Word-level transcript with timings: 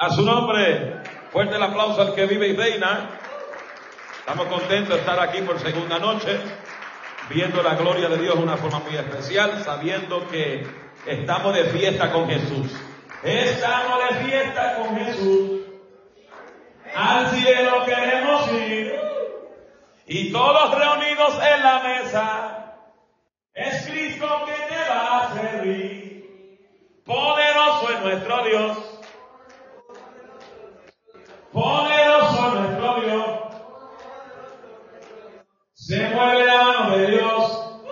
A 0.00 0.10
su 0.10 0.22
nombre, 0.22 1.02
fuerte 1.32 1.56
el 1.56 1.62
aplauso 1.64 2.00
al 2.00 2.14
que 2.14 2.24
vive 2.26 2.46
y 2.46 2.54
reina. 2.54 3.18
Estamos 4.20 4.46
contentos 4.46 4.94
de 4.94 5.00
estar 5.00 5.18
aquí 5.18 5.42
por 5.42 5.58
segunda 5.58 5.98
noche, 5.98 6.38
viendo 7.28 7.60
la 7.64 7.74
gloria 7.74 8.08
de 8.08 8.18
Dios 8.18 8.36
de 8.36 8.42
una 8.44 8.56
forma 8.56 8.78
muy 8.78 8.94
especial, 8.94 9.60
sabiendo 9.64 10.28
que 10.28 10.64
estamos 11.04 11.52
de 11.52 11.64
fiesta 11.64 12.12
con 12.12 12.28
Jesús. 12.28 12.72
Estamos 13.24 13.98
de 14.08 14.14
fiesta 14.24 14.76
con 14.76 14.96
Jesús. 14.98 15.62
Al 16.94 17.26
cielo 17.30 17.84
queremos 17.84 18.52
ir. 18.52 18.92
Y 20.06 20.30
todos 20.30 20.78
reunidos 20.78 21.40
en 21.42 21.60
la 21.60 21.80
mesa. 21.80 22.74
Es 23.52 23.84
Cristo 23.88 24.28
que 24.46 24.74
te 24.74 24.88
va 24.88 25.24
a 25.24 25.34
servir. 25.34 27.02
Poderoso 27.04 27.90
es 27.90 28.00
nuestro 28.00 28.44
Dios. 28.44 28.87
Poderoso 31.58 32.54
nuestro 32.54 33.00
Dios. 33.00 33.26
Se 35.74 36.08
mueve 36.10 36.46
la 36.46 36.62
mano 36.62 36.96
de 36.96 37.06
Dios. 37.08 37.82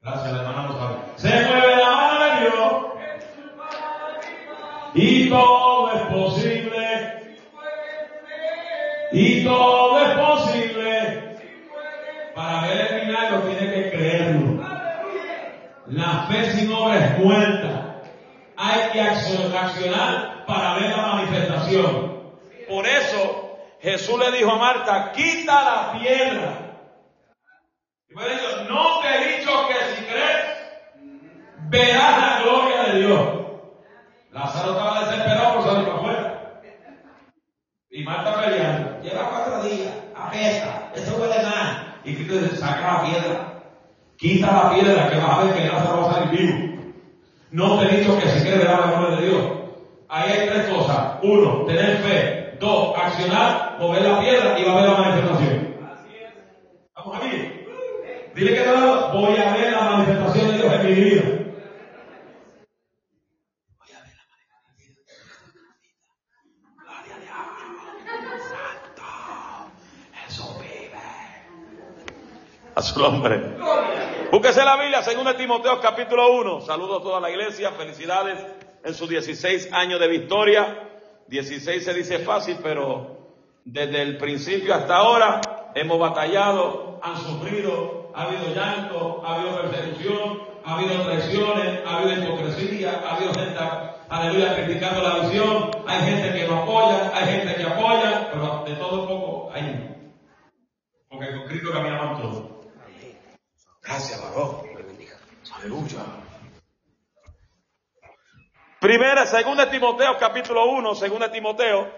Gracias, 0.00 0.32
hermano 0.32 0.68
Rosario. 0.68 0.98
Se 1.16 1.28
mueve 1.28 1.76
la 1.76 1.90
mano 1.90 2.24
de 2.24 2.40
Dios. 2.40 2.72
Y 4.94 5.28
todo 5.28 5.92
es 5.92 6.02
posible. 6.06 7.36
Y 9.12 9.44
todo 9.44 10.00
es 10.00 10.18
posible. 10.18 11.38
Para 12.34 12.62
ver 12.62 12.92
el 12.92 13.06
milagro 13.08 13.40
tiene 13.40 13.74
que 13.74 13.90
creerlo. 13.90 14.64
La 15.88 16.26
fe 16.28 16.50
sin 16.50 16.72
obra 16.72 16.96
es 16.96 17.18
muerta. 17.18 18.00
Hay 18.56 18.90
que 18.90 19.00
accionar 19.02 20.33
para 20.46 20.74
ver 20.74 20.90
la 20.90 21.06
manifestación. 21.06 22.14
Por 22.68 22.86
eso 22.86 23.58
Jesús 23.80 24.18
le 24.18 24.38
dijo 24.38 24.50
a 24.50 24.56
Marta, 24.56 25.12
quita 25.12 25.64
la 25.64 25.92
piedra. 25.98 26.78
Y 28.08 28.14
me 28.14 28.24
dijo, 28.28 28.64
no 28.68 29.00
te 29.00 29.08
he 29.08 29.38
dicho 29.38 29.50
que 29.68 29.74
si 29.94 30.04
crees, 30.04 30.46
verás 31.68 32.18
la 32.18 32.42
gloria 32.42 32.82
de 32.84 32.98
Dios. 33.00 33.28
Lázaro 34.30 34.72
estaba 34.72 35.00
desesperado 35.00 35.54
por 35.54 35.64
salir 35.64 35.84
para 35.84 35.98
afuera. 35.98 36.60
Y 37.90 38.02
Marta 38.02 38.40
peleando, 38.40 39.02
lleva 39.02 39.30
cuatro 39.30 39.62
días, 39.64 39.92
apesta, 40.16 40.90
eso 40.94 41.16
huele 41.16 41.42
mal. 41.42 42.00
Y 42.04 42.14
Cristo 42.14 42.38
dice, 42.38 42.56
saca 42.56 42.92
la 42.92 43.02
piedra. 43.04 43.62
Quita 44.16 44.46
la 44.46 44.70
piedra 44.70 45.10
que 45.10 45.16
vas 45.16 45.38
a 45.38 45.42
ver 45.44 45.54
que 45.54 45.68
Lázaro 45.68 46.02
va 46.02 46.10
a 46.10 46.14
salir 46.14 46.38
vivo. 46.38 46.82
No 47.50 47.78
te 47.78 47.84
he 47.84 47.98
dicho 47.98 48.18
que 48.18 48.28
si 48.30 48.42
quieres 48.42 48.60
ver 48.60 48.70
la 48.70 48.86
gloria 48.86 49.16
de 49.16 49.26
Dios. 49.26 49.63
Ahí 50.14 50.30
hay 50.30 50.46
tres 50.48 50.68
cosas. 50.68 51.18
Uno, 51.24 51.64
tener 51.66 51.96
fe. 51.96 52.56
Dos, 52.60 52.96
accionar, 52.96 53.78
mover 53.80 54.02
la 54.02 54.20
piedra 54.20 54.56
y 54.56 54.62
va 54.62 54.72
a 54.72 54.76
ver 54.76 54.90
la 54.90 54.96
manifestación. 54.96 55.76
Vamos 56.94 57.16
aquí. 57.16 57.66
Dile 58.36 58.54
que 58.54 58.64
no, 58.64 59.08
voy 59.08 59.36
a 59.38 59.52
ver 59.54 59.72
la 59.72 59.80
manifestación 59.82 60.52
de 60.52 60.56
Dios 60.58 60.72
en 60.72 60.86
mi 60.86 60.92
vida. 60.92 61.22
Voy 63.76 63.90
a 63.90 64.00
ver 64.04 64.14
la 64.14 64.24
manifestación 64.30 64.94
de 64.94 65.02
Dios 65.02 65.26
en 65.34 65.50
mi 65.50 65.64
vida. 65.66 65.74
Gloria 66.78 67.14
a 67.14 67.18
Dios. 67.18 67.34
Santo. 68.52 69.02
Jesús 70.24 70.58
vive. 70.60 71.02
A 72.76 72.82
su 72.82 73.00
nombre. 73.00 73.56
Búsquese 74.30 74.64
la 74.64 74.76
Biblia, 74.76 75.00
2 75.00 75.36
Timoteo 75.36 75.80
capítulo 75.80 76.32
1. 76.34 76.60
Saludos 76.60 77.00
a 77.00 77.02
toda 77.02 77.20
la 77.20 77.30
iglesia, 77.30 77.72
felicidades 77.72 78.63
en 78.84 78.94
sus 78.94 79.08
16 79.08 79.72
años 79.72 79.98
de 79.98 80.08
victoria. 80.08 80.88
16 81.28 81.84
se 81.84 81.94
dice 81.94 82.18
fácil, 82.18 82.58
pero 82.62 83.32
desde 83.64 84.02
el 84.02 84.18
principio 84.18 84.74
hasta 84.74 84.96
ahora 84.96 85.40
hemos 85.74 85.98
batallado, 85.98 87.00
han 87.02 87.16
sufrido, 87.16 88.12
ha 88.14 88.24
habido 88.24 88.54
llanto, 88.54 89.22
ha 89.24 89.36
habido 89.36 89.62
persecución, 89.62 90.42
ha 90.64 90.76
habido 90.76 91.02
traiciones, 91.02 91.80
ha 91.86 91.98
habido 91.98 92.24
hipocresía, 92.24 93.02
ha 93.04 93.16
habido 93.16 93.34
gente, 93.34 93.58
aleluya, 94.08 94.54
criticando 94.54 95.02
la 95.02 95.18
visión, 95.20 95.70
hay 95.86 96.00
gente 96.00 96.38
que 96.38 96.48
no 96.48 96.62
apoya, 96.62 97.10
hay 97.14 97.26
gente 97.26 97.54
que 97.56 97.64
apoya, 97.64 98.30
pero 98.32 98.64
de 98.64 98.74
todo 98.74 99.02
un 99.02 99.08
poco 99.08 99.52
hay. 99.52 99.90
Porque 101.08 101.30
con 101.30 101.46
Cristo 101.48 101.72
caminamos 101.72 102.20
todos. 102.20 102.44
Gracias, 103.82 104.22
varón. 104.22 104.74
Aleluya. 105.56 106.23
Primera, 108.84 109.24
segunda 109.24 109.70
Timoteo, 109.70 110.18
capítulo 110.18 110.66
1, 110.66 110.94
segunda 110.96 111.32
Timoteo. 111.32 111.88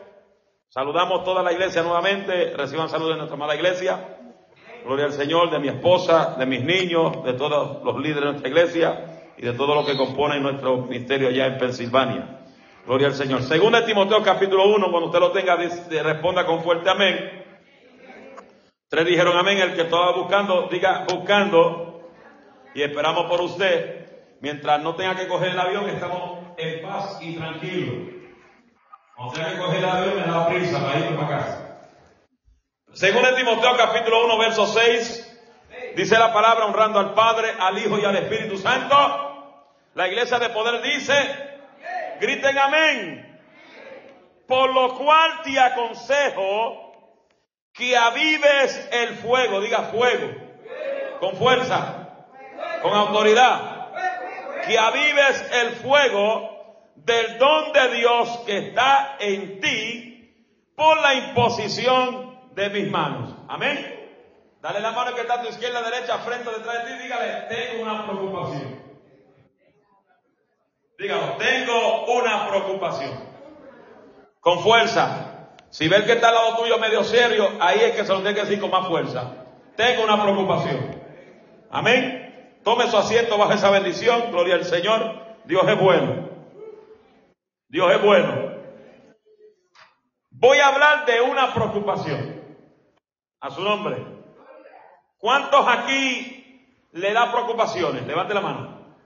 Saludamos 0.69 1.25
toda 1.25 1.43
la 1.43 1.53
iglesia 1.53 1.83
nuevamente. 1.83 2.57
Reciban 2.57 2.89
saludos 2.89 3.15
de 3.15 3.17
nuestra 3.17 3.35
amada 3.35 3.57
iglesia. 3.57 4.19
Gloria 4.85 5.07
al 5.07 5.13
Señor, 5.13 5.51
de 5.51 5.59
mi 5.59 5.67
esposa, 5.67 6.37
de 6.39 6.47
mis 6.47 6.63
niños, 6.63 7.25
de 7.25 7.33
todos 7.33 7.83
los 7.83 7.97
líderes 7.97 8.21
de 8.21 8.27
nuestra 8.27 8.49
iglesia 8.49 9.33
y 9.37 9.43
de 9.43 9.53
todo 9.55 9.75
lo 9.75 9.85
que 9.85 9.97
compone 9.97 10.39
nuestro 10.39 10.77
ministerio 10.77 11.27
allá 11.27 11.47
en 11.47 11.59
Pensilvania. 11.59 12.47
Gloria 12.87 13.09
al 13.09 13.15
Señor. 13.15 13.43
Segunda 13.43 13.85
Timoteo, 13.85 14.23
capítulo 14.23 14.69
1, 14.69 14.89
cuando 14.89 15.07
usted 15.07 15.19
lo 15.19 15.33
tenga, 15.33 15.57
responda 15.57 16.47
con 16.47 16.63
fuerte 16.63 16.89
amén. 16.89 17.45
Tres 18.89 19.07
dijeron 19.07 19.37
amén. 19.37 19.59
El 19.59 19.75
que 19.75 19.83
estaba 19.83 20.13
buscando, 20.13 20.69
diga 20.71 21.05
buscando. 21.13 22.13
Y 22.77 22.83
esperamos 22.83 23.25
por 23.25 23.41
usted. 23.41 24.07
Mientras 24.41 24.81
no 24.81 24.95
tenga 24.95 25.17
que 25.17 25.27
coger 25.27 25.49
el 25.49 25.59
avión, 25.59 25.89
estamos 25.89 26.36
en 26.59 26.83
paz 26.83 27.19
y 27.21 27.37
tranquilo. 27.37 28.17
Cuando 29.15 29.35
tenga 29.35 29.51
que 29.53 29.59
coger 29.59 29.85
avión, 29.85 30.17
me 30.17 30.27
da 30.27 30.47
prisa 30.47 30.81
para 30.81 30.99
irme 30.99 31.17
para 31.17 31.29
casa. 31.29 31.81
Según 32.93 33.25
el 33.25 33.35
Timoteo 33.35 33.77
capítulo 33.77 34.25
1, 34.27 34.39
verso 34.39 34.67
6, 34.67 35.39
dice 35.97 36.19
la 36.19 36.33
palabra 36.33 36.67
honrando 36.67 36.99
al 36.99 37.15
Padre, 37.15 37.55
al 37.59 37.79
Hijo 37.79 37.99
y 37.99 38.05
al 38.05 38.17
Espíritu 38.17 38.57
Santo. 38.59 38.95
La 39.95 40.09
iglesia 40.09 40.39
de 40.39 40.51
poder 40.51 40.83
dice, 40.83 41.15
griten 42.21 42.59
amén. 42.59 43.41
Por 44.47 44.73
lo 44.73 44.95
cual 44.95 45.43
te 45.43 45.59
aconsejo 45.59 46.93
que 47.73 47.97
avives 47.97 48.89
el 48.93 49.17
fuego, 49.17 49.61
diga 49.61 49.85
fuego, 49.85 50.31
con 51.21 51.37
fuerza, 51.37 52.09
con 52.83 52.95
autoridad 52.95 53.76
que 54.67 54.79
avives 54.79 55.51
el 55.53 55.71
fuego 55.77 56.57
del 56.97 57.39
don 57.39 57.73
de 57.73 57.95
Dios 57.97 58.29
que 58.47 58.59
está 58.59 59.17
en 59.19 59.61
ti 59.61 60.17
por 60.75 61.01
la 61.01 61.15
imposición 61.15 62.51
de 62.55 62.71
mis 62.71 62.91
manos. 62.91 63.35
Amén. 63.49 63.95
Dale 64.61 64.81
la 64.81 64.91
mano 64.91 65.15
que 65.15 65.21
está 65.21 65.35
a 65.35 65.43
tu 65.43 65.49
izquierda, 65.49 65.83
derecha, 65.83 66.19
frente, 66.19 66.51
detrás 66.51 66.85
de 66.85 66.93
ti, 66.93 67.03
dígale, 67.03 67.47
tengo 67.49 67.83
una 67.83 68.05
preocupación. 68.05 68.87
Dígalo, 70.99 71.37
tengo 71.37 72.05
una 72.19 72.49
preocupación. 72.49 73.37
Con 74.41 74.61
fuerza. 74.61 75.51
Si 75.71 75.89
ves 75.89 76.05
que 76.05 76.13
está 76.13 76.31
al 76.31 76.35
lado 76.35 76.57
tuyo 76.57 76.79
medio 76.79 77.05
serio, 77.05 77.51
ahí 77.61 77.81
es 77.81 77.93
que 77.93 78.05
se 78.05 78.13
lo 78.13 78.21
tiene 78.21 78.35
que 78.35 78.43
decir 78.43 78.61
con 78.61 78.71
más 78.71 78.87
fuerza. 78.89 79.35
Tengo 79.77 80.05
una 80.05 80.23
preocupación. 80.23 81.03
Amén. 81.71 82.26
Tome 82.67 82.91
su 82.91 82.97
asiento 82.97 83.39
bajo 83.39 83.53
esa 83.53 83.71
bendición. 83.71 84.33
Gloria 84.33 84.57
al 84.57 84.65
Señor. 84.65 85.37
Dios 85.45 85.63
es 85.69 85.79
bueno. 85.79 86.29
Dios 87.69 87.93
es 87.93 88.03
bueno. 88.03 88.57
Voy 90.31 90.59
a 90.59 90.67
hablar 90.67 91.07
de 91.07 91.21
una 91.21 91.55
preocupación. 91.55 92.43
A 93.39 93.51
su 93.51 93.63
nombre. 93.63 94.05
¿Cuántos 95.17 95.65
aquí 95.65 96.85
le 96.91 97.13
da 97.13 97.31
preocupaciones? 97.31 98.05
Levante 98.05 98.35
la 98.35 98.41
mano. 98.41 98.97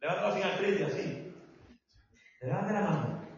Levante 0.00 0.32
sin 0.34 0.42
artritis, 0.44 0.86
así. 0.86 1.34
Levante 2.40 2.72
la 2.72 2.80
mano. 2.82 3.28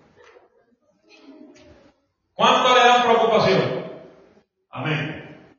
¿Cuántos 2.35 2.75
le 2.75 2.85
dan 2.85 3.03
preocupación? 3.05 3.93
Amén. 4.69 5.57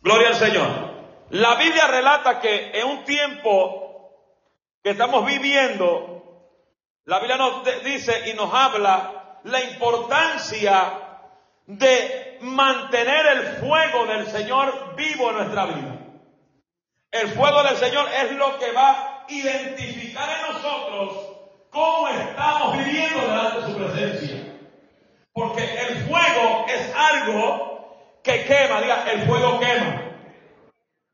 Gloria 0.00 0.28
al 0.28 0.34
Señor. 0.36 0.92
La 1.32 1.54
Biblia 1.54 1.86
relata 1.86 2.40
que 2.40 2.78
en 2.78 2.86
un 2.88 3.04
tiempo 3.04 4.12
que 4.82 4.90
estamos 4.90 5.24
viviendo, 5.24 6.50
la 7.06 7.20
Biblia 7.20 7.38
nos 7.38 7.64
dice 7.82 8.28
y 8.28 8.34
nos 8.34 8.52
habla 8.52 9.40
la 9.44 9.62
importancia 9.62 10.92
de 11.64 12.36
mantener 12.42 13.24
el 13.24 13.42
fuego 13.60 14.04
del 14.08 14.26
Señor 14.26 14.94
vivo 14.94 15.30
en 15.30 15.36
nuestra 15.36 15.64
vida. 15.64 15.96
El 17.10 17.28
fuego 17.28 17.62
del 17.62 17.76
Señor 17.78 18.08
es 18.12 18.32
lo 18.32 18.58
que 18.58 18.70
va 18.72 18.90
a 18.90 19.24
identificar 19.28 20.28
en 20.28 20.52
nosotros 20.52 21.16
cómo 21.70 22.08
estamos 22.08 22.76
viviendo 22.76 23.20
delante 23.22 23.60
de 23.60 23.66
su 23.66 23.76
presencia. 23.78 24.36
Porque 25.32 25.62
el 25.62 25.96
fuego 26.04 26.66
es 26.68 26.94
algo 26.94 28.20
que 28.22 28.44
quema, 28.44 28.82
diga, 28.82 29.10
el 29.10 29.22
fuego 29.22 29.58
quema. 29.58 30.11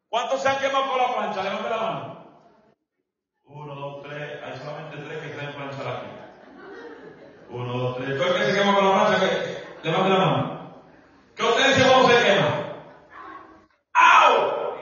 ¿Cuántos 0.08 0.40
se 0.40 0.48
han 0.48 0.58
quemado 0.58 0.90
con 0.90 0.98
la 0.98 1.14
plancha? 1.14 1.42
Levante 1.42 1.68
la 1.68 1.76
mano. 1.76 2.18
Uno, 3.44 3.74
dos, 3.74 4.02
tres. 4.02 4.42
Hay 4.42 4.58
solamente 4.58 4.96
tres 4.96 5.18
que 5.18 5.28
traen 5.28 5.54
plancha 5.54 5.98
aquí. 5.98 6.06
Uno, 7.50 7.72
dos, 7.78 7.96
tres. 7.96 8.16
¿Todo 8.16 8.28
el 8.28 8.34
que 8.34 8.52
se 8.52 8.58
quema 8.58 8.74
con 8.74 8.84
la 8.84 9.06
plancha? 9.06 9.20
Que... 9.20 9.88
Levante 9.88 10.08
la 10.08 10.18
mano. 10.18 10.82
¿Qué 11.36 11.42
usted 11.42 11.68
dice 11.68 11.88
cómo 11.88 12.08
se 12.08 12.24
quema? 12.24 12.48
¡Au! 13.92 14.74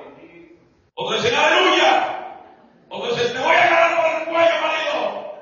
Otros 0.95 1.23
dicen 1.23 1.39
aleluya. 1.39 2.43
Otros 2.89 3.19
dicen 3.19 3.33
te 3.35 3.43
voy 3.43 3.57
a 3.57 3.65
agarrar 3.65 3.97
por 3.97 4.21
el 4.21 4.29
cuello, 4.29 4.63
marido. 4.63 5.35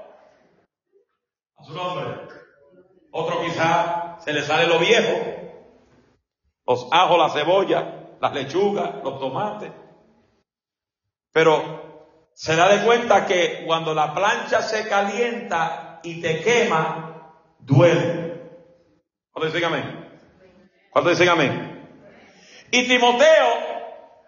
A 1.57 1.65
su 1.65 1.73
nombre. 1.75 2.29
Otro 3.13 3.43
quizá 3.43 4.17
se 4.19 4.33
le 4.33 4.43
sale 4.43 4.67
lo 4.67 4.79
viejo. 4.79 5.35
Los 6.67 6.89
ajos, 6.91 7.19
la 7.19 7.29
cebolla 7.29 7.94
las 8.25 8.33
lechugas, 8.33 8.91
los 9.05 9.21
tomates. 9.21 9.71
Pero 11.31 12.31
se 12.33 12.57
da 12.57 12.69
de 12.69 12.83
cuenta 12.83 13.27
que 13.27 13.65
cuando 13.67 13.93
la 13.93 14.15
plancha 14.15 14.63
se 14.63 14.89
calienta 14.89 16.01
y 16.03 16.23
te 16.23 16.41
quema, 16.41 17.35
duele. 17.59 18.41
¿Cuánto 19.31 19.53
dicen 19.53 19.65
amén? 19.65 20.21
¿Cuánto 20.91 21.11
dicen 21.11 21.29
amén? 21.29 21.87
Y 22.71 22.89
Timoteo, 22.89 23.47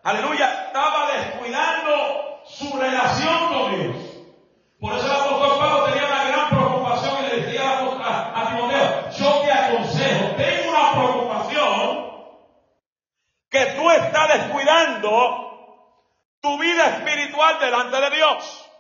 aleluya, 0.03 0.67
estaba 0.67 1.13
descuidando 1.13 2.43
su 2.45 2.77
relación 2.77 3.49
con 3.49 3.81
Dios. 3.81 3.97
Por 4.79 4.93
eso 4.93 5.07
el 5.07 5.13
apóstol 5.13 5.59
Pablo 5.59 5.85
tenía 5.87 6.07
una 6.07 6.25
gran 6.29 6.51
preocupación 6.51 7.15
y 7.25 7.29
le 7.29 7.43
decía 7.47 7.79
a, 7.79 8.43
a 8.43 8.51
Timoteo, 8.51 9.11
yo 9.11 9.41
te 9.41 9.53
aconsejo, 9.53 10.37
tengo 10.37 10.71
una 10.71 10.93
preocupación 10.93 12.07
que 13.49 13.76
tú 13.87 13.93
estás 13.93 14.29
descuidando 14.29 15.93
tu 16.41 16.59
vida 16.59 16.87
espiritual 16.97 17.61
delante 17.61 18.01
de 18.01 18.11
Dios. 18.11 18.71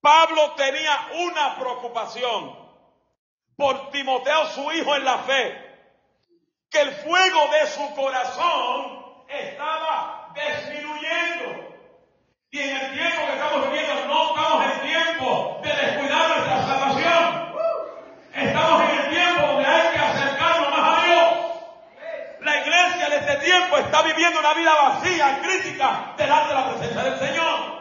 Pablo 0.00 0.52
tenía 0.56 1.08
una 1.14 1.56
preocupación 1.56 2.54
por 3.56 3.90
Timoteo, 3.90 4.46
su 4.48 4.70
hijo 4.72 4.94
en 4.94 5.04
la 5.04 5.18
fe, 5.18 5.56
que 6.70 6.80
el 6.80 6.92
fuego 6.96 7.48
de 7.48 7.66
su 7.66 7.94
corazón 7.94 9.24
estaba 9.28 10.34
disminuyendo. 10.34 11.74
Y 12.50 12.60
en 12.60 12.76
el 12.76 12.92
tiempo 12.92 13.26
que 13.26 13.32
estamos 13.32 13.70
viviendo, 13.70 14.06
no 14.06 14.28
estamos 14.28 14.64
en 14.64 14.80
tiempo 14.82 15.60
de 15.62 15.68
descuidar 15.68 16.28
nuestra 16.28 16.66
salvación. 16.66 17.56
Estamos 18.34 18.82
en 18.82 18.98
el 18.98 19.10
tiempo 19.10 19.46
donde 19.46 19.66
hay 19.66 19.92
que 19.92 19.98
acercarnos 19.98 20.70
más 20.70 20.98
a 20.98 21.06
Dios. 21.06 21.46
La 22.40 22.60
iglesia 22.60 23.08
de 23.08 23.16
este 23.16 23.34
está 23.52 24.02
viviendo 24.02 24.40
una 24.40 24.54
vida 24.54 24.74
vacía, 24.74 25.40
crítica, 25.42 26.14
delante 26.16 26.48
de 26.48 26.54
la 26.54 26.70
presencia 26.70 27.02
del 27.02 27.18
Señor. 27.18 27.76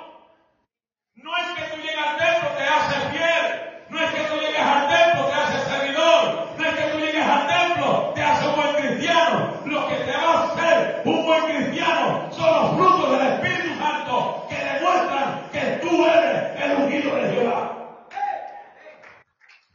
No 1.15 1.37
es 1.37 1.45
que 1.55 1.75
tú 1.75 1.81
llegues 1.81 1.97
al 1.97 2.17
templo, 2.17 2.49
te 2.57 2.63
haces 2.63 3.11
fiel. 3.11 3.85
No 3.89 3.99
es 3.99 4.11
que 4.11 4.21
tú 4.23 4.35
llegues 4.35 4.61
al 4.61 4.87
templo, 4.87 5.25
te 5.25 5.33
haces 5.33 5.63
servidor. 5.63 6.47
No 6.57 6.65
es 6.65 6.75
que 6.75 6.83
tú 6.83 6.97
llegues 6.99 7.27
al 7.27 7.47
templo, 7.47 8.11
te 8.13 8.23
haces 8.23 8.47
un 8.47 8.55
buen 8.55 8.75
cristiano. 8.75 9.53
Lo 9.65 9.87
que 9.87 9.95
te 9.95 10.11
va 10.11 10.31
a 10.31 10.43
hacer 10.43 11.01
un 11.05 11.25
buen 11.25 11.45
cristiano 11.45 12.29
son 12.31 12.53
los 12.53 12.75
frutos 12.75 13.11
del 13.11 13.27
Espíritu 13.33 13.79
Santo 13.79 14.47
que 14.49 14.55
demuestran 14.55 15.49
que 15.51 15.61
tú 15.81 16.05
eres 16.05 16.61
el 16.61 16.71
ungido 16.77 17.15
de 17.15 17.33
Jehová. 17.33 17.71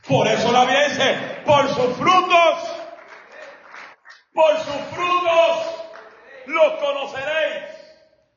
Por 0.07 0.27
eso 0.27 0.53
la 0.53 0.61
Biblia 0.65 0.89
dice, 0.89 1.43
por 1.45 1.69
sus 1.69 1.97
frutos 1.97 2.81
por 4.33 4.57
sus 4.59 4.81
frutos 4.95 5.60
los 6.51 6.73
conoceréis. 6.75 7.81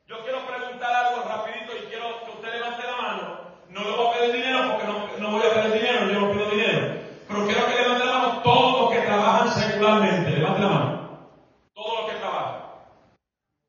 Yo 0.06 0.22
quiero 0.22 0.46
preguntar 0.46 0.94
algo 0.94 1.22
rapidito 1.28 1.72
y 1.76 1.86
quiero 1.88 2.24
que 2.24 2.30
usted 2.30 2.52
levante 2.52 2.82
la 2.86 2.96
mano. 2.96 3.38
No 3.68 3.80
le 3.80 3.90
voy 3.90 4.06
a 4.06 4.18
pedir 4.18 4.34
dinero 4.34 4.70
porque 4.70 4.86
no, 5.20 5.30
voy 5.30 5.42
a 5.46 5.54
pedir 5.54 5.72
dinero, 5.72 6.10
yo 6.10 6.20
no 6.20 6.32
pido 6.32 6.50
dinero. 6.50 7.00
Pero 7.26 7.46
quiero 7.46 7.66
que 7.66 7.74
levante 7.74 8.04
la 8.04 8.12
mano 8.12 8.42
todos 8.42 8.80
los 8.80 8.90
que 8.92 9.06
trabajan 9.06 9.50
secularmente. 9.50 10.30
Levante 10.30 10.60
la 10.60 10.68
mano. 10.68 11.28
Todos 11.74 12.00
los 12.00 12.10
que 12.10 12.18
trabajan. 12.18 12.60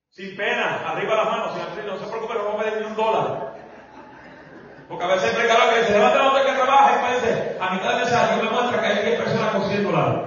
Sin 0.09 0.35
pena, 0.37 0.83
arriba 0.85 1.15
las 1.15 1.25
manos, 1.25 1.53
sin 1.53 1.85
no 1.85 1.97
se 1.97 2.05
preocupe, 2.05 2.33
no 2.35 2.43
voy 2.43 2.53
a 2.53 2.63
pedir 2.63 2.81
ni 2.81 2.87
un 2.87 2.95
dólar. 2.95 3.53
Porque 4.87 5.03
a 5.03 5.07
veces 5.07 5.29
el 5.29 5.35
predicador 5.35 5.73
que 5.73 5.91
levante 5.91 6.17
la 6.17 6.23
mano 6.23 6.45
que 6.45 6.51
trabaja 6.51 6.95
y 6.95 7.01
parece, 7.01 7.57
a 7.59 7.69
mitad 7.71 7.89
de 7.91 7.95
mensaje 7.97 8.43
me 8.43 8.49
muestra 8.49 8.81
que 8.81 8.87
hay 8.87 9.17
personas 9.17 9.51
con 9.51 9.69
100 9.69 9.83
dólares. 9.83 10.21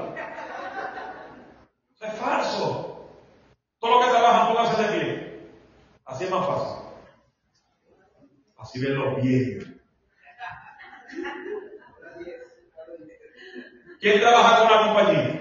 Eso 1.95 2.07
es 2.07 2.15
falso. 2.15 2.89
Todo 3.79 4.01
lo 4.01 4.07
que 4.07 4.11
trabajan, 4.11 4.49
pónganse 4.49 4.83
de 4.83 4.99
pie. 4.99 5.29
Así 6.19 6.25
es 6.25 6.33
más 6.33 6.47
fácil. 6.49 6.79
Así 8.59 8.81
ven 8.81 8.99
los 8.99 9.23
bien. 9.23 9.81
¿Quién 14.01 14.19
trabaja 14.19 14.59
con 14.59 14.67
una 14.67 14.87
compañía? 14.87 15.41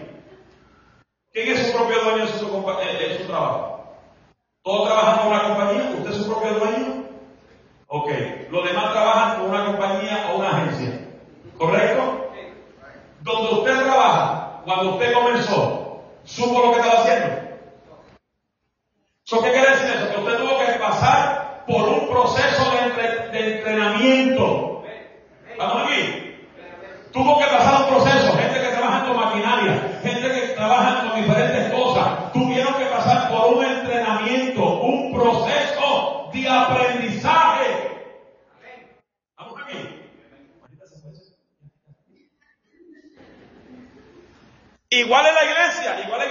¿Quién 1.33 1.47
es 1.49 1.65
su 1.65 1.73
propio 1.75 2.03
dueño 2.03 2.25
en 2.25 2.29
su, 2.29 2.45
en 2.45 3.17
su 3.17 3.23
trabajo? 3.25 3.97
¿Todos 4.61 4.87
trabajan 4.87 5.17
con 5.17 5.27
una 5.29 5.43
compañía? 5.45 5.95
¿Usted 5.97 6.11
es 6.11 6.17
su 6.17 6.27
propio 6.27 6.59
dueño? 6.59 7.05
Ok. 7.87 8.11
Los 8.51 8.63
demás 8.63 8.91
trabajan 8.91 9.39
con 9.39 9.49
una 9.49 9.65
compañía 9.65 10.29
o 10.31 10.37
una 10.37 10.57
agencia. 10.57 11.07
¿Correcto? 11.57 12.29
Donde 13.21 13.51
usted 13.51 13.83
trabaja, 13.83 14.61
cuando 14.63 14.93
usted 14.93 15.11
comenzó, 15.11 16.03
¿supo 16.23 16.67
lo 16.67 16.73
que 16.73 16.81
estaba 16.81 17.01
haciendo? 17.01 17.47
¿So 19.27 19.43
qué 19.43 19.51
quiere 19.51 19.71
decir 19.71 19.89
eso? 19.89 20.09
Que 20.09 20.21
usted 20.21 20.37
tuvo 20.37 20.57
que 20.57 20.79
pasar 20.79 21.65
por 21.67 21.89
un 21.89 22.07
proceso 22.07 22.71
de, 22.71 22.77
entre, 22.79 23.29
de 23.31 23.61
entrenamiento. 24.37 24.83
¿Estamos 25.51 25.83
aquí? 25.83 26.33
Tuvo 27.11 27.39
que 27.39 27.45
pasar 27.45 27.81
un 27.83 27.89
proceso. 27.89 28.37
Gente 28.37 28.61
que 28.61 28.67
trabaja 28.67 29.05
con 29.05 29.15
maquinaria, 29.15 29.99
gente 30.03 30.31
que 30.31 30.47
trabaja 30.49 31.07
con 31.07 31.21
diferentes 31.21 31.73
cosas, 31.73 32.31
tuvieron 32.33 32.73
que 32.75 32.85
pasar 32.85 33.29
por 33.29 33.53
un 33.55 33.65
entrenamiento, 33.65 34.81
un 34.81 35.13
proceso 35.13 36.29
de 36.31 36.49
aprendizaje. 36.49 38.05
¿Estamos 39.31 39.61
aquí? 39.63 40.03
Igual 44.89 45.25
en 45.25 45.35
la 45.35 45.43
iglesia, 45.43 45.99
igual 46.05 46.21
en 46.21 46.26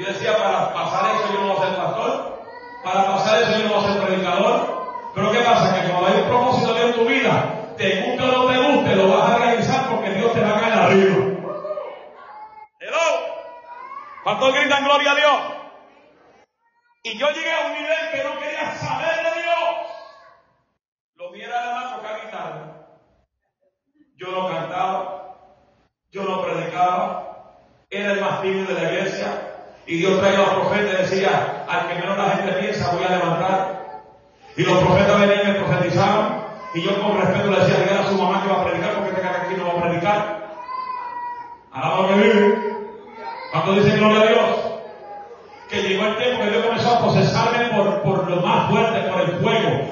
Yo 0.00 0.06
decía, 0.06 0.34
para 0.34 0.72
pasar 0.72 1.14
eso 1.14 1.34
yo 1.34 1.40
no 1.40 1.54
voy 1.54 1.62
a 1.62 1.68
ser 1.68 1.76
pastor, 1.76 2.42
para 2.82 3.04
pasar 3.04 3.42
eso 3.42 3.58
yo 3.58 3.68
no 3.68 3.74
voy 3.74 3.84
a 3.84 3.92
ser 3.92 4.02
predicador. 4.02 5.12
Pero 5.14 5.30
¿qué 5.30 5.40
pasa? 5.40 5.74
Que 5.74 5.90
cuando 5.90 6.06
hay 6.06 6.22
un 6.22 6.28
propósito 6.28 6.78
en 6.78 6.94
tu 6.94 7.04
vida, 7.04 7.74
te 7.76 8.00
guste 8.00 8.22
o 8.22 8.32
no 8.32 8.46
te 8.46 8.58
guste, 8.58 8.96
lo 8.96 9.08
vas 9.10 9.30
a 9.30 9.36
realizar 9.36 9.90
porque 9.90 10.10
Dios 10.12 10.32
te 10.32 10.40
va 10.40 10.56
a 10.56 10.60
caer 10.60 10.72
arriba. 10.72 11.16
Hello. 12.80 12.98
¿Cuántos 14.24 14.54
gritan 14.54 14.84
gloria 14.84 15.12
a 15.12 15.14
Dios? 15.16 15.42
Y 17.02 17.18
yo 17.18 17.30
llegué 17.32 17.52
a 17.52 17.66
un 17.66 17.74
nivel 17.74 18.10
que 18.10 18.24
no 18.24 18.38
quería 18.38 18.72
saber 18.76 19.16
de 19.16 19.42
Dios. 19.42 19.86
Lo 21.16 21.30
viera 21.30 21.60
además 21.62 21.96
tocar 21.96 22.24
guitarra. 22.24 22.86
Yo 24.16 24.30
no 24.30 24.48
cantaba, 24.48 25.36
yo 26.10 26.22
no 26.22 26.42
predicaba, 26.42 27.52
era 27.90 28.12
el 28.12 28.20
más 28.22 28.40
tímido 28.40 28.74
de 28.74 28.82
la 28.82 28.92
iglesia. 28.94 29.49
Y 29.86 29.96
Dios 29.98 30.20
traía 30.20 30.38
a 30.38 30.42
los 30.42 30.66
profetas 30.66 30.94
y 30.94 31.02
decía, 31.02 31.64
al 31.68 31.88
que 31.88 31.94
menos 31.94 32.16
la 32.16 32.30
gente 32.36 32.52
piensa 32.52 32.92
voy 32.92 33.04
a 33.04 33.16
levantar. 33.16 34.02
Y 34.56 34.62
los 34.62 34.78
profetas 34.78 35.20
venían 35.20 35.56
y 35.56 35.58
profetizaban. 35.58 36.44
Y 36.74 36.82
yo 36.82 37.00
con 37.02 37.20
respeto 37.20 37.50
le 37.50 37.60
decía, 37.60 37.80
dígale 37.80 38.00
a 38.00 38.10
su 38.10 38.16
mamá 38.16 38.42
que 38.42 38.52
va 38.52 38.60
a 38.60 38.64
predicar 38.64 38.94
porque 38.94 39.10
este 39.10 39.22
cara 39.22 39.42
aquí 39.44 39.54
no 39.56 39.66
va 39.66 39.72
a 39.72 39.82
predicar. 39.82 40.50
Alaba 41.72 42.08
que 42.08 42.14
vive. 42.14 42.58
Cuando 43.52 43.72
dice 43.74 43.96
gloria 43.96 44.20
a 44.20 44.26
Dios. 44.26 44.60
Que 45.68 45.82
llegó 45.82 46.06
el 46.06 46.16
tiempo 46.16 46.42
que 46.42 46.50
Dios 46.50 46.64
comenzó 46.64 46.90
a 46.90 46.98
procesarme 47.00 47.64
por, 47.76 48.02
por 48.02 48.30
lo 48.30 48.36
más 48.42 48.70
fuerte, 48.70 49.00
por 49.08 49.20
el 49.20 49.32
fuego. 49.38 49.89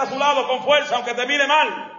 A 0.00 0.06
su 0.06 0.18
lado 0.18 0.46
con 0.46 0.62
fuerza, 0.64 0.96
aunque 0.96 1.14
te 1.14 1.26
mire 1.26 1.46
mal. 1.46 1.92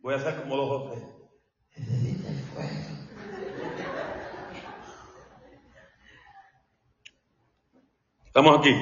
Voy 0.00 0.14
a 0.14 0.16
hacer 0.16 0.36
como 0.36 0.56
dos 0.56 0.70
o 0.70 0.90
tres. 0.90 1.04
Necesita 1.76 2.28
el 2.28 2.38
fuego. 2.44 2.90
Estamos 8.26 8.58
aquí. 8.60 8.74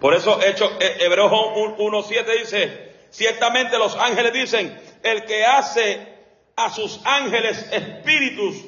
Por 0.00 0.14
eso 0.14 0.42
hecho 0.42 0.68
eh, 0.80 0.96
Hebreos 1.00 1.30
1.7 1.30 2.38
dice, 2.40 2.96
ciertamente 3.10 3.78
los 3.78 3.94
ángeles 3.96 4.32
dicen, 4.32 4.82
el 5.02 5.24
que 5.26 5.44
hace 5.44 6.08
a 6.56 6.70
sus 6.70 7.00
ángeles 7.04 7.70
espíritus 7.70 8.64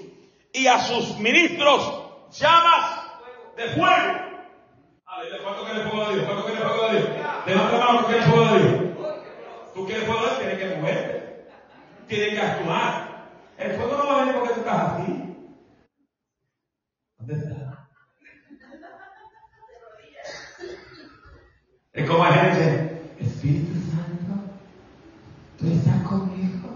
y 0.53 0.67
a 0.69 0.79
sus 0.79 1.19
ministros 1.19 2.05
llamas 2.39 3.04
de 3.57 3.69
fuego. 3.69 4.13
Aleluya, 5.07 5.43
¿cuánto 5.43 5.65
quiere 5.65 5.89
fuego 5.89 6.09
de 6.09 6.15
Dios? 6.15 6.27
¿Cuánto 6.27 6.45
quiere 6.47 6.61
fuego 6.61 6.89
de 6.89 6.99
Dios? 6.99 7.09
Levanta 7.47 7.79
la 7.79 7.87
mano, 7.87 8.01
¿tú 8.01 8.07
quieres 8.07 8.27
fuego 8.27 8.55
de 8.55 8.59
Dios? 8.59 8.83
Tú 9.75 9.87
quieres 9.87 10.05
fuego 10.05 10.21
de 10.23 10.27
Dios, 10.27 10.39
tienes 10.39 10.59
que 10.59 10.77
moverte. 10.77 11.47
Tienes 12.09 12.29
que 12.31 12.41
actuar. 12.41 13.29
El 13.59 13.73
fuego 13.73 13.97
no 13.97 14.07
va 14.07 14.17
a 14.17 14.21
venir 14.21 14.35
porque 14.35 14.55
tú 14.55 14.61
estás 14.61 14.93
así. 14.93 15.37
¿Dónde 17.19 17.35
está? 17.35 17.89
Es 21.93 22.11
como 22.11 22.25
hay 22.25 22.33
gente 22.33 22.95
Espíritu 23.21 23.75
Santo, 23.93 24.53
tú 25.57 25.69
estás 25.69 26.03
conmigo. 26.03 26.71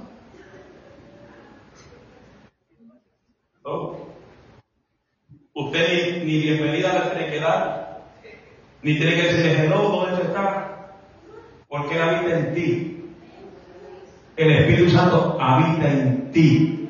Oh. 3.65 4.09
Usted 5.55 6.19
ni, 6.19 6.25
ni 6.25 6.41
bienvenida 6.41 6.93
le 6.93 7.11
tiene 7.11 7.31
que 7.33 7.41
dar, 7.41 8.05
ni 8.83 8.97
tiene 8.97 9.17
que 9.17 9.23
decirle 9.23 9.65
hello, 9.65 9.89
¿dónde 9.89 10.23
tú? 10.23 10.29
Porque 11.69 11.97
Él 11.97 12.03
habita 12.03 12.39
en 12.39 12.55
ti. 12.55 13.05
El 14.37 14.51
Espíritu 14.53 14.91
Santo 14.91 15.37
habita 15.41 15.91
en 15.91 16.31
ti. 16.33 16.89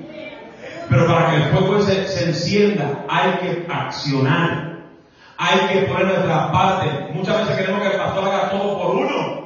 Pero 0.89 1.07
para 1.07 1.31
que 1.31 1.37
el 1.37 1.43
fuego 1.45 1.81
se, 1.83 2.07
se 2.07 2.27
encienda, 2.27 3.05
hay 3.09 3.33
que 3.39 3.67
accionar. 3.73 4.79
Hay 5.37 5.59
que 5.69 5.87
poner 5.87 6.07
nuestra 6.07 6.53
parte. 6.53 7.13
Muchas 7.13 7.41
veces 7.41 7.57
queremos 7.57 7.83
que 7.83 7.89
el 7.89 8.01
pastor 8.01 8.25
haga 8.25 8.51
todo 8.51 8.81
por 8.81 8.97
uno. 8.97 9.38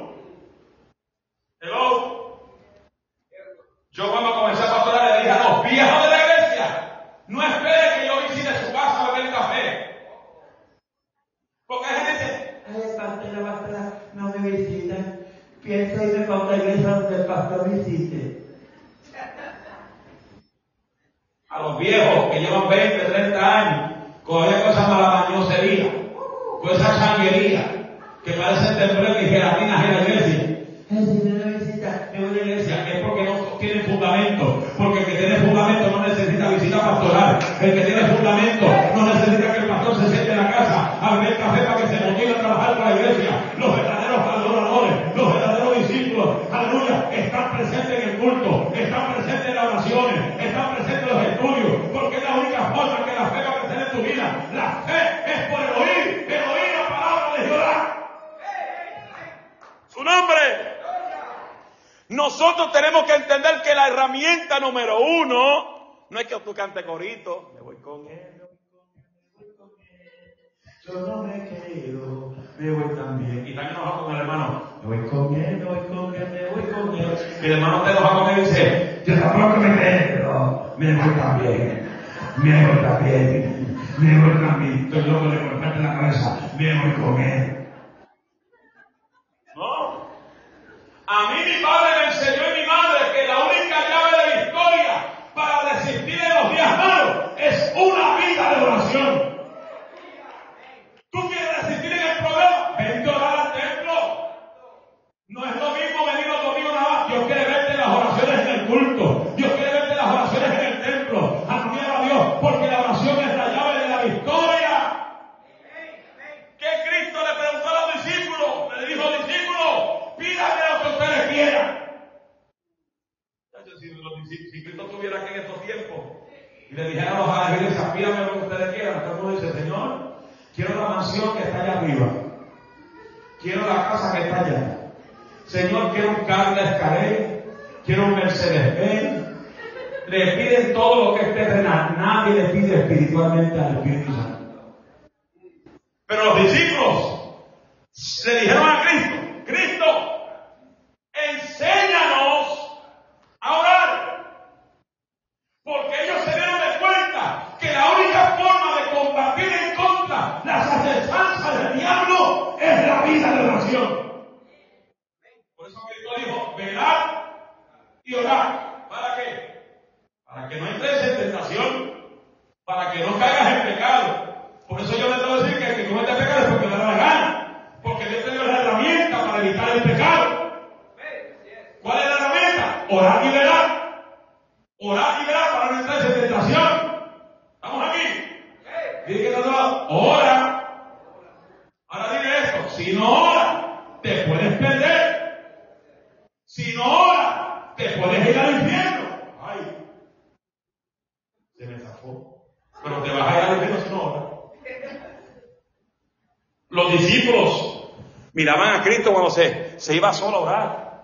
Se, 209.83 209.95
iba 209.95 210.13
solo 210.13 210.37
a 210.37 210.41
orar. 210.41 211.03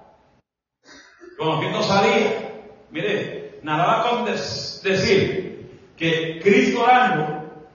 Cuando 1.38 1.60
Cristo 1.60 1.84
salía, 1.84 2.62
mire, 2.92 3.60
nada 3.64 4.10
con 4.10 4.26
decir 4.26 5.94
que 5.98 6.40
Cristo 6.42 6.84
orando 6.84 7.66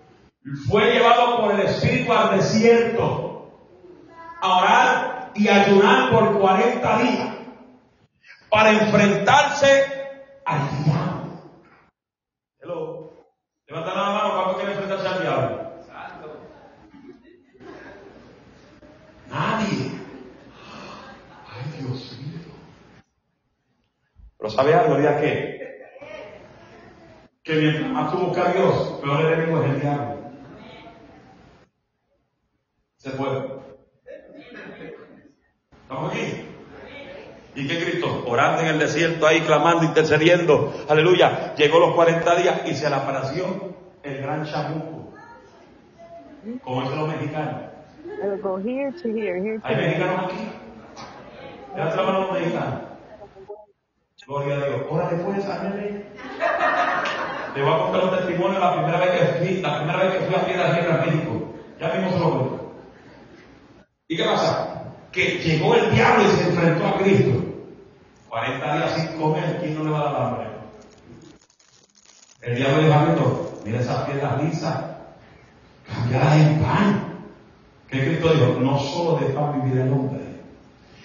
fue 0.68 0.92
llevado 0.92 1.40
por 1.40 1.54
el 1.54 1.60
Espíritu 1.66 2.12
al 2.12 2.38
desierto 2.38 3.50
a 4.40 4.58
orar 4.58 5.30
y 5.34 5.48
ayunar 5.48 6.10
por 6.10 6.38
40 6.38 6.98
días 6.98 7.34
para 8.48 8.70
enfrentarse 8.70 9.86
al 10.44 10.84
diablo. 10.84 11.14
Levanta 13.66 13.92
cuando 13.92 14.54
quiere 14.56 14.72
enfrentarse 14.72 15.08
al 15.08 15.20
diablo. 15.20 15.64
Nadie. 19.28 19.90
Ay, 21.48 21.80
Dios 21.80 22.18
mío. 22.20 22.40
Pero 24.44 24.56
¿sabe 24.56 24.74
algo? 24.74 24.98
¿Día 24.98 25.18
qué? 25.22 25.88
Que 27.42 27.54
mientras 27.54 27.90
más 27.90 28.12
tú 28.12 28.18
buscas 28.18 28.48
a 28.48 28.52
Dios, 28.52 29.00
peor 29.00 29.20
el 29.22 29.32
enemigo 29.32 29.62
es 29.62 29.70
el 29.70 29.80
diablo. 29.80 30.16
Se 32.98 33.10
puede. 33.12 33.44
¿Estamos 35.80 36.12
aquí? 36.12 36.44
¿Y 37.54 37.66
qué 37.66 37.84
Cristo? 37.84 38.24
Orando 38.26 38.60
en 38.60 38.66
el 38.66 38.78
desierto 38.80 39.26
ahí, 39.26 39.40
clamando, 39.40 39.82
intercediendo. 39.82 40.74
Aleluya. 40.90 41.54
Llegó 41.54 41.78
los 41.78 41.94
40 41.94 42.36
días 42.36 42.60
y 42.66 42.74
se 42.74 42.90
le 42.90 42.96
apareció 42.96 43.46
el 44.02 44.18
gran 44.18 44.44
chamuco. 44.44 45.14
Como 46.62 46.82
dicen 46.82 46.98
los 46.98 47.08
mexicanos. 47.08 47.62
It'll 48.22 48.36
go 48.42 48.58
here 48.58 48.92
to 48.92 49.08
here, 49.08 49.40
here 49.40 49.58
to 49.58 49.66
¿Hay 49.66 49.76
mexicanos 49.76 50.26
aquí? 50.26 50.50
La 51.74 51.84
mano 51.96 52.20
los 52.26 52.32
mexicanos. 52.32 52.93
Gloria 54.26 54.54
a 54.54 54.58
Dios. 54.58 54.82
Órale 54.88 55.16
pues, 55.18 55.44
ándale. 55.44 56.06
Te 57.54 57.62
voy 57.62 57.72
a 57.72 57.78
contar 57.78 58.04
un 58.04 58.10
testimonio 58.10 58.58
la 58.58 58.72
primera 58.72 58.98
vez 58.98 59.10
que 59.10 59.26
fui, 59.38 59.60
la 59.60 59.78
primera 59.78 59.98
vez 60.02 60.14
que 60.14 60.24
fui 60.24 60.34
a 60.34 60.46
Piedra 60.46 60.72
Negra, 60.72 61.04
México. 61.04 61.54
Ya 61.78 61.92
mismo 61.92 62.10
se 62.10 62.18
lo. 62.18 62.74
¿Y 64.08 64.16
qué 64.16 64.24
pasa? 64.24 64.84
Que 65.12 65.38
llegó 65.38 65.74
el 65.74 65.94
diablo 65.94 66.24
y 66.24 66.28
se 66.28 66.48
enfrentó 66.48 66.86
a 66.86 66.98
Cristo. 66.98 67.44
40 68.28 68.76
días 68.76 68.92
sin 68.92 69.20
comer, 69.20 69.58
¿quién 69.60 69.78
no 69.78 69.84
le 69.84 69.90
va 69.90 70.00
a 70.00 70.12
dar 70.12 70.22
hambre? 70.22 70.46
El 72.42 72.56
diablo 72.56 72.82
dijo 72.82 72.94
a 72.94 73.04
Cristo, 73.04 73.60
mira 73.64 73.80
esas 73.80 74.04
piedras 74.06 74.42
lisas, 74.42 74.84
cambiadas 75.86 76.36
en 76.36 76.62
pan. 76.62 77.04
Que 77.88 78.06
Cristo 78.06 78.32
dijo, 78.32 78.60
no 78.60 78.78
solo 78.78 79.18
de 79.18 79.26
pan 79.26 79.62
vivirá 79.62 79.84
el 79.84 79.92
hombre, 79.92 80.20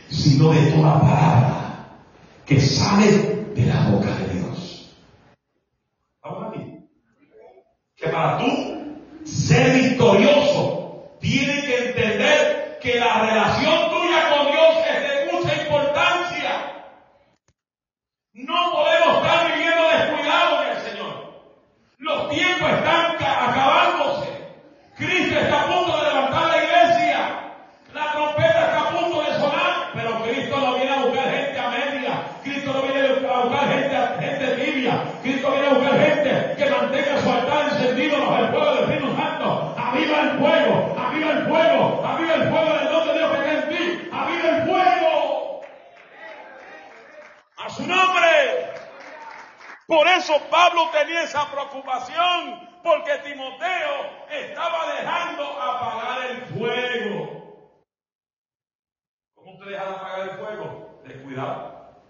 sino 0.10 0.52
de 0.52 0.72
toda 0.72 1.02
palabra 1.02 1.59
que 2.50 2.60
sale 2.60 3.12
de 3.56 3.66
la 3.68 3.90
boca 3.92 4.10
de 4.10 4.34
Dios. 4.34 4.96
¿Estamos 6.16 6.50
aquí? 6.50 6.90
Que 7.96 8.08
para 8.10 8.38
tú 8.40 8.48
ser 9.24 9.72
victorioso, 9.74 11.16
tienes 11.22 11.64
que 11.66 11.90
entender 11.90 12.80
que 12.82 13.00
la 13.00 13.22
relación 13.22 13.90
tuya 13.92 14.30
con 14.36 14.48
Dios 14.48 14.76
es 14.90 15.02
de 15.04 15.32
mucha 15.32 15.62
importancia. 15.62 16.52
No 18.34 18.72
podemos 18.72 19.18
estar 19.24 19.54
viviendo 19.54 19.84
descuidados 19.90 20.66
en 20.66 20.72
el 20.72 20.82
Señor. 20.92 21.44
Los 22.00 22.30
tiempos 22.32 22.70
están 22.72 23.18
ca- 23.20 23.52
acabándose. 23.52 24.30
Cristo 24.98 25.40
está 25.40 25.62
a 25.62 25.68
punto 25.68 25.98
de 25.98 26.04
levantar 26.10 26.48
la 26.48 26.64
iglesia. 26.64 27.20
La 27.94 28.12
trompeta 28.14 28.60
está 28.66 28.82
a 28.82 28.92
punto 28.92 29.22
de 29.22 29.34
sonar. 29.40 29.92
Pero 29.94 30.24
Cristo 30.24 30.58
no 30.58 30.76
viene 30.76 30.92
a 30.92 31.04
buscar 31.04 31.30
gente 31.32 31.60
a 31.60 31.70
media. 31.70 32.24
Cristo 32.44 32.74
no 32.74 32.82
viene 32.84 33.08
a 33.28 33.40
buscar 33.42 33.68
gente, 33.70 34.26
gente 34.26 34.66
tibia. 34.66 35.04
Cristo 35.22 35.52
viene 35.52 35.68
a 35.68 35.74
buscar 35.74 36.00
gente 36.00 36.56
que 36.58 36.70
mantenga 36.70 37.22
su 37.22 37.30
altar 37.32 37.66
encendido 37.74 38.20
bajo 38.22 38.38
el 38.38 38.50
fuego 38.50 38.66
del 38.76 38.84
Espíritu 38.84 39.16
Santo. 39.18 39.76
Aviva 39.78 40.22
el 40.22 40.30
fuego, 40.40 40.96
aviva 40.98 41.32
el 41.32 41.44
fuego, 41.48 42.06
aviva 42.06 42.34
el 42.36 42.50
fuego 42.50 42.74
del 42.78 42.90
don 42.90 43.08
de 43.08 43.14
Dios 43.18 43.32
que 43.32 43.38
está 43.40 43.54
en 43.54 43.70
ti. 43.70 44.10
Aviva 44.14 44.50
el 44.50 44.62
fuego. 44.70 45.62
A 47.58 47.70
su 47.70 47.82
nombre. 47.88 48.30
Por 49.90 50.08
eso 50.08 50.40
Pablo 50.52 50.92
tenía 50.92 51.24
esa 51.24 51.50
preocupación, 51.50 52.70
porque 52.84 53.12
Timoteo 53.24 54.28
estaba 54.30 54.94
dejando 54.94 55.44
apagar 55.60 56.30
el 56.30 56.42
fuego. 56.46 57.74
¿Cómo 59.34 59.54
usted 59.54 59.72
deja 59.72 59.86
de 59.86 59.96
apagar 59.96 60.30
el 60.30 60.38
fuego? 60.38 61.02
Descuidado. 61.04 62.04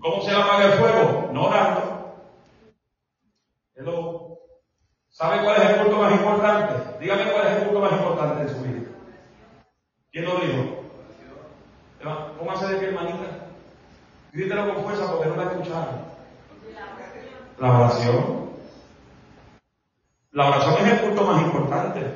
¿Cómo 0.00 0.22
se 0.22 0.34
apaga 0.34 0.64
el 0.64 0.72
fuego? 0.72 1.28
No 1.30 1.44
orando. 1.44 1.94
¿Sabe 5.10 5.44
cuál 5.44 5.62
es 5.62 5.70
el 5.70 5.80
punto 5.82 5.98
más 5.98 6.12
importante? 6.12 6.98
Dígame 7.00 7.30
cuál 7.30 7.46
es 7.46 7.52
el 7.52 7.62
punto 7.64 7.80
más 7.80 7.92
importante 7.92 8.44
de 8.44 8.48
su 8.48 8.62
vida. 8.62 8.90
¿Quién 10.10 10.24
lo 10.24 10.36
dijo? 10.38 10.84
Póngase 12.38 12.66
de 12.66 12.78
pie, 12.78 12.88
hermanita. 12.88 13.48
Grítelo 14.32 14.74
con 14.74 14.84
fuerza 14.84 15.12
porque 15.12 15.28
no 15.28 15.36
la 15.36 15.42
escucharon. 15.52 16.03
La 17.58 17.78
oración. 17.78 18.50
La 20.32 20.48
oración 20.48 20.74
es 20.86 20.92
el 20.92 20.98
punto 21.00 21.24
más 21.24 21.42
importante. 21.42 22.12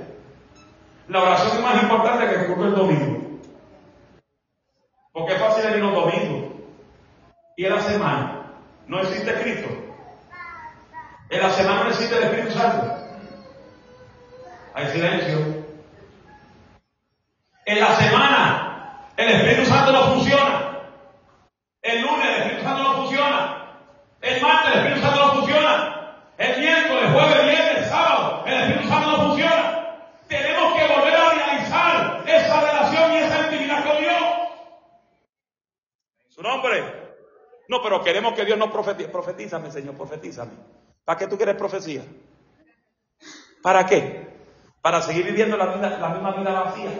La 1.08 1.22
oración 1.22 1.56
es 1.56 1.62
más 1.62 1.82
importante 1.82 2.28
que 2.28 2.34
el 2.34 2.46
culto 2.46 2.64
del 2.64 2.74
domingo. 2.74 3.40
Porque 5.12 5.34
es 5.34 5.40
fácil 5.40 5.64
venir 5.64 5.84
los 5.84 5.94
domingos. 5.94 6.52
Y 7.56 7.64
en 7.64 7.74
la 7.74 7.80
semana 7.80 8.52
no 8.86 9.00
existe 9.00 9.32
Cristo. 9.40 9.68
En 11.30 11.40
la 11.40 11.50
semana 11.50 11.84
no 11.84 11.90
existe 11.90 12.16
el 12.16 12.22
Espíritu 12.24 12.58
Santo. 12.58 12.98
Hay 14.74 14.86
silencio. 14.88 15.38
En 17.64 17.80
la 17.80 17.94
semana 17.96 19.12
el 19.16 19.28
Espíritu 19.28 19.66
Santo 19.68 19.92
no 19.92 20.14
funciona. 20.14 20.80
El 21.82 22.02
lunes 22.02 22.26
el 22.26 22.34
Espíritu 22.34 22.62
Santo 22.64 22.82
no 22.82 22.92
funciona. 22.94 23.58
El 24.20 24.42
martes 24.42 24.72
el 24.72 24.78
Espíritu 24.78 25.06
Santo 25.06 25.26
no 25.26 25.32
funciona. 25.32 26.14
El 26.38 26.60
miércoles, 26.60 27.12
jueves, 27.12 27.44
viernes, 27.44 27.88
sábado, 27.88 28.44
el 28.46 28.54
Espíritu 28.54 28.88
Santo 28.88 29.10
no 29.10 29.16
funciona. 29.28 29.96
Tenemos 30.28 30.74
que 30.74 30.86
volver 30.86 31.14
a 31.14 31.30
realizar 31.30 32.22
esa 32.26 32.60
relación 32.60 33.12
y 33.12 33.16
esa 33.16 33.40
intimidad 33.44 33.84
con 33.84 33.98
Dios. 33.98 34.22
Su 36.28 36.37
nombre. 36.48 37.08
No, 37.68 37.82
pero 37.82 38.02
queremos 38.02 38.32
que 38.34 38.44
Dios 38.44 38.58
nos 38.58 38.70
profetice. 38.70 39.08
Profetízame, 39.08 39.70
Señor, 39.70 39.94
profetízame. 39.94 40.52
¿Para 41.04 41.18
qué 41.18 41.26
tú 41.26 41.36
quieres 41.36 41.56
profecía? 41.56 42.02
¿Para 43.62 43.86
qué? 43.86 44.26
Para 44.80 45.02
seguir 45.02 45.24
viviendo 45.24 45.56
la, 45.56 45.66
vida, 45.66 45.98
la 45.98 46.08
misma 46.08 46.32
vida 46.32 46.52
vacía. 46.52 46.90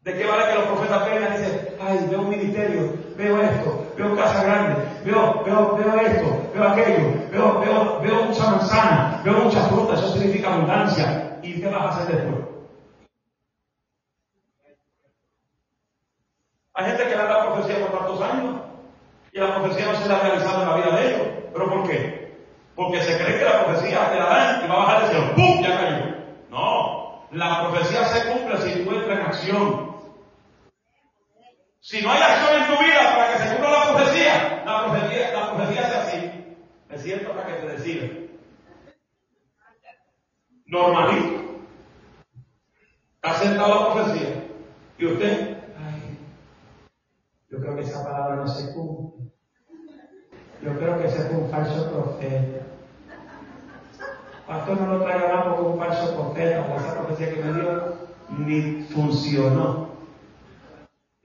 ¿De 0.00 0.14
qué 0.14 0.26
vale 0.26 0.48
que 0.48 0.54
los 0.56 0.64
profetas 0.64 1.04
vengan 1.04 1.34
y 1.34 1.38
dicen, 1.38 1.76
ay, 1.80 2.06
veo 2.10 2.20
un 2.22 2.28
ministerio, 2.28 2.92
veo 3.16 3.40
esto, 3.40 3.86
veo 3.96 4.16
casa 4.16 4.42
grande, 4.42 4.82
veo, 5.04 5.44
veo, 5.44 5.76
veo 5.76 6.00
esto, 6.00 6.50
veo 6.52 6.68
aquello, 6.68 7.30
veo, 7.30 7.60
veo, 7.60 8.00
veo 8.00 8.24
mucha 8.24 8.50
manzana, 8.50 9.20
veo 9.24 9.34
mucha 9.34 9.62
fruta, 9.68 9.94
eso 9.94 10.12
significa 10.12 10.52
abundancia. 10.54 11.38
¿Y 11.40 11.60
qué 11.60 11.68
vas 11.68 11.96
a 11.96 12.02
hacer 12.02 12.16
después? 12.16 12.41
Hay 16.74 16.86
gente 16.86 17.04
que 17.04 17.16
le 17.16 17.22
ha 17.22 17.26
dado 17.26 17.52
profecía 17.52 17.86
por 17.86 17.98
tantos 17.98 18.20
años 18.22 18.60
y 19.32 19.38
la 19.38 19.54
profecía 19.56 19.86
no 19.86 19.98
se 19.98 20.08
le 20.08 20.14
ha 20.14 20.20
realizado 20.20 20.62
en 20.62 20.68
la 20.68 20.76
vida 20.76 20.96
de 20.96 21.08
ellos. 21.08 21.28
¿Pero 21.52 21.70
por 21.70 21.88
qué? 21.88 22.32
Porque 22.74 23.02
se 23.02 23.18
cree 23.18 23.38
que 23.38 23.44
la 23.44 23.64
profecía 23.64 24.10
te 24.10 24.18
la 24.18 24.26
dan 24.26 24.64
y 24.64 24.68
va 24.68 24.74
a 24.74 24.78
bajar 24.78 25.00
del 25.02 25.10
cielo. 25.10 25.34
¡Pum! 25.34 25.62
Ya 25.62 25.78
cayó. 25.78 26.16
No. 26.50 27.26
La 27.32 27.68
profecía 27.68 28.04
se 28.06 28.30
cumple 28.30 28.58
si 28.58 28.84
tú 28.84 28.90
en 28.92 29.20
acción. 29.20 29.92
Si 31.80 32.00
no 32.00 32.12
hay 32.12 32.22
acción 32.22 32.62
en 32.62 32.68
tu 32.68 32.82
vida 32.82 33.16
para 33.16 33.32
que 33.32 33.38
se 33.38 33.48
cumpla 33.50 33.70
la 33.70 33.92
profecía, 33.92 34.62
la 34.64 34.84
profecía, 34.84 35.32
la 35.32 35.54
profecía 35.54 35.80
es 35.80 35.94
así. 35.94 36.56
Me 36.88 36.98
siento 36.98 37.32
para 37.32 37.46
que 37.46 37.52
te 37.54 37.66
decida. 37.66 38.08
Normalito. 40.66 41.42
Está 43.16 43.34
sentado 43.34 43.74
la 43.74 43.94
profecía. 43.94 44.44
Y 44.98 45.06
usted, 45.06 45.51
creo 47.62 47.76
que 47.76 47.82
esa 47.82 48.04
palabra 48.04 48.36
no 48.36 48.48
se 48.48 48.74
cumple. 48.74 49.32
Yo 50.62 50.78
creo 50.78 50.98
que 50.98 51.06
ese 51.06 51.22
fue 51.22 51.38
un 51.38 51.50
falso 51.50 51.90
profeta. 51.90 52.66
Pastor, 54.46 54.80
no 54.80 54.94
lo 54.94 55.04
traiga 55.04 55.34
más 55.34 55.46
porque 55.46 55.62
un 55.62 55.78
falso 55.78 56.14
profeta, 56.14 56.66
porque 56.66 56.82
esa 56.82 56.98
profecía 56.98 57.30
que 57.30 57.42
me 57.42 57.52
dio 57.52 57.94
ni 58.38 58.82
funcionó. 58.84 59.88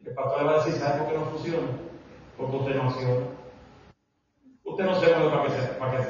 El 0.05 0.13
pastor 0.13 0.41
le 0.41 0.45
va 0.45 0.51
a 0.53 0.65
decir, 0.65 0.73
¿sabe 0.79 0.99
por 0.99 1.07
qué 1.11 1.17
no 1.17 1.25
funciona? 1.25 1.67
Porque 2.37 2.55
usted 2.55 2.75
no 2.75 2.89
acciona. 2.89 3.25
Usted 4.63 4.85
no 4.85 4.95
se 4.95 5.15
mueve 5.15 5.29
para 5.29 5.43
que 5.43 5.49
se, 5.49 5.67
para 5.67 5.91
que, 5.91 6.07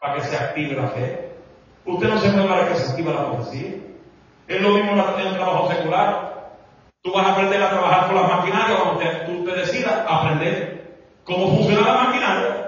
para 0.00 0.14
que 0.14 0.20
se 0.22 0.36
active 0.36 0.74
la 0.74 0.88
fe. 0.88 1.32
Usted 1.86 2.08
no 2.08 2.18
se 2.18 2.30
mueve 2.30 2.48
para 2.48 2.68
que 2.68 2.74
se 2.74 2.90
active 2.90 3.14
la 3.14 3.32
profecía. 3.32 3.74
Es 4.48 4.60
lo 4.60 4.70
mismo 4.70 4.92
en 4.92 4.98
un 4.98 5.34
trabajo 5.34 5.70
secular. 5.70 6.21
Tú 7.02 7.12
vas 7.12 7.26
a 7.26 7.32
aprender 7.32 7.60
a 7.60 7.70
trabajar 7.70 8.06
con 8.06 8.14
las 8.14 8.28
maquinarias 8.28 8.80
cuando 8.80 9.00
te, 9.00 9.06
tú 9.26 9.44
te 9.44 9.56
decidas 9.56 10.04
aprender 10.08 10.98
cómo 11.24 11.56
funciona 11.56 11.80
la 11.80 12.02
maquinaria. 12.04 12.62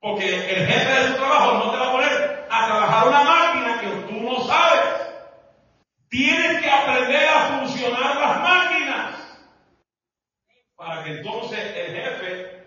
Porque 0.00 0.28
el 0.28 0.66
jefe 0.66 1.00
de 1.00 1.08
su 1.08 1.14
trabajo 1.14 1.54
no 1.54 1.70
te 1.72 1.76
va 1.76 1.88
a 1.88 1.92
poner 1.92 2.46
a 2.48 2.66
trabajar 2.66 3.08
una 3.08 3.22
máquina 3.24 3.80
que 3.80 3.88
tú 4.12 4.20
no 4.22 4.40
sabes. 4.44 4.80
Tienes 6.08 6.62
que 6.62 6.70
aprender 6.70 7.28
a 7.28 7.40
funcionar 7.58 8.16
las 8.16 8.40
máquinas. 8.40 9.40
Para 10.76 11.02
que 11.02 11.10
entonces 11.10 11.58
el 11.58 11.96
jefe, 11.96 12.64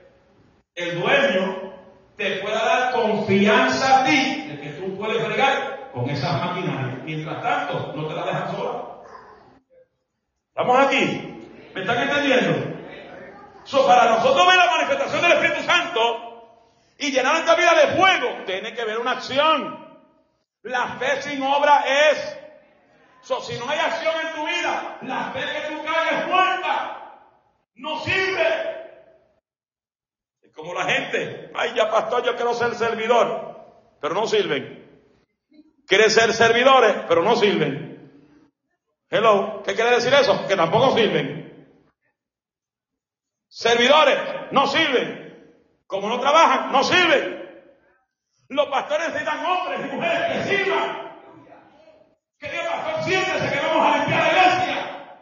el 0.76 1.02
dueño, 1.02 1.74
te 2.18 2.38
pueda 2.38 2.64
dar 2.66 2.92
confianza 2.92 4.02
a 4.02 4.04
ti 4.04 4.46
de 4.50 4.60
que 4.60 4.70
tú 4.72 4.96
puedes 4.98 5.24
fregar 5.24 5.90
con 5.94 6.10
esas 6.10 6.34
maquinarias. 6.46 7.02
Mientras 7.04 7.42
tanto, 7.42 7.94
no 7.96 8.08
te 8.08 8.14
la 8.14 8.26
dejan 8.26 8.52
sola. 8.52 8.93
¿Estamos 10.56 10.86
aquí? 10.86 11.42
¿Me 11.74 11.82
están 11.82 11.98
entendiendo? 11.98 12.78
So, 13.64 13.88
para 13.88 14.06
nosotros 14.12 14.46
ver 14.46 14.56
la 14.56 14.70
manifestación 14.70 15.22
del 15.24 15.32
Espíritu 15.32 15.64
Santo 15.64 16.60
y 17.00 17.12
llenar 17.12 17.38
esta 17.38 17.56
vida 17.56 17.74
de 17.74 17.98
fuego, 17.98 18.44
tiene 18.46 18.72
que 18.76 18.82
haber 18.84 19.00
una 19.00 19.14
acción. 19.14 19.84
La 20.62 20.90
fe 21.00 21.24
sin 21.24 21.42
obra 21.42 21.84
es. 22.12 22.38
So, 23.24 23.42
si 23.42 23.58
no 23.58 23.68
hay 23.68 23.80
acción 23.80 24.14
en 24.28 24.36
tu 24.36 24.46
vida, 24.46 24.98
la 25.02 25.32
fe 25.32 25.40
que 25.40 25.76
tú 25.76 25.84
caes 25.86 26.22
es 26.22 26.28
muerta. 26.28 27.00
No 27.74 28.00
sirve. 28.02 29.00
Es 30.44 30.52
como 30.54 30.76
la 30.76 30.84
gente. 30.84 31.52
Ay, 31.56 31.74
ya 31.76 31.90
pastor, 31.90 32.24
yo 32.26 32.36
quiero 32.36 32.54
ser 32.54 32.76
servidor. 32.76 33.60
Pero 34.00 34.14
no 34.14 34.28
sirven. 34.28 34.88
Quieren 35.88 36.12
ser 36.12 36.32
servidores, 36.32 36.94
pero 37.08 37.24
no 37.24 37.36
sirven. 37.38 37.93
Hello, 39.16 39.62
¿qué 39.64 39.76
quiere 39.76 39.92
decir 39.92 40.12
eso? 40.12 40.48
Que 40.48 40.56
tampoco 40.56 40.98
sirven. 40.98 41.70
Servidores, 43.48 44.18
no 44.52 44.66
sirven. 44.66 45.54
Como 45.86 46.10
no 46.10 46.20
trabajan, 46.20 46.72
no 46.72 46.84
sirven. 46.84 47.70
Los 48.50 48.66
pastores 48.70 49.10
necesitan 49.10 49.46
hombres 49.46 49.82
y 49.82 49.96
mujeres 49.96 50.48
que 50.48 50.58
sirvan. 50.58 51.22
Querido 52.40 52.64
pastor, 52.64 53.04
siéntese 53.04 53.54
que 53.54 53.68
vamos 53.68 53.86
a 53.86 53.98
limpiar 54.00 54.24
la 54.24 54.30
iglesia. 54.30 55.18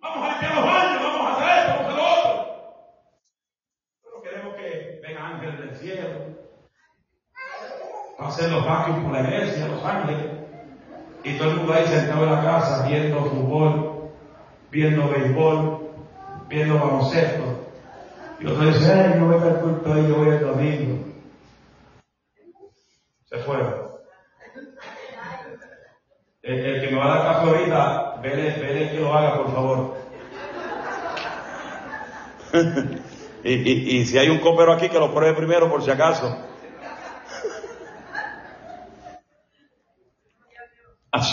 Vamos 0.00 0.24
a 0.24 0.32
limpiar 0.32 0.54
los 0.54 0.64
baños, 0.64 1.02
vamos 1.02 1.26
a 1.26 1.32
hacer 1.36 1.58
esto, 1.58 1.74
vamos 1.74 1.84
a 1.84 1.90
hacer 1.90 1.96
lo 1.98 2.04
otro. 2.14 2.44
Pero 4.04 4.22
queremos 4.22 4.54
que 4.54 5.00
vengan 5.02 5.32
ángeles 5.34 5.58
del 5.58 5.76
cielo. 5.76 6.08
Para 8.16 8.28
hacer 8.30 8.50
los 8.50 8.64
vacuos 8.64 9.02
por 9.02 9.12
la 9.12 9.20
iglesia, 9.20 9.66
los 9.66 9.84
ángeles. 9.84 10.33
Y 11.24 11.38
todo 11.38 11.50
el 11.52 11.56
mundo 11.56 11.72
ahí 11.72 11.86
sentado 11.86 12.24
en 12.24 12.32
la 12.32 12.42
casa 12.42 12.86
viendo 12.86 13.24
fútbol, 13.24 14.10
viendo 14.70 15.08
béisbol, 15.08 15.88
viendo 16.48 16.78
baloncesto. 16.78 17.42
Y 18.40 18.46
otro 18.46 18.66
dice, 18.66 18.92
ay, 18.92 19.18
yo 19.18 19.26
voy 19.26 19.42
al 19.42 19.60
culto 19.60 19.98
y 19.98 20.06
yo 20.06 20.16
voy 20.16 20.28
el 20.28 20.40
domingo. 20.40 21.04
Se 23.24 23.38
fueron. 23.38 23.84
El, 26.42 26.58
el, 26.58 26.80
que 26.82 26.94
me 26.94 26.98
va 26.98 27.06
a 27.06 27.18
dar 27.18 27.34
café 27.34 27.48
ahorita, 27.48 28.20
vele, 28.22 28.50
vele 28.60 28.90
que 28.90 29.00
lo 29.00 29.14
haga, 29.14 29.38
por 29.38 29.54
favor. 29.54 29.96
y, 33.44 33.52
y, 33.52 33.96
y 33.96 34.04
si 34.04 34.18
hay 34.18 34.28
un 34.28 34.40
copero 34.40 34.74
aquí, 34.74 34.90
que 34.90 34.98
lo 34.98 35.14
pruebe 35.14 35.34
primero, 35.34 35.70
por 35.70 35.82
si 35.82 35.90
acaso. 35.90 36.36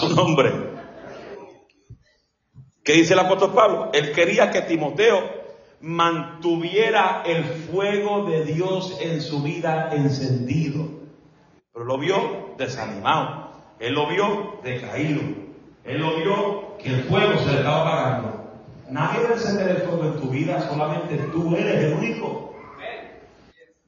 Su 0.01 0.15
nombre. 0.15 0.51
¿Qué 2.83 2.93
dice 2.93 3.13
el 3.13 3.19
apóstol 3.19 3.53
Pablo? 3.53 3.91
Él 3.93 4.11
quería 4.11 4.49
que 4.49 4.61
Timoteo 4.61 5.41
mantuviera 5.81 7.23
el 7.25 7.43
fuego 7.43 8.25
de 8.25 8.43
Dios 8.45 8.97
en 9.01 9.21
su 9.21 9.43
vida 9.43 9.89
encendido. 9.91 10.87
Pero 11.73 11.85
lo 11.85 11.97
vio 11.99 12.55
desanimado. 12.57 13.51
Él 13.79 13.93
lo 13.93 14.07
vio 14.07 14.59
decaído. 14.63 15.21
Él 15.83 15.99
lo 15.99 16.15
vio 16.15 16.77
que 16.77 16.89
el 16.89 17.03
fuego 17.03 17.37
se 17.39 17.51
le 17.51 17.57
estaba 17.57 17.81
apagando. 17.81 18.41
Nadie 18.89 19.27
a 19.27 19.33
encender 19.33 19.69
el 19.69 19.77
fuego 19.83 20.03
en 20.05 20.19
tu 20.19 20.29
vida, 20.29 20.61
solamente 20.67 21.17
tú 21.31 21.55
eres 21.55 21.85
el 21.85 21.93
único. 21.93 22.53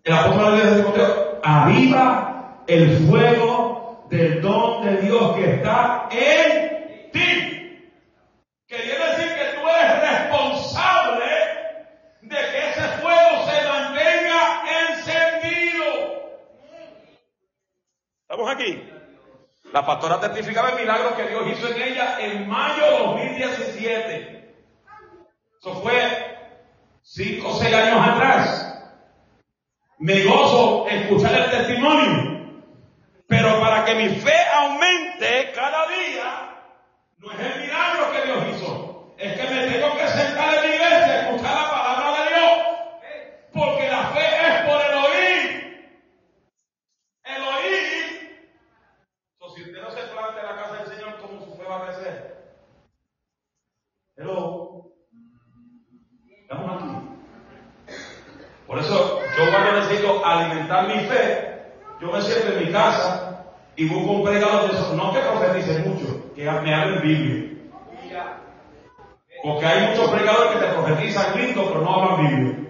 El 0.04 0.13
apóstol 0.13 0.58
de 0.58 0.76
Timoteo, 0.76 1.39
aviva 1.43 2.63
el 2.67 3.08
fuego 3.08 3.52
del 4.13 4.41
don 4.41 4.86
de 4.86 5.02
Dios 5.02 5.36
que 5.36 5.56
está 5.56 6.08
en 6.12 7.12
ti. 7.12 7.89
Que 8.67 8.76
quiere 8.76 9.08
decir 9.10 9.36
que 9.36 9.60
tú 9.60 9.67
eres 9.67 10.02
responsable 10.02 11.26
de 12.21 12.36
que 12.36 12.69
ese 12.69 12.88
fuego 13.02 13.49
se 13.49 13.67
mantenga 13.67 14.63
encendido. 14.88 15.86
¿Estamos 18.21 18.52
aquí? 18.52 18.88
La 19.71 19.84
pastora 19.84 20.19
testificaba 20.19 20.69
el 20.69 20.82
milagro 20.82 21.15
que 21.15 21.30
Dios 21.30 21.43
hizo 21.52 21.67
en 21.69 21.82
ella 21.82 22.19
en 22.19 22.47
mayo 22.47 22.84
de 22.84 22.97
2017. 22.99 24.54
Eso 25.60 25.82
fue 25.82 26.38
cinco 27.02 27.49
o 27.49 27.56
seis 27.56 27.73
años 27.73 28.08
atrás. 28.08 28.69
Me 29.97 30.23
gozo 30.23 30.88
escuchar 30.88 31.34
el 31.34 31.49
testimonio. 31.49 32.33
Pero 33.27 33.59
para 33.59 33.86
que 33.86 33.95
mi 33.95 34.09
fe 34.09 34.36
aumente 34.53 35.51
cada 35.55 35.88
día, 35.88 36.53
no 37.17 37.31
es 37.31 37.39
el 37.39 37.62
milagro 37.62 38.12
que 38.12 38.21
Dios 38.25 38.45
hizo. 38.55 39.13
Es 39.17 39.39
que 39.39 39.53
me 39.53 39.67
tengo 39.67 39.97
que 39.97 40.07
sentar 40.07 40.55
en 40.55 40.69
mi 40.69 40.75
iglesia 40.75 41.05
a 41.05 41.19
escuchar 41.21 41.55
la 41.55 41.69
palabra 41.69 42.23
de 42.23 42.29
Dios. 42.29 42.51
Porque 43.53 43.89
la 43.89 44.03
fe 44.07 44.47
es 44.47 44.62
por 44.62 44.81
el 44.81 44.93
oír. 45.05 45.99
El 47.23 47.43
oír. 47.43 48.49
So, 49.39 49.49
si 49.49 49.62
usted 49.63 49.81
no 49.81 49.91
se 49.91 50.01
planta 50.03 50.39
en 50.39 50.45
la 50.45 50.62
casa 50.62 50.83
del 50.83 50.88
Señor, 50.88 51.17
¿cómo 51.21 51.39
su 51.45 51.55
fe 51.55 51.63
va 51.63 51.77
a 51.77 51.86
crecer? 51.86 52.33
Hello. 54.17 54.91
Estamos 56.41 56.83
aquí. 56.83 57.13
Por 58.67 58.79
eso, 58.79 59.21
yo 59.38 59.51
cuando 59.51 59.71
necesito 59.73 60.25
alimentar 60.25 60.88
mi 60.88 60.99
fe, 61.05 61.42
yo 62.01 62.12
me 62.12 62.21
siento 62.21 62.53
en 62.53 62.65
mi 62.65 62.71
casa 62.71 63.45
y 63.75 63.88
busco 63.88 64.12
un 64.12 64.23
predicador 64.23 64.69
de 64.69 64.77
esos, 64.77 64.93
no 64.93 65.13
que 65.13 65.19
profetice 65.19 65.79
mucho, 65.79 66.34
que 66.36 66.43
me 66.43 66.73
hable 66.73 66.99
Biblia. 66.99 67.53
Porque 69.43 69.65
hay 69.65 69.89
muchos 69.89 70.10
predicadores 70.10 70.53
que 70.53 70.65
te 70.65 70.73
profetizan 70.73 71.38
lindo, 71.38 71.65
pero 71.67 71.82
no 71.82 71.93
hablan 71.95 72.29
Biblia. 72.29 72.69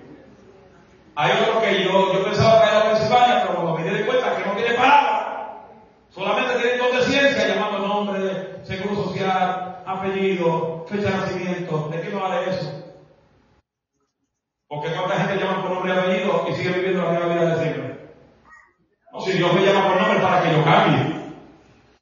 Hay 1.15 1.31
otros 1.41 1.63
que 1.63 1.83
yo, 1.83 2.13
yo 2.13 2.23
pensaba 2.23 2.63
que 2.63 2.69
era 2.69 2.89
Pensilvania, 2.89 3.41
pero 3.41 3.61
cuando 3.61 3.77
me 3.77 3.97
di 3.97 4.03
cuenta 4.03 4.35
que 4.35 4.45
no 4.45 4.55
tiene 4.55 4.73
palabra, 4.73 5.67
solamente 6.09 6.55
tienen 6.55 6.79
don 6.79 6.97
de 6.97 7.03
ciencia, 7.03 7.47
llamando 7.47 7.87
nombre 7.87 8.65
seguro 8.65 9.03
social, 9.03 9.83
apellido, 9.85 10.85
fecha 10.87 11.11
de 11.11 11.17
nacimiento, 11.17 11.89
¿de 11.89 12.01
qué 12.01 12.09
me 12.09 12.19
vale 12.19 12.49
eso? 12.49 12.95
Porque 14.67 14.89
cuánta 14.91 15.19
gente 15.19 15.43
llama 15.43 15.61
por 15.61 15.71
nombre 15.71 15.93
y 15.93 15.97
apellido 15.97 16.45
y 16.49 16.53
sigue 16.53 16.69
viviendo 16.69 17.03
la 17.03 17.11
misma 17.11 17.27
vida 17.27 17.55
de 17.55 17.63
siempre. 17.63 17.92
Si 19.25 19.31
Dios 19.31 19.53
me 19.53 19.61
llama 19.61 19.87
por 19.87 20.01
nombre 20.01 20.19
para 20.19 20.41
que 20.43 20.51
yo 20.51 20.63
cambie. 20.65 21.13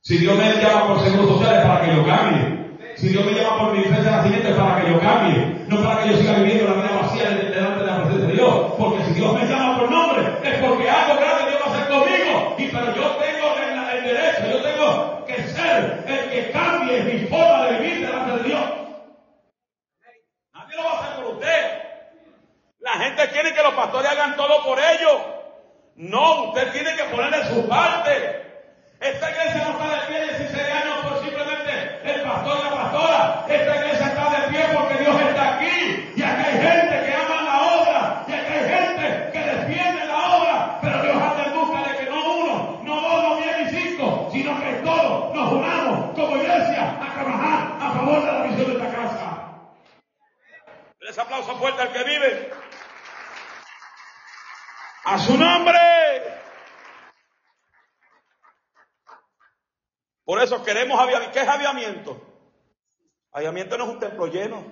Si 0.01 0.17
Dios 0.17 0.35
me 0.35 0.55
llama 0.55 0.87
por 0.87 0.99
seguros 1.01 1.29
sociales 1.29 1.65
para 1.65 1.81
que 1.81 1.95
yo 1.95 2.05
cambie. 2.05 2.61
Si 2.95 3.09
Dios 3.09 3.25
me 3.25 3.33
llama 3.33 3.57
por 3.59 3.77
mi 3.77 3.83
fecha 3.83 4.01
de 4.01 4.11
nacimiento 4.11 4.57
para 4.57 4.81
que 4.81 4.89
yo 4.89 4.99
cambie. 4.99 5.65
No 5.67 5.83
para 5.83 6.01
que 6.01 6.09
yo 6.09 6.17
siga 6.17 6.33
viviendo 6.33 6.67
la 6.67 6.81
vida 6.81 6.99
vacía 6.99 7.29
delante 7.29 7.79
de 7.79 7.85
la 7.85 7.97
presencia 7.97 8.27
de 8.27 8.33
Dios. 8.33 8.53
Porque 8.77 9.03
si 9.05 9.13
Dios 9.13 9.33
me 9.33 9.45
llama 9.45 9.77
por 9.77 9.91
nombre 9.91 10.23
es 10.43 10.57
porque 10.65 10.89
algo 10.89 11.21
grande 11.21 11.51
Dios 11.51 11.61
va 11.61 11.65
a 11.65 11.75
hacer 11.75 11.87
conmigo. 11.89 12.55
Y 12.57 12.67
pero 12.67 12.95
yo 12.95 13.15
tengo 13.17 13.55
el, 13.61 13.97
el 13.97 14.03
derecho, 14.03 14.41
yo 14.49 14.61
tengo 14.63 15.25
que 15.27 15.43
ser 15.43 16.03
el 16.07 16.29
que 16.31 16.51
cambie 16.51 17.03
mi 17.03 17.27
forma 17.27 17.65
de 17.67 17.79
vivir 17.79 18.07
delante 18.07 18.37
de 18.37 18.43
Dios. 18.49 18.61
Nadie 20.53 20.75
lo 20.75 20.83
va 20.83 20.91
a 20.91 20.99
hacer 21.03 21.23
por 21.23 21.35
usted. 21.35 21.81
La 22.79 22.93
gente 22.93 23.29
quiere 23.29 23.53
que 23.53 23.61
los 23.61 23.73
pastores 23.75 24.09
hagan 24.09 24.35
todo 24.35 24.63
por 24.63 24.79
ellos. 24.79 25.40
No, 25.95 26.45
usted 26.49 26.71
tiene 26.71 26.95
que 26.95 27.03
ponerle 27.05 27.45
su 27.53 27.67
parte. 27.67 28.41
Esta 28.99 29.31
iglesia 29.31 29.65
no 29.65 29.71
está 29.71 30.01
de 30.01 30.07
pie 30.07 30.37
16 30.37 30.71
años 30.71 31.05
por 31.05 31.23
simplemente 31.23 31.99
el 32.03 32.21
pastor 32.21 32.59
y 32.59 32.63
la 32.63 32.71
pastora. 32.71 33.45
Esta 33.49 33.75
iglesia 33.75 34.07
está 34.07 34.41
de 34.41 34.47
pie 34.47 34.65
porque 34.73 35.03
Dios 35.03 35.21
está 35.21 35.55
aquí. 35.55 36.13
Y 36.15 36.23
aquí 36.23 36.43
hay 36.45 36.53
gente 36.53 37.05
que 37.05 37.13
ama 37.13 37.41
la 37.41 37.61
obra. 37.61 38.25
Y 38.27 38.33
aquí 38.33 38.53
hay 38.53 38.69
gente 38.69 39.29
que 39.33 39.39
defiende 39.39 40.05
la 40.05 40.37
obra. 40.37 40.79
Pero 40.81 41.03
Dios 41.03 41.15
anda 41.15 41.43
en 41.45 41.53
busca 41.59 41.89
de 41.89 41.97
que 41.97 42.09
no 42.09 42.35
uno, 42.35 42.81
no 42.83 43.01
dos, 43.01 43.23
no 43.23 43.35
diez 43.37 43.57
ni 43.57 43.81
cinco, 43.81 44.29
sino 44.31 44.61
que 44.61 44.71
todos 44.83 45.33
nos 45.33 45.51
unamos 45.51 46.15
como 46.15 46.37
iglesia 46.37 46.97
a 47.01 47.13
trabajar 47.13 47.77
a 47.81 47.91
favor 47.91 48.25
de 48.25 48.31
la 48.31 48.43
visión 48.43 48.67
de 48.67 48.73
esta 48.73 48.95
casa. 48.95 49.51
Ese 51.01 51.21
aplauso 51.21 51.55
fuerte 51.57 51.81
al 51.81 51.91
que 51.91 52.03
vive. 52.03 52.60
A 55.11 55.19
su 55.19 55.37
nombre. 55.37 55.77
Por 60.23 60.41
eso 60.41 60.63
queremos 60.63 60.97
aviamiento. 60.97 61.33
¿Qué 61.33 61.41
es 61.41 61.47
aviamiento? 61.49 62.21
Aviamiento 63.33 63.77
no 63.77 63.83
es 63.83 63.89
un 63.89 63.99
templo 63.99 64.27
lleno. 64.27 64.63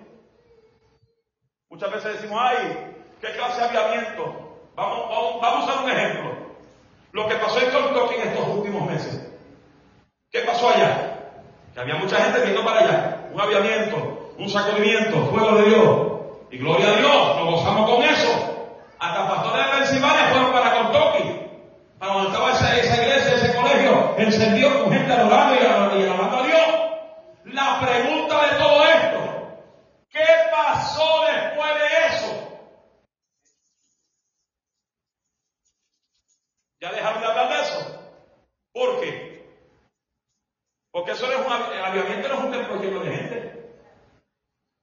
Muchas 1.69 1.91
veces 1.91 2.13
decimos, 2.13 2.39
ay, 2.41 2.95
¿qué 3.19 3.34
clase 3.34 3.60
de 3.60 3.67
aviamiento? 3.67 4.23
Vamos, 4.75 5.10
vamos, 5.10 5.41
vamos 5.41 5.60
a 5.60 5.73
usar 5.73 5.84
un 5.84 5.91
ejemplo. 5.91 6.32
Lo 7.12 7.28
que 7.28 7.36
pasó 7.36 7.60
en 7.60 7.71
Kentucky 7.71 8.15
en 8.15 8.28
estos 8.30 8.47
últimos 8.47 8.89
meses. 8.89 9.30
¿Qué 10.32 10.39
pasó 10.43 10.69
allá? 10.69 11.19
Que 11.73 11.82
había 11.82 11.95
mucha 11.95 12.15
gente 12.15 12.45
viendo 12.45 12.63
para 12.63 12.80
allá. 12.80 13.30
Un 13.34 13.41
aviamiento, 13.41 14.34
un 14.38 14.49
sacudimiento, 14.49 15.25
fuego 15.32 15.58
de 15.58 15.63
Dios. 15.63 16.08
Y 16.49 16.58
gloria 16.60 16.88
a 16.88 16.95
Dios, 16.95 17.36
nos 17.36 17.45
gozamos 17.56 17.89
con 17.89 18.04
eso. 18.04 18.49
Hasta 18.99 19.30
pastores 19.30 19.65
de 19.65 19.78
Pensilvania 19.78 20.28
fueron 20.28 20.52
para 20.52 20.73
Kentucky. 20.73 21.41
Para 21.97 22.13
donde 22.13 22.30
estaba 22.30 22.52
esa, 22.52 22.78
esa 22.78 23.02
iglesia, 23.02 23.36
ese 23.36 23.49
encendido 24.39 24.84
con 24.84 24.93
gente 24.93 25.12
adorando 25.12 25.56
y, 25.99 26.04
alabando 26.04 26.38
a 26.38 26.47
Dios. 26.47 26.62
La 27.45 27.80
pregunta 27.82 28.45
de 28.45 28.58
todo 28.58 28.86
esto, 28.86 29.63
¿qué 30.10 30.25
pasó 30.52 31.25
después 31.25 31.73
de 31.75 32.15
eso? 32.15 32.60
¿Ya 36.80 36.91
dejaron 36.93 37.21
de 37.21 37.28
hablar 37.28 37.49
de 37.49 37.62
eso? 37.62 38.12
¿Por 38.71 39.02
qué? 39.02 39.30
Porque 40.91 41.12
eso 41.12 41.28
no 41.28 41.34
es 41.34 41.39
un, 41.39 41.73
el 41.73 41.84
aviamiento 41.84 42.30
no 42.30 42.54
es 42.54 42.69
un 42.69 42.82
lleno 42.82 42.99
de 43.02 43.15
gente. 43.15 43.49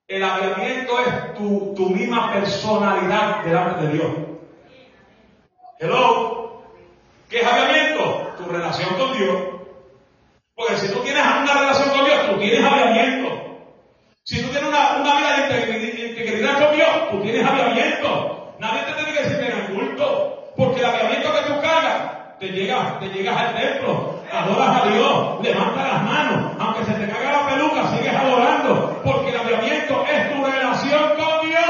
El 0.09 0.23
aviamiento 0.23 1.01
es 1.01 1.35
tu, 1.35 1.91
misma 1.91 2.33
personalidad 2.33 3.43
delante 3.43 3.87
de 3.87 3.93
Dios. 3.93 4.13
Hello. 5.79 6.63
¿Qué 7.29 7.41
es 7.41 7.47
aviamiento? 7.47 7.96
Tu 8.37 8.45
relación 8.51 8.95
con 8.99 9.17
Dios. 9.17 9.37
Porque 10.55 10.77
si 10.79 10.89
tú 10.93 11.01
tienes 11.01 11.23
una 11.25 11.53
relación 11.55 11.91
con 11.91 12.05
Dios, 12.05 12.27
tú 12.31 12.39
tienes 12.39 12.65
aviamiento. 12.65 13.29
Si 14.25 14.43
tú 14.43 14.49
tienes 14.51 14.69
una, 14.69 14.97
una 14.97 15.17
vida 15.17 15.37
de 15.37 15.43
integri- 15.47 16.11
integridad 16.11 16.65
con 16.67 16.75
Dios, 16.77 16.89
tú 17.11 17.23
tienes 17.23 17.47
aviamiento. 17.47 18.55
Nadie 18.59 18.83
te 18.83 18.93
tiene 18.93 19.13
que 19.13 19.23
decir 19.23 19.39
que 19.39 19.53
el 19.53 19.67
culto. 19.75 20.53
Porque 20.57 20.81
el 20.81 20.87
aviamiento 20.87 21.33
que 21.35 21.43
tú 21.53 21.61
cargas, 21.61 22.39
te 22.39 22.49
llegas, 22.49 22.99
te 23.01 23.09
llegas 23.09 23.37
al 23.37 23.55
templo, 23.55 24.21
adoras 24.33 24.83
a 24.83 24.87
Dios, 24.89 25.43
levantas 25.43 25.93
las 25.93 26.03
manos, 26.03 26.53
aunque 26.59 26.85
se 26.85 26.93
te 26.93 27.09
caiga 27.13 27.33
la 27.33 27.47
peluca, 27.47 27.91
sigues 27.97 28.15
adorando. 28.15 29.01
Porque 29.05 29.31
el 29.31 29.37
aviamiento 29.41 30.05
es 30.11 30.33
tu 30.35 30.45
relación 30.45 31.11
con 31.17 31.49
Dios. 31.49 31.63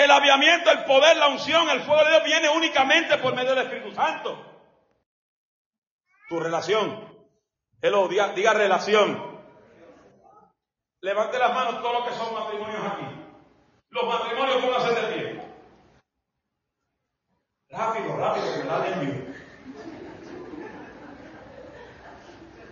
El 0.00 0.10
aviamiento, 0.10 0.70
el 0.70 0.84
poder, 0.84 1.18
la 1.18 1.28
unción, 1.28 1.68
el 1.68 1.82
fuego 1.82 2.02
de 2.04 2.10
Dios 2.10 2.24
viene 2.24 2.48
únicamente 2.48 3.18
por 3.18 3.34
medio 3.34 3.50
del 3.50 3.66
Espíritu 3.66 3.94
Santo. 3.94 4.46
Tu 6.26 6.40
relación. 6.40 7.06
Hello, 7.82 8.08
diga, 8.08 8.28
diga 8.28 8.54
relación. 8.54 9.42
Levante 11.02 11.38
las 11.38 11.52
manos 11.52 11.82
todos 11.82 11.98
los 11.98 12.08
que 12.08 12.14
son 12.14 12.32
matrimonios 12.32 12.80
aquí. 12.82 13.04
Los 13.90 14.04
matrimonios, 14.06 14.56
pónganse 14.64 15.00
de 15.00 15.12
pie. 15.12 15.42
Rápido, 17.68 18.16
rápido, 18.16 18.52
que 18.54 18.58
me 18.58 18.64
da 18.64 18.78
nervio. 18.78 19.34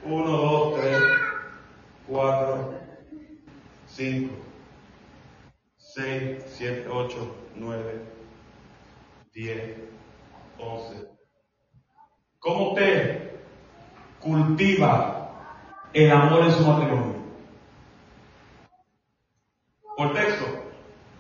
Uno, 0.04 0.30
dos, 0.30 0.80
tres, 0.80 1.02
cuatro, 2.06 2.80
cinco. 3.86 4.47
6, 5.98 6.44
7, 6.56 6.88
8, 6.88 7.36
9, 7.56 8.02
10, 9.34 9.76
11. 10.56 11.08
¿Cómo 12.38 12.68
usted 12.68 13.32
cultiva 14.20 15.28
el 15.92 16.12
amor 16.12 16.44
en 16.44 16.52
su 16.52 16.62
matrimonio? 16.64 17.16
Por 19.96 20.14
texto. 20.14 20.44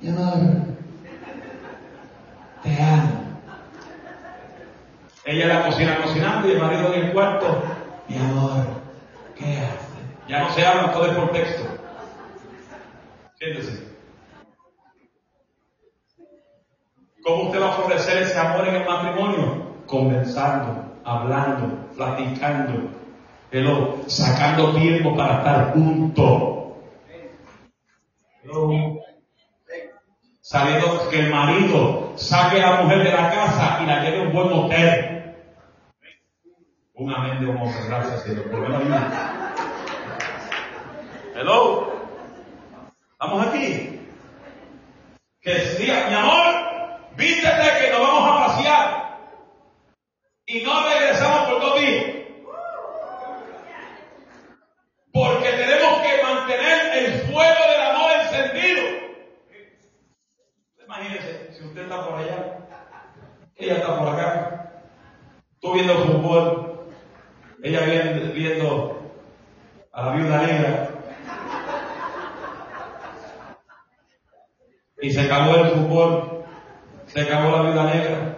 Mi 0.00 0.10
amor, 0.10 0.38
te 2.62 2.80
amo. 2.80 3.40
Ella 5.24 5.42
en 5.42 5.48
la 5.48 5.66
cocina 5.66 6.02
cocinando 6.04 6.46
y 6.46 6.52
el 6.52 6.60
marido 6.60 6.94
en 6.94 7.06
el 7.06 7.12
cuarto. 7.12 7.64
Mi 8.06 8.16
amor, 8.16 8.64
¿qué 9.36 9.58
haces? 9.58 9.88
Ya 10.28 10.44
no 10.44 10.54
se 10.54 10.64
habla, 10.64 10.92
todo 10.92 11.06
es 11.06 11.16
por 11.16 11.32
texto. 11.32 11.64
Siéntese. 13.40 13.87
¿Cómo 17.28 17.42
usted 17.42 17.60
va 17.60 17.74
a 17.74 17.78
ofrecer 17.80 18.22
ese 18.22 18.38
amor 18.38 18.66
en 18.66 18.76
el 18.76 18.86
matrimonio? 18.86 19.62
Conversando, 19.86 20.82
hablando, 21.04 21.76
platicando, 21.94 22.88
hello, 23.52 23.96
sacando 24.06 24.74
tiempo 24.74 25.14
para 25.14 25.36
estar 25.36 25.72
juntos. 25.74 26.72
Sabiendo 30.40 31.10
que 31.10 31.20
el 31.20 31.30
marido 31.30 32.14
saque 32.16 32.62
a 32.62 32.70
la 32.70 32.80
mujer 32.80 33.04
de 33.04 33.12
la 33.12 33.30
casa 33.30 33.80
y 33.82 33.86
la 33.86 34.02
lleve 34.02 34.20
a 34.20 34.22
un 34.22 34.32
buen 34.32 34.48
motel. 34.48 35.34
Un 36.94 37.14
amén 37.14 37.44
de 37.44 37.52
amor, 37.52 37.68
gracias 37.86 38.22
Señor. 38.22 38.50
Por. 38.50 38.66
Hello. 41.36 41.92
¿Estamos 43.12 43.46
aquí? 43.48 44.00
Que 45.42 45.54
diga, 45.78 46.06
mi 46.08 46.14
amor, 46.14 46.57
vístete 47.18 47.80
que 47.80 47.90
nos 47.90 48.00
vamos 48.00 48.30
a 48.30 48.46
pasear. 48.46 49.18
Y 50.46 50.62
no 50.62 50.88
regresamos 50.88 51.48
por 51.48 51.60
dos 51.60 51.80
días. 51.80 52.04
Porque 55.12 55.50
tenemos 55.50 56.00
que 56.00 56.22
mantener 56.22 56.98
el 56.98 57.12
fuego 57.22 57.62
del 57.70 57.82
amor 57.82 58.12
encendido. 58.22 58.82
Imagínense, 60.84 61.52
si 61.52 61.64
usted 61.64 61.82
está 61.82 62.06
por 62.06 62.18
allá, 62.18 62.68
ella 63.56 63.74
está 63.74 63.98
por 63.98 64.08
acá, 64.08 64.82
tú 65.60 65.74
viendo 65.74 65.94
fútbol, 65.96 66.92
ella 67.62 67.80
viendo, 67.80 68.32
viendo 68.32 69.12
a 69.92 70.02
la 70.06 70.12
viuda 70.12 70.42
negra, 70.46 70.88
y 75.00 75.10
se 75.10 75.20
acabó 75.20 75.56
el 75.56 75.70
fútbol, 75.70 76.38
se 77.08 77.22
acabó 77.22 77.50
la 77.56 77.62
viuda 77.62 77.84
negra, 77.84 78.36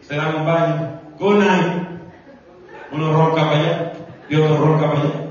se 0.00 0.16
dan 0.16 0.36
un 0.36 0.46
baño, 0.46 1.00
good 1.18 1.44
night, 1.44 1.88
uno 2.90 3.12
ronca 3.12 3.42
para 3.42 3.58
allá 3.58 3.92
y 4.28 4.36
otro 4.36 4.56
ronca 4.56 4.92
para 4.92 5.00
allá. 5.00 5.24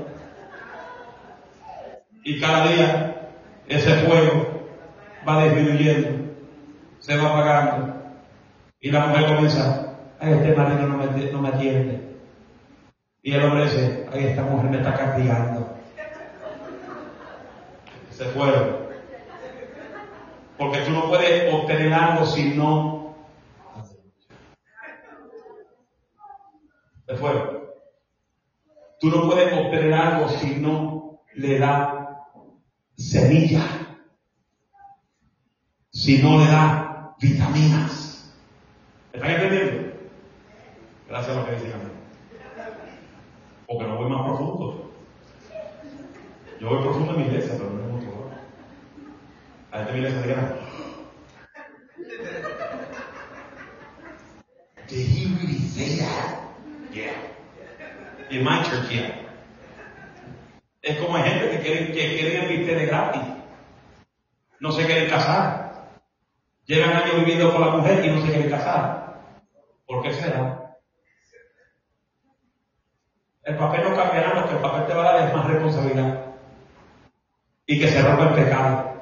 Y 2.24 2.40
cada 2.40 2.68
día 2.68 3.30
ese 3.66 3.94
fuego 4.06 4.68
va 5.26 5.44
disminuyendo, 5.44 6.32
se 7.00 7.16
va 7.16 7.30
apagando. 7.30 7.94
Y 8.80 8.90
la 8.90 9.06
mujer 9.06 9.26
comienza, 9.26 9.96
ay, 10.20 10.34
este 10.34 10.54
marido 10.54 10.86
no 10.86 10.98
me, 10.98 11.06
no 11.32 11.42
me 11.42 11.48
Y 13.22 13.34
el 13.34 13.44
hombre 13.44 13.64
dice, 13.64 14.08
ay, 14.12 14.26
esta 14.26 14.42
mujer 14.42 14.70
me 14.70 14.78
está 14.78 14.94
castigando. 14.94 15.76
Se 18.10 18.24
fueron. 18.26 18.88
Porque 20.56 20.80
tú 20.80 20.90
no 20.90 21.08
puedes 21.08 21.52
obtener 21.52 21.92
algo 21.92 22.26
si 22.26 22.54
no... 22.54 23.14
Se 27.06 27.16
fueron. 27.16 27.58
Tú 29.00 29.08
no 29.08 29.28
puedes 29.28 29.52
obtener 29.52 29.94
algo 29.94 30.28
si 30.28 30.56
no 30.56 31.20
le 31.34 31.58
da 31.58 32.26
semilla. 32.96 33.62
Si 35.90 36.22
no 36.22 36.38
le 36.38 36.46
da 36.46 37.14
vitaminas. 37.20 38.34
¿Están 39.12 39.30
entendiendo? 39.30 39.98
Gracias 41.08 41.36
a 41.36 41.40
lo 41.40 41.46
que 41.46 41.52
dicen 41.52 41.72
a 41.72 41.76
mí. 41.76 41.90
Porque 43.66 43.86
no 43.86 43.96
voy 43.96 44.10
más 44.10 44.26
profundo. 44.26 44.92
Yo 46.60 46.68
voy 46.68 46.82
profundo 46.82 47.12
en 47.12 47.18
mi 47.18 47.26
iglesia, 47.26 47.54
pero 47.56 47.70
no 47.70 47.84
en 47.84 47.94
otro 47.96 48.10
lugar. 48.10 48.40
A 49.72 49.80
esta 49.80 49.96
iglesia 49.96 50.22
se 50.22 50.28
llama. 50.28 50.52
Did 54.88 55.06
he 55.06 55.26
really 55.36 55.58
say 55.58 55.98
that? 55.98 56.48
Yeah. 56.92 57.12
In 58.30 58.44
my 58.44 58.62
church, 58.62 58.90
yeah. 58.90 59.28
Es 60.82 60.98
como 60.98 61.16
hay 61.16 61.30
gente 61.30 61.50
que 61.50 61.60
quiere 61.60 61.92
que 61.92 62.18
quieren 62.18 62.48
vivir 62.48 62.78
de 62.78 62.86
gratis. 62.86 63.22
No 64.60 64.72
se 64.72 64.86
quieren 64.86 65.10
casar. 65.10 65.90
Llevan 66.64 66.96
años 66.96 67.16
viviendo 67.16 67.52
con 67.52 67.60
la 67.60 67.76
mujer 67.76 68.04
y 68.04 68.10
no 68.10 68.20
se 68.22 68.28
quieren 68.28 68.50
casar. 68.50 69.20
¿Por 69.86 70.02
qué 70.02 70.12
será? 70.12 70.58
El 73.48 73.56
papel 73.56 73.82
no 73.82 73.96
cambiará, 73.96 74.34
lo 74.34 74.46
que 74.46 74.56
el 74.56 74.60
papel 74.60 74.86
te 74.86 74.92
va 74.92 75.08
a 75.08 75.12
dar 75.12 75.26
es 75.28 75.34
más 75.34 75.46
responsabilidad. 75.46 76.24
Y 77.66 77.80
que 77.80 77.88
se 77.88 78.02
rompa 78.02 78.28
el 78.28 78.44
pecado. 78.44 78.92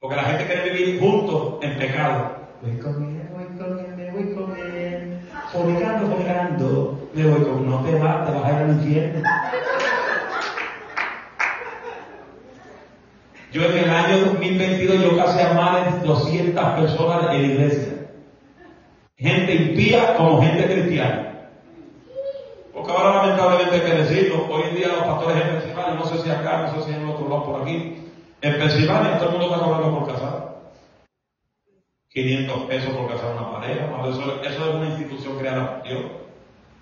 Porque 0.00 0.16
la 0.16 0.24
gente 0.24 0.46
quiere 0.46 0.70
vivir 0.70 1.00
juntos 1.00 1.62
en 1.62 1.78
pecado. 1.78 2.36
Voy 2.60 2.78
con 2.78 3.04
él, 3.04 3.28
voy 3.32 3.44
con 3.56 3.78
él, 3.78 3.96
me 3.96 4.10
voy 4.10 4.34
con 4.34 4.56
él. 4.56 5.20
Fornicando, 5.52 6.08
fornicando. 6.08 7.10
Me 7.14 7.24
voy 7.24 7.44
con 7.44 7.70
No 7.70 7.84
te 7.84 7.94
vas, 7.94 8.26
te 8.26 8.32
vas 8.32 8.44
a 8.44 8.50
ir 8.50 8.56
al 8.56 8.70
infierno. 8.70 9.22
Yo 13.54 13.62
en 13.66 13.78
el 13.78 13.88
año 13.88 14.32
2022 14.32 15.00
yo 15.00 15.16
casé 15.16 15.44
a 15.44 15.54
más 15.54 16.02
de 16.02 16.08
200 16.08 16.64
personas 16.70 17.34
en 17.34 17.42
la 17.42 17.48
iglesia. 17.48 17.94
Gente 19.16 19.54
impía 19.54 20.16
como 20.16 20.42
gente 20.42 20.64
cristiana. 20.64 21.50
Porque 22.72 22.90
ahora 22.90 23.22
lamentablemente 23.22 23.76
hay 23.76 23.80
que 23.82 24.02
decirlo, 24.02 24.48
hoy 24.50 24.64
en 24.70 24.74
día 24.74 24.88
los 24.88 25.04
pastores 25.04 25.40
en 25.40 25.50
Pensilvania, 25.50 25.94
no 25.94 26.04
sé 26.04 26.18
si 26.18 26.30
acá, 26.30 26.62
no 26.62 26.74
sé 26.74 26.88
si 26.88 26.96
en 26.98 27.06
otro 27.06 27.28
lado 27.28 27.44
por 27.44 27.62
aquí, 27.62 27.96
en 28.42 28.58
Pensilvania 28.58 29.18
todo 29.18 29.28
el 29.28 29.38
mundo 29.38 29.54
está 29.54 29.64
cobrando 29.64 29.98
por 30.00 30.12
casar. 30.12 30.54
500 32.08 32.62
pesos 32.64 32.92
por 32.92 33.06
casar 33.06 33.36
una 33.36 33.52
pareja, 33.52 33.88
eso 34.08 34.42
es 34.42 34.74
una 34.74 34.88
institución 34.88 35.38
creada 35.38 35.76
por 35.76 35.88
Dios. 35.88 36.02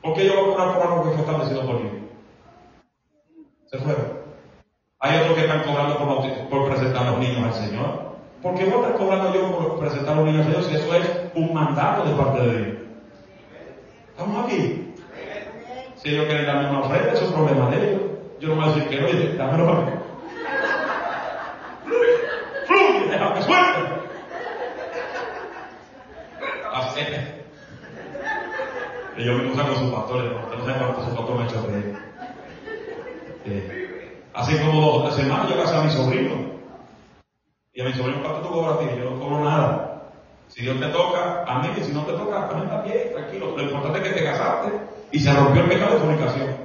¿Por 0.00 0.14
qué 0.14 0.24
yo 0.24 0.36
voy 0.36 0.44
a 0.44 0.56
cobrar 0.56 0.74
por 0.74 0.86
algo 0.86 1.02
que 1.02 1.10
fue 1.10 1.20
establecido 1.20 1.66
por 1.66 1.82
Dios? 1.82 1.92
Se 3.66 3.76
fueron. 3.76 4.21
Hay 5.04 5.18
otros 5.18 5.34
que 5.34 5.40
están 5.40 5.64
cobrando 5.64 5.98
por, 6.48 6.68
presentar 6.68 7.02
a 7.04 7.10
los 7.10 7.18
niños 7.18 7.44
al 7.44 7.54
Señor. 7.54 8.12
¿Por 8.40 8.54
qué 8.54 8.66
voy 8.66 8.74
a 8.74 8.76
estar 8.76 8.94
cobrando 8.94 9.34
yo 9.34 9.50
por 9.50 9.80
presentar 9.80 10.12
a 10.12 10.16
los 10.20 10.26
niños 10.26 10.46
al 10.46 10.52
Señor 10.52 10.70
si 10.70 10.76
eso 10.76 10.94
es 10.94 11.10
un 11.34 11.52
mandato 11.52 12.08
de 12.08 12.14
parte 12.14 12.40
de 12.40 12.56
Dios? 12.56 12.78
¿Estamos 14.10 14.44
aquí? 14.44 14.94
Si 15.96 16.08
ellos 16.08 16.26
quieren 16.26 16.46
darme 16.46 16.70
una 16.70 16.80
ofrenda, 16.82 17.14
eso 17.14 17.24
es 17.24 17.32
problema 17.32 17.68
de 17.70 17.88
ellos. 17.88 18.02
Yo 18.38 18.48
no 18.48 18.54
voy 18.54 18.64
a 18.64 18.68
decir 18.68 18.88
que, 18.88 19.04
oye, 19.04 19.36
dámelo 19.36 19.66
para 19.66 19.80
mí. 19.80 19.92
Fluye, 22.66 23.42
suerte. 23.42 23.80
Así 26.74 27.00
Ellos 29.18 29.42
me 29.42 29.50
usan 29.50 29.66
con 29.66 29.76
sus 29.78 29.92
pastores, 29.92 30.30
no 30.30 30.64
saben 30.64 30.78
cuánto 30.78 31.04
su 31.04 31.16
pastor 31.16 31.36
me 31.36 31.42
ha 31.42 31.46
hecho 31.46 31.66
reír. 31.66 31.98
Eh, 33.44 33.81
hace 34.34 34.60
como 34.60 34.98
dos 34.98 35.16
semanas 35.16 35.48
yo 35.48 35.62
casé 35.62 35.76
a 35.76 35.82
mi 35.82 35.90
sobrino. 35.90 36.52
Y 37.74 37.80
a 37.80 37.84
mi 37.84 37.92
sobrino, 37.92 38.22
¿cuánto 38.22 38.40
tú 38.40 38.54
cobras 38.54 38.76
a 38.76 38.78
ti? 38.80 38.86
Yo 38.98 39.10
no 39.10 39.18
cobro 39.18 39.44
nada. 39.44 39.92
Si 40.48 40.62
Dios 40.62 40.78
te 40.78 40.86
toca, 40.88 41.44
a 41.46 41.58
mí, 41.60 41.68
y 41.78 41.82
si 41.82 41.92
no 41.92 42.04
te 42.04 42.12
toca, 42.12 42.48
también 42.48 42.68
está 42.68 42.82
bien, 42.82 43.12
tranquilo. 43.14 43.56
Lo 43.56 43.62
importante 43.62 43.98
es 44.00 44.08
que 44.08 44.20
te 44.20 44.24
casaste 44.24 44.68
y 45.10 45.18
se 45.18 45.32
rompió 45.32 45.62
el 45.62 45.68
pecado 45.68 45.94
de 45.94 46.00
fornicación. 46.00 46.56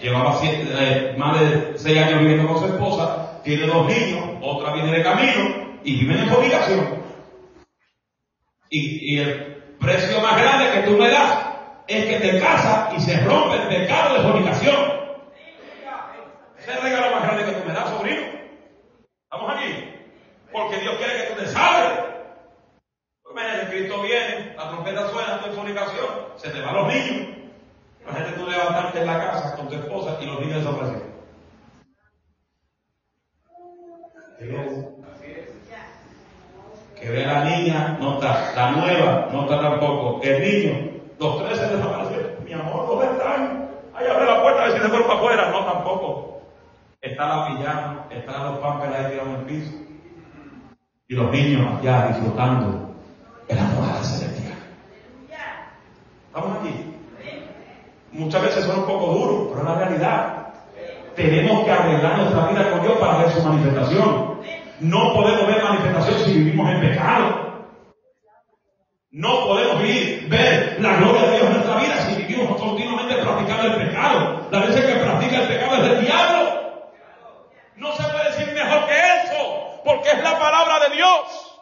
Llevaba 0.00 0.38
eh, 0.42 1.14
más 1.16 1.40
de 1.40 1.78
seis 1.78 1.98
años 1.98 2.20
viviendo 2.20 2.48
con 2.48 2.58
su 2.58 2.66
esposa, 2.66 3.40
tiene 3.44 3.66
dos 3.66 3.86
niños, 3.86 4.24
otra 4.42 4.74
viene 4.74 4.90
de 4.90 5.02
camino 5.02 5.78
y 5.84 6.00
viven 6.00 6.18
en 6.18 6.28
fornicación. 6.28 6.86
Y, 8.68 9.14
y 9.14 9.18
el 9.20 9.62
precio 9.78 10.20
más 10.20 10.36
grande 10.36 10.72
que 10.72 10.88
tú 10.88 10.98
me 10.98 11.08
das 11.08 11.46
es 11.86 12.04
que 12.06 12.18
te 12.18 12.40
casas 12.40 12.94
y 12.96 13.00
se 13.00 13.20
rompe 13.20 13.56
el 13.56 13.68
pecado 13.68 14.14
de 14.14 14.28
fornicación. 14.28 14.95
Es 16.66 16.74
el 16.74 16.82
regalo 16.82 17.14
más 17.14 17.22
grande 17.22 17.44
que 17.44 17.52
tú 17.52 17.68
me 17.68 17.72
das, 17.72 17.90
sobrino. 17.90 18.22
¿Estamos 19.22 19.54
aquí? 19.54 19.94
Porque 20.50 20.80
Dios 20.80 20.96
quiere 20.96 21.16
que 21.16 21.32
tú 21.32 21.40
te 21.40 21.46
salves. 21.46 22.00
Imagínate, 23.30 23.68
Cristo 23.68 24.02
viene, 24.02 24.54
la 24.56 24.68
trompeta 24.70 25.08
suena, 25.10 25.40
tu 25.42 25.52
fornicación, 25.52 26.06
se 26.36 26.50
te 26.50 26.60
van 26.60 26.74
los 26.74 26.88
niños. 26.88 27.28
Imagínate 28.02 28.32
tú 28.32 28.46
levantarte 28.50 28.98
en 28.98 29.06
la 29.06 29.18
casa 29.18 29.54
con 29.54 29.68
tu 29.68 29.76
esposa 29.76 30.16
y 30.20 30.26
los 30.26 30.40
niños 30.40 30.64
desaparecen. 30.64 31.02
Que 37.00 37.10
ve 37.10 37.26
la 37.26 37.44
niña, 37.44 37.96
no 38.00 38.14
está. 38.14 38.52
La 38.56 38.70
nueva, 38.72 39.28
no 39.30 39.42
está 39.42 39.60
tampoco. 39.60 40.20
El 40.20 40.42
niño, 40.42 41.00
los 41.20 41.44
tres 41.44 41.58
se 41.58 41.76
desaparecen. 41.76 42.44
Mi 42.44 42.52
amor, 42.54 42.88
¿dónde 42.88 43.06
están? 43.06 43.70
Ahí 43.94 44.06
abre 44.08 44.26
la 44.26 44.42
puerta 44.42 44.62
a 44.62 44.64
ver 44.66 44.76
si 44.76 44.82
se 44.82 44.88
fueron 44.88 45.06
para 45.06 45.18
afuera. 45.20 45.50
No, 45.50 45.64
tampoco. 45.64 46.05
Está 47.06 47.28
la 47.28 47.46
pijama, 47.46 48.06
están 48.10 48.42
los 48.42 48.58
pampers 48.58 48.96
ahí 48.96 49.12
tirados 49.12 49.38
el 49.38 49.44
piso. 49.46 49.70
Y 51.06 51.14
los 51.14 51.30
niños 51.30 51.78
allá 51.78 52.08
disfrutando 52.08 52.96
el 53.46 53.58
amor 53.60 54.04
celestial. 54.04 54.58
¿Estamos 56.26 56.58
aquí? 56.58 56.94
Muchas 58.10 58.42
veces 58.42 58.64
son 58.64 58.80
un 58.80 58.86
poco 58.86 59.12
duros, 59.12 59.48
pero 59.50 59.60
es 59.60 59.66
la 59.66 59.84
realidad. 59.84 60.46
Tenemos 61.14 61.64
que 61.64 61.70
arreglar 61.70 62.18
nuestra 62.18 62.48
vida 62.48 62.70
con 62.72 62.82
Dios 62.82 62.98
para 62.98 63.18
ver 63.18 63.30
su 63.30 63.42
manifestación. 63.44 64.40
No 64.80 65.14
podemos 65.14 65.46
ver 65.46 65.62
manifestación 65.62 66.18
si 66.24 66.38
vivimos 66.38 66.68
en 66.70 66.80
pecado. 66.80 67.66
No 69.12 69.46
podemos 69.46 69.80
vivir, 69.80 70.28
ver 70.28 70.78
la 70.80 70.96
gloria 70.96 71.22
de 71.22 71.36
Dios 71.36 71.46
en 71.46 71.52
nuestra 71.52 71.76
vida 71.76 72.00
si 72.00 72.22
vivimos 72.22 72.60
continuamente 72.60 73.14
practicando 73.14 73.62
el 73.62 73.86
pecado. 73.86 74.40
La 74.50 74.58
veces 74.58 74.84
que 74.84 75.00
practica 75.00 75.42
el 75.42 75.48
pecado 75.48 75.76
es 75.76 75.82
del 75.88 76.00
diablo. 76.00 76.46
No 77.76 77.92
se 77.92 78.02
puede 78.04 78.24
decir 78.30 78.54
mejor 78.54 78.86
que 78.86 78.94
eso, 78.94 79.82
porque 79.84 80.05
es 80.16 80.22
la 80.22 80.38
palabra 80.38 80.88
de 80.88 80.96
Dios. 80.96 81.60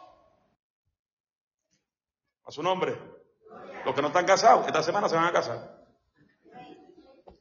A 2.45 2.51
su 2.51 2.63
nombre. 2.63 2.97
Los 3.85 3.93
que 3.93 4.01
no 4.01 4.07
están 4.07 4.25
casados, 4.25 4.65
esta 4.67 4.81
semana 4.81 5.07
se 5.07 5.15
van 5.15 5.25
a 5.25 5.31
casar. 5.31 5.75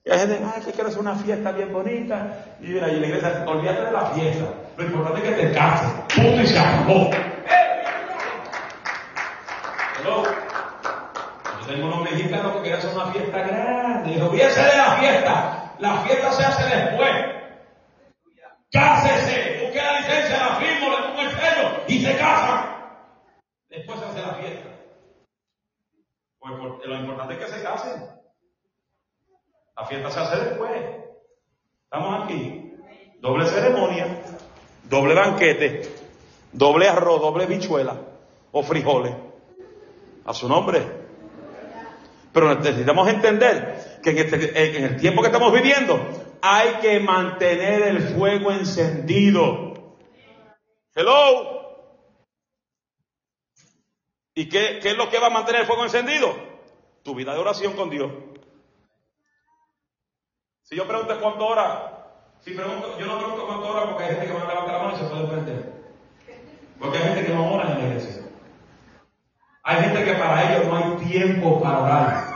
Y 0.05 0.11
hay 0.11 0.19
gente, 0.19 0.41
ay, 0.55 0.63
que 0.63 0.73
quiero 0.73 0.89
hacer 0.89 1.01
una 1.01 1.15
fiesta 1.15 1.51
bien 1.53 1.73
bonita. 1.73 2.57
Y 2.61 2.67
mira, 2.67 2.89
y 2.89 3.01
la 3.01 3.07
iglesia, 3.07 3.45
olvídate 3.47 3.87
de 3.87 3.93
la 3.93 4.07
fiesta. 4.11 4.45
Lo 4.77 4.85
importante 4.85 5.27
es 5.27 5.35
que 5.35 5.47
te 5.47 5.55
cases. 5.55 5.91
Punto 6.15 6.43
y 6.43 6.47
se 6.47 6.59
acabó. 6.59 7.11
Yo 10.05 10.23
tengo 11.67 11.87
unos 11.87 12.03
mexicanos 12.03 12.53
que 12.57 12.61
quieren 12.61 12.79
hacer 12.79 12.95
una 12.95 13.07
fiesta 13.13 13.39
grande. 13.39 14.11
Y 14.11 14.15
dijo, 14.15 14.27
olvídese 14.27 14.63
de 14.63 14.77
la 14.77 14.97
fiesta. 14.97 15.75
La 15.79 15.97
fiesta 16.03 16.33
se 16.33 16.45
hace 16.45 16.77
después. 16.77 17.13
Cásese. 18.71 19.61
Busque 19.63 19.79
la 19.79 20.01
licencia, 20.01 20.39
la 20.39 20.57
firmo, 20.57 20.91
le 20.91 20.97
pongo 21.07 21.21
el 21.23 21.31
sello 21.31 21.85
y 21.89 22.05
se 22.05 22.19
casa. 22.19 22.77
Después 23.71 23.99
se 23.99 24.05
hace 24.05 24.21
la 24.21 24.35
fiesta. 24.35 24.69
Pues 26.45 26.59
lo 26.85 26.95
importante 26.97 27.35
es 27.35 27.41
que 27.41 27.53
se 27.53 27.63
casen. 27.63 28.07
La 29.75 29.87
fiesta 29.87 30.11
se 30.11 30.21
hace 30.21 30.45
después. 30.45 30.73
Estamos 31.85 32.25
aquí. 32.25 32.75
Doble 33.21 33.47
ceremonia, 33.47 34.23
doble 34.91 35.15
banquete, 35.15 35.89
doble 36.53 36.87
arroz, 36.87 37.23
doble 37.23 37.47
bichuela 37.47 37.97
o 38.53 38.63
frijoles. 38.63 39.15
A 40.27 40.35
su 40.35 40.47
nombre. 40.47 40.83
Pero 42.35 42.55
necesitamos 42.55 43.09
entender 43.09 44.01
que 44.03 44.11
en, 44.11 44.19
este, 44.19 44.77
en 44.77 44.85
el 44.85 45.01
tiempo 45.01 45.23
que 45.23 45.29
estamos 45.29 45.51
viviendo 45.51 45.99
hay 46.43 46.75
que 46.83 47.01
mantener 47.01 47.83
el 47.85 48.01
fuego 48.01 48.53
encendido. 48.53 49.73
Hello. 50.95 51.64
¿Y 54.35 54.49
qué, 54.49 54.79
es 54.83 54.97
lo 54.97 55.09
que 55.09 55.19
va 55.19 55.29
a 55.29 55.31
mantener 55.31 55.63
el 55.63 55.67
fuego 55.67 55.85
encendido? 55.85 56.35
Tu 57.05 57.15
vida 57.15 57.33
de 57.35 57.41
oración 57.41 57.75
con 57.75 57.89
Dios. 57.89 58.11
Si 60.63 60.75
yo 60.75 60.89
pregunto 60.89 61.21
cuánto 61.21 61.47
hora, 61.47 62.07
si 62.41 62.53
pregunto, 62.53 62.99
yo 62.99 63.07
no 63.07 63.19
pregunto 63.19 63.47
cuánto 63.47 63.69
hora 63.69 63.91
porque 63.91 64.05
hay 64.05 64.11
gente 64.11 64.27
que 64.27 64.33
va 64.33 64.43
a 64.43 64.49
levantar 64.49 64.75
la 64.75 64.83
mano 64.83 64.97
y 64.97 64.99
se 64.99 65.05
puede 65.05 65.27
prender. 65.27 65.73
Porque 66.81 66.99
hay 66.99 67.05
gente 67.05 67.27
que 67.27 67.35
no 67.35 67.55
ora 67.55 67.71
en 67.71 67.79
la 67.79 67.87
iglesia. 67.87 68.23
Hay 69.63 69.83
gente 69.83 70.05
que 70.05 70.15
para 70.15 70.53
ellos 70.53 70.67
no 70.67 70.77
hay 70.77 71.07
tiempo 71.07 71.63
para 71.63 71.79
orar. 71.79 72.35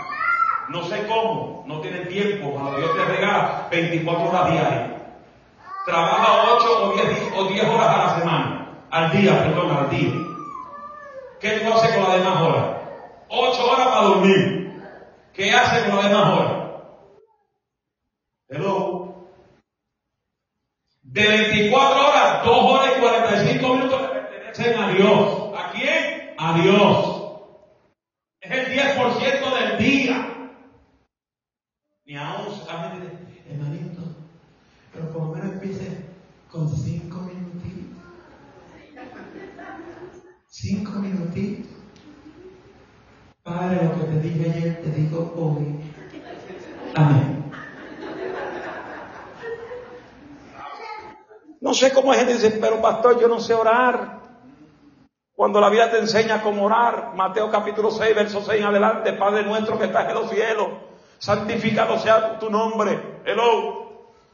No 0.68 0.84
sé 0.84 1.06
cómo, 1.06 1.64
no 1.66 1.80
tienen 1.80 2.08
tiempo 2.08 2.52
cuando 2.52 2.76
Dios 2.76 2.94
te 2.94 3.04
regala 3.06 3.68
24 3.70 4.28
horas 4.28 4.52
diarias. 4.52 4.90
Trabaja 5.84 6.54
8 6.54 6.84
o 6.84 6.92
10, 6.92 7.32
o 7.34 7.44
10 7.46 7.64
horas 7.64 7.88
a 7.88 8.06
la 8.06 8.18
semana, 8.18 8.68
al 8.90 9.10
día, 9.10 9.42
perdón, 9.42 9.70
al 9.70 9.90
día. 9.90 10.27
¿Qué 11.40 11.60
tú 11.60 11.72
haces 11.72 11.94
con 11.94 12.02
las 12.04 12.18
demás 12.18 12.42
horas? 12.42 12.80
Ocho 13.28 13.70
horas 13.70 13.88
para 13.88 14.02
dormir. 14.02 14.82
¿Qué 15.32 15.52
haces 15.52 15.84
con 15.84 15.96
las 15.96 16.10
demás 16.10 16.38
horas? 16.38 16.68
Hello. 18.48 19.14
De 21.02 21.28
24 21.28 22.08
horas, 22.08 22.44
2 22.44 22.72
horas 22.72 22.92
y 22.96 23.00
45 23.00 23.74
minutos 23.74 24.00
le 24.02 24.08
pertenecen 24.08 24.80
a 24.80 24.88
Dios. 24.90 25.52
¿A 25.56 25.70
quién? 25.72 26.34
A 26.38 26.60
Dios. 26.60 27.18
Es 28.40 28.50
el 28.50 28.66
10% 28.78 29.54
del 29.54 29.78
día. 29.78 30.34
Ni 32.04 32.16
aún, 32.16 32.46
hermanito, 33.48 34.02
pero 34.92 35.12
por 35.12 35.22
lo 35.22 35.34
menos 35.34 35.52
empiece 35.52 36.04
con 36.50 36.68
5 36.68 37.27
Cinco 40.50 40.92
minutitos. 40.92 41.70
Padre, 43.42 43.84
lo 43.84 43.94
que 43.98 44.04
te 44.12 44.20
dije 44.20 44.50
ayer, 44.50 44.82
te 44.82 44.90
digo 44.90 45.32
hoy. 45.36 45.78
Amén. 46.94 47.52
No 51.60 51.74
sé 51.74 51.92
cómo 51.92 52.12
hay 52.12 52.20
gente 52.20 52.34
dice, 52.34 52.50
pero 52.60 52.80
pastor, 52.80 53.20
yo 53.20 53.28
no 53.28 53.40
sé 53.40 53.52
orar. 53.52 54.20
Cuando 55.34 55.60
la 55.60 55.68
Biblia 55.68 55.90
te 55.90 55.98
enseña 55.98 56.42
cómo 56.42 56.64
orar, 56.64 57.12
Mateo 57.14 57.50
capítulo 57.50 57.90
6, 57.90 58.16
verso 58.16 58.40
6 58.40 58.60
en 58.60 58.66
adelante, 58.66 59.12
Padre 59.12 59.44
nuestro 59.44 59.78
que 59.78 59.84
estás 59.84 60.08
en 60.08 60.14
los 60.14 60.30
cielos, 60.30 60.68
santificado 61.18 61.98
sea 61.98 62.38
tu 62.38 62.48
nombre. 62.48 63.20
Hello. 63.24 63.88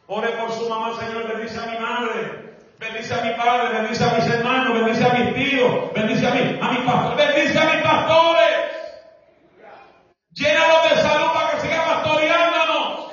Ore 0.06 0.28
por 0.28 0.52
su 0.52 0.68
mamá, 0.68 0.92
Señor, 0.98 1.26
bendice 1.26 1.58
a 1.58 1.66
mi 1.66 1.78
madre, 1.78 2.53
bendice 2.79 3.14
a 3.14 3.20
mi 3.22 3.31
padre, 3.35 3.81
bendice 3.81 4.05
a 4.05 4.12
mis 4.14 4.27
hermanos, 4.27 4.75
bendice 4.75 5.05
a 5.05 5.12
mis 5.12 5.35
tíos, 5.35 5.93
bendice 5.95 6.27
a 6.27 6.31
mi, 6.35 6.59
a 6.61 6.70
mis 6.72 6.81
pastores, 6.81 7.35
bendice 7.35 7.59
a 7.59 7.64
mis 7.64 7.83
pastores. 7.83 8.55
Llénalos 10.35 10.91
de 10.91 11.03
salud 11.03 11.33
para 11.33 11.51
que 11.53 11.61
siga 11.61 11.85
pastoreándonos. 11.85 13.12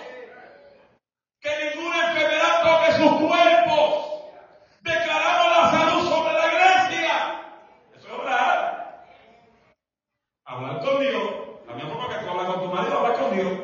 Que 1.39 1.49
ninguna 1.75 2.11
enfermedad 2.11 2.63
toque 2.63 2.91
sus 2.93 3.27
cuerpos. 3.27 4.11
Declaramos 4.81 5.47
la 5.55 5.71
salud 5.71 6.09
sobre 6.09 6.33
la 6.33 6.47
iglesia. 6.47 7.41
Eso 7.95 8.07
es 8.07 8.13
orar. 8.13 9.05
Hablar 10.45 10.79
con 10.79 10.99
Dios. 10.99 11.23
La 11.67 11.75
misma 11.75 11.91
forma 11.91 12.09
que 12.09 12.25
tú 12.25 12.31
hablas 12.31 12.45
con 12.47 12.63
tu 12.63 12.75
marido, 12.75 12.97
hablar 12.97 13.19
con 13.19 13.35
Dios. 13.35 13.59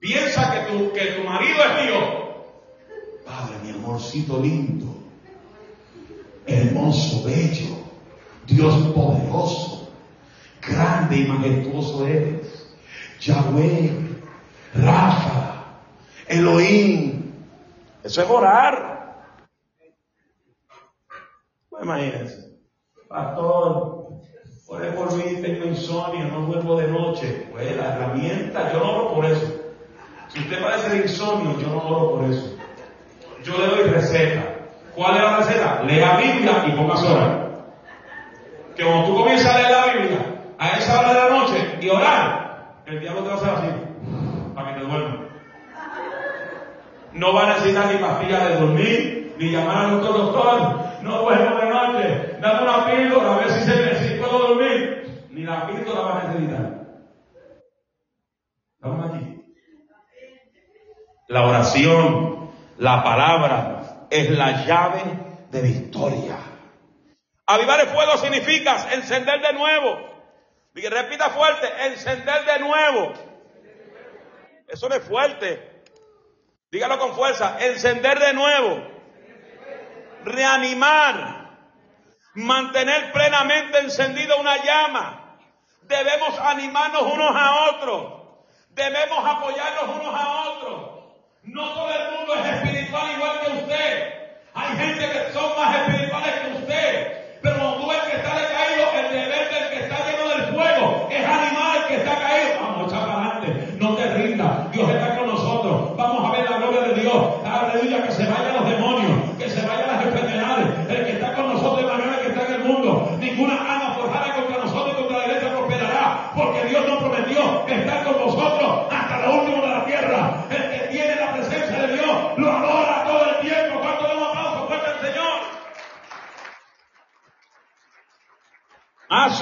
Piensa 0.00 0.52
que 0.52 0.72
tu, 0.72 0.92
que 0.92 1.04
tu 1.12 1.22
marido 1.22 1.62
es 1.62 1.86
Dios. 1.86 2.04
Padre, 3.24 3.58
mi 3.62 3.70
amorcito 3.70 4.40
lindo. 4.40 4.81
Bello. 7.24 7.76
Dios 8.46 8.74
poderoso. 8.94 9.92
Grande 10.60 11.16
y 11.16 11.26
majestuoso 11.26 12.06
eres. 12.06 12.74
Yahweh. 13.20 13.90
Rafa. 14.74 15.64
Elohim. 16.28 17.32
Eso 18.02 18.22
es 18.22 18.30
orar. 18.30 19.26
No 21.70 21.82
imagínense. 21.82 22.52
Pastor, 23.08 24.08
ore 24.66 24.92
por 24.92 25.14
mí, 25.14 25.42
tengo 25.42 25.66
insomnio, 25.66 26.26
no 26.28 26.46
duermo 26.46 26.76
de 26.76 26.88
noche. 26.88 27.46
Pues 27.52 27.76
la 27.76 27.94
herramienta, 27.94 28.72
yo 28.72 28.78
no 28.80 28.92
oro 28.92 29.14
por 29.14 29.24
eso. 29.26 29.60
Si 30.28 30.40
usted 30.40 30.62
padece 30.62 30.88
de 30.90 31.02
insomnio, 31.02 31.60
yo 31.60 31.68
no 31.68 31.86
oro 31.86 32.10
por 32.16 32.30
eso. 32.30 32.56
Yo 33.44 33.58
le 33.58 33.66
doy 33.66 33.90
receta. 33.90 34.51
¿Cuál 34.94 35.16
es 35.16 35.22
la 35.22 35.36
receta? 35.38 35.82
Lea 35.84 36.16
Biblia 36.16 36.64
y 36.66 36.70
póngase 36.72 37.06
a 37.08 37.12
orar. 37.12 37.50
Que 38.76 38.84
cuando 38.84 39.06
tú 39.06 39.16
comienzas 39.16 39.54
a 39.54 39.58
leer 39.58 39.70
la 39.70 39.92
Biblia 39.92 40.18
a 40.58 40.68
esa 40.78 41.00
hora 41.00 41.14
de 41.14 41.20
la 41.20 41.28
noche 41.30 41.78
y 41.80 41.88
orar, 41.88 42.74
el 42.86 43.00
diablo 43.00 43.22
te 43.22 43.28
va 43.28 43.34
a 43.34 43.36
hacer 43.38 43.50
así, 43.50 43.68
para 44.54 44.68
que 44.68 44.80
te 44.80 44.86
duermas. 44.86 45.16
No 47.12 47.34
va 47.34 47.44
a 47.44 47.54
necesitar 47.54 47.92
ni 47.92 47.98
pastillas 47.98 48.48
de 48.48 48.56
dormir, 48.56 49.34
ni 49.38 49.50
llamar 49.50 49.76
al 49.76 49.90
doctor, 50.00 50.16
doctor, 50.16 50.82
no 51.02 51.22
duermo 51.22 51.56
de 51.56 51.66
noche, 51.66 52.36
dame 52.40 52.62
una 52.62 52.86
píldora 52.86 53.34
a 53.34 53.38
ver 53.38 53.50
si, 53.50 53.64
se, 53.64 54.08
si 54.08 54.14
puedo 54.20 54.48
dormir. 54.48 55.26
Ni 55.30 55.44
la 55.44 55.66
píldora 55.66 56.00
va 56.00 56.20
a 56.20 56.28
necesitar. 56.28 56.82
Estamos 58.74 59.10
aquí. 59.10 59.42
La 61.28 61.46
oración, 61.46 62.50
la 62.78 63.02
palabra, 63.02 63.81
es 64.12 64.28
la 64.30 64.66
llave 64.66 65.02
de 65.50 65.62
victoria. 65.62 66.36
Avivar 67.46 67.80
el 67.80 67.88
fuego 67.88 68.18
significa 68.18 68.92
encender 68.92 69.40
de 69.40 69.54
nuevo. 69.54 70.12
Y 70.74 70.86
repita 70.86 71.30
fuerte, 71.30 71.66
encender 71.86 72.44
de 72.44 72.58
nuevo. 72.60 73.12
Eso 74.68 74.88
no 74.88 74.94
es 74.94 75.02
fuerte. 75.02 75.82
Dígalo 76.70 76.98
con 76.98 77.14
fuerza, 77.14 77.56
encender 77.60 78.18
de 78.18 78.34
nuevo. 78.34 78.86
Reanimar. 80.24 81.42
Mantener 82.34 83.12
plenamente 83.12 83.78
encendida 83.78 84.36
una 84.36 84.62
llama. 84.62 85.38
Debemos 85.82 86.38
animarnos 86.38 87.02
unos 87.02 87.30
a 87.34 87.70
otros. 87.70 88.22
Debemos 88.70 89.24
apoyarnos 89.26 89.96
unos 90.00 90.14
a 90.14 90.50
otros. 90.50 90.92
No 91.44 91.74
todo 91.74 91.92
el 91.92 92.18
mundo 92.18 92.34
es 92.34 92.46
espiritual 92.46 92.71
igual 92.92 93.40
que 93.40 93.50
usted. 93.52 94.12
Hay 94.54 94.76
gente 94.76 95.10
que 95.10 95.32
son 95.32 95.56
más 95.56 95.76
espirituales 95.76 96.34
que 96.40 96.52
usted. 96.58 97.11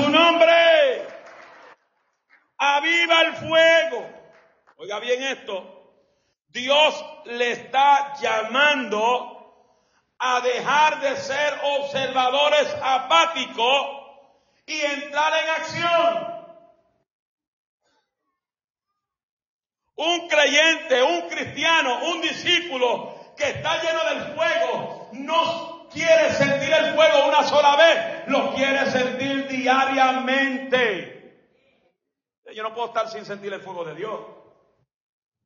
Su 0.00 0.10
nombre. 0.10 1.06
Aviva 2.58 3.22
el 3.22 3.32
fuego. 3.34 4.10
Oiga 4.76 4.98
bien 5.00 5.22
esto. 5.22 5.76
Dios 6.48 7.04
le 7.26 7.52
está 7.52 8.14
llamando 8.20 9.36
a 10.18 10.40
dejar 10.40 11.00
de 11.00 11.16
ser 11.16 11.60
observadores 11.62 12.76
apáticos 12.82 13.86
y 14.66 14.80
entrar 14.80 15.32
en 15.42 15.50
acción. 15.50 16.40
Un 19.96 20.28
creyente, 20.28 21.02
un 21.02 21.28
cristiano, 21.28 22.04
un 22.06 22.20
discípulo 22.22 23.34
que 23.36 23.50
está 23.50 23.82
lleno 23.82 24.04
del 24.04 24.34
fuego 24.34 25.08
no 25.12 25.69
quiere 25.92 26.30
sentir 26.32 26.72
el 26.72 26.94
fuego 26.94 27.26
una 27.28 27.42
sola 27.44 27.76
vez, 27.76 28.28
lo 28.28 28.54
quiere 28.54 28.86
sentir 28.90 29.48
diariamente. 29.48 31.16
Yo 32.54 32.62
no 32.62 32.74
puedo 32.74 32.88
estar 32.88 33.08
sin 33.08 33.24
sentir 33.24 33.52
el 33.52 33.60
fuego 33.60 33.84
de 33.84 33.94
Dios. 33.94 34.20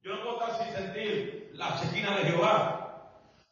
Yo 0.02 0.14
no 0.14 0.22
puedo 0.22 0.40
estar 0.40 0.64
sin 0.64 0.74
sentir 0.74 1.50
la 1.54 1.80
chequina 1.80 2.16
de 2.16 2.24
Jehová. 2.24 2.84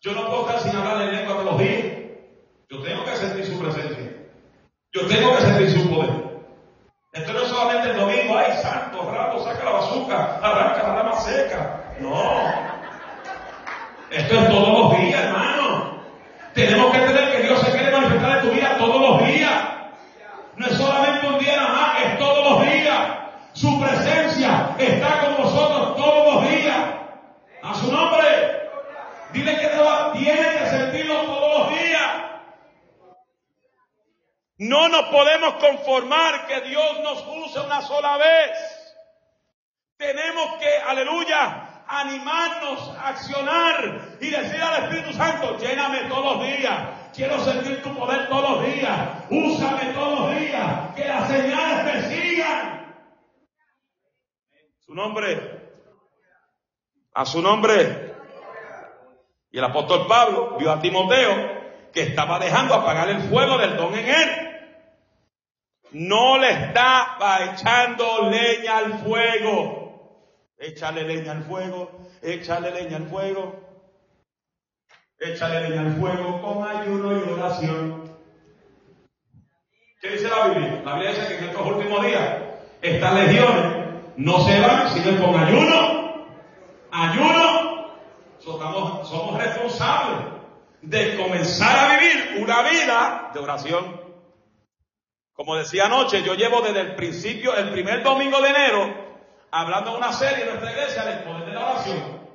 Yo 0.01 0.13
no 0.13 0.27
puedo 0.27 0.49
estar 0.49 0.61
sin 0.61 0.77
hablar 0.77 0.99
de 0.99 1.13
lengua 1.13 1.35
todos 1.35 1.45
los 1.45 1.59
días. 1.59 2.03
Yo 2.69 2.83
tengo 2.83 3.05
que 3.05 3.17
sentir 3.17 3.47
su 3.47 3.59
presencia. 3.59 4.13
Yo 4.93 5.07
tengo 5.07 5.37
que 5.37 5.43
sentir 5.43 5.71
su 5.71 5.91
poder. 5.91 6.33
Esto 7.13 7.33
no 7.35 7.43
es 7.43 7.49
solamente 7.49 7.91
el 7.91 7.97
domingo, 7.97 8.39
ay 8.39 8.53
santo, 8.63 9.11
rato, 9.13 9.45
saca 9.45 9.65
la 9.65 9.71
bazooka, 9.73 10.39
arranca 10.43 10.83
la 10.83 10.95
rama 10.95 11.21
seca. 11.21 11.85
No. 12.01 12.51
Esto 14.11 14.35
es 14.35 14.49
todos 14.49 14.79
los 14.79 14.99
días, 14.99 15.23
hermano. 15.23 16.03
Tenemos 16.55 16.91
que 16.91 16.99
tener 16.99 17.33
que 17.33 17.43
Dios 17.43 17.61
se 17.61 17.73
quiere 17.73 17.91
manifestar 17.91 18.39
en 18.39 18.49
tu 18.49 18.55
vida 18.55 18.79
todos 18.79 19.01
los 19.01 19.29
días. 19.29 19.63
No 20.57 20.67
es 20.67 20.73
solamente 20.73 21.27
un 21.27 21.39
día 21.39 21.57
nada 21.57 21.69
más, 21.69 22.03
es 22.03 22.19
todos 22.19 22.51
los 22.51 22.73
días. 22.73 22.99
Su 23.53 23.79
presencia 23.79 24.75
está 24.79 25.21
con 25.21 25.43
nosotros 25.43 25.97
todos 25.97 26.35
los 26.35 26.49
días. 26.49 26.79
A 27.63 27.75
su 27.75 27.93
nombre. 27.93 28.23
No 34.63 34.89
nos 34.89 35.03
podemos 35.11 35.55
conformar 35.55 36.47
que 36.47 36.61
Dios 36.73 37.01
nos 37.01 37.27
use 37.27 37.61
una 37.61 37.83
sola 37.83 38.17
vez. 38.17 38.51
Tenemos 39.99 40.55
que, 40.59 40.75
aleluya, 40.89 41.85
animarnos 41.87 42.97
accionar 42.99 44.17
y 44.19 44.31
decir 44.31 44.63
al 44.63 44.85
Espíritu 44.85 45.13
Santo, 45.13 45.59
lléname 45.59 46.05
todos 46.09 46.39
los 46.39 46.47
días. 46.47 47.13
Quiero 47.15 47.39
sentir 47.45 47.83
tu 47.83 47.95
poder 47.95 48.27
todos 48.31 48.53
los 48.53 48.65
días. 48.65 48.99
Úsame 49.29 49.93
todos 49.93 50.21
los 50.21 50.41
días. 50.41 50.95
Que 50.97 51.09
las 51.09 51.29
señales 51.29 51.85
me 51.85 52.09
sigan. 52.09 52.95
Su 54.79 54.95
nombre. 54.95 55.75
A 57.13 57.27
su 57.27 57.43
nombre. 57.43 58.15
Y 59.51 59.59
el 59.59 59.65
apóstol 59.65 60.07
Pablo 60.07 60.57
vio 60.59 60.73
a 60.73 60.81
Timoteo 60.81 61.91
que 61.93 62.01
estaba 62.01 62.39
dejando 62.39 62.73
apagar 62.73 63.11
el 63.11 63.21
fuego 63.29 63.59
del 63.59 63.77
don 63.77 63.95
en 63.95 64.09
él. 64.09 64.52
No 65.93 66.39
le 66.39 66.51
estaba 66.51 67.53
echando 67.53 68.31
leña 68.31 68.79
al 68.79 68.99
fuego. 69.01 69.83
Échale 70.59 71.03
leña 71.03 71.33
al 71.33 71.43
fuego, 71.43 71.91
échale 72.23 72.71
leña 72.71 72.97
al 72.97 73.07
fuego. 73.09 73.61
Échale 75.19 75.69
leña 75.69 75.83
al 75.83 75.97
fuego 75.97 76.41
con 76.41 76.67
ayuno 76.67 77.13
y 77.13 77.31
oración. 77.31 78.13
¿Qué 80.01 80.11
dice 80.11 80.29
la 80.29 80.49
Biblia? 80.49 80.83
La 80.85 80.95
Biblia 80.95 81.11
dice 81.11 81.29
que 81.29 81.39
en 81.39 81.45
estos 81.51 81.67
últimos 81.67 82.05
días 82.05 82.39
estas 82.81 83.15
legiones 83.15 83.83
no 84.17 84.41
se 84.41 84.61
van, 84.61 84.89
siguen 84.91 85.17
con 85.23 85.35
ayuno, 85.35 86.27
ayuno. 86.91 87.93
Somos 88.41 89.39
responsables 89.39 90.27
de 90.81 91.17
comenzar 91.17 91.79
a 91.79 91.97
vivir 91.97 92.43
una 92.43 92.63
vida 92.63 93.31
de 93.33 93.41
oración. 93.41 94.02
Como 95.45 95.57
decía 95.57 95.87
anoche, 95.87 96.23
yo 96.23 96.35
llevo 96.35 96.61
desde 96.61 96.83
el 96.83 96.95
principio, 96.95 97.57
el 97.57 97.73
primer 97.73 98.05
domingo 98.05 98.41
de 98.41 98.51
enero, 98.51 98.95
hablando 99.51 99.91
de 99.91 99.97
una 99.97 100.13
serie 100.13 100.45
en 100.45 100.51
nuestra 100.51 100.71
iglesia 100.71 101.03
del 101.03 101.19
poder 101.25 101.47
de 101.47 101.53
la 101.53 101.69
oración. 101.69 102.29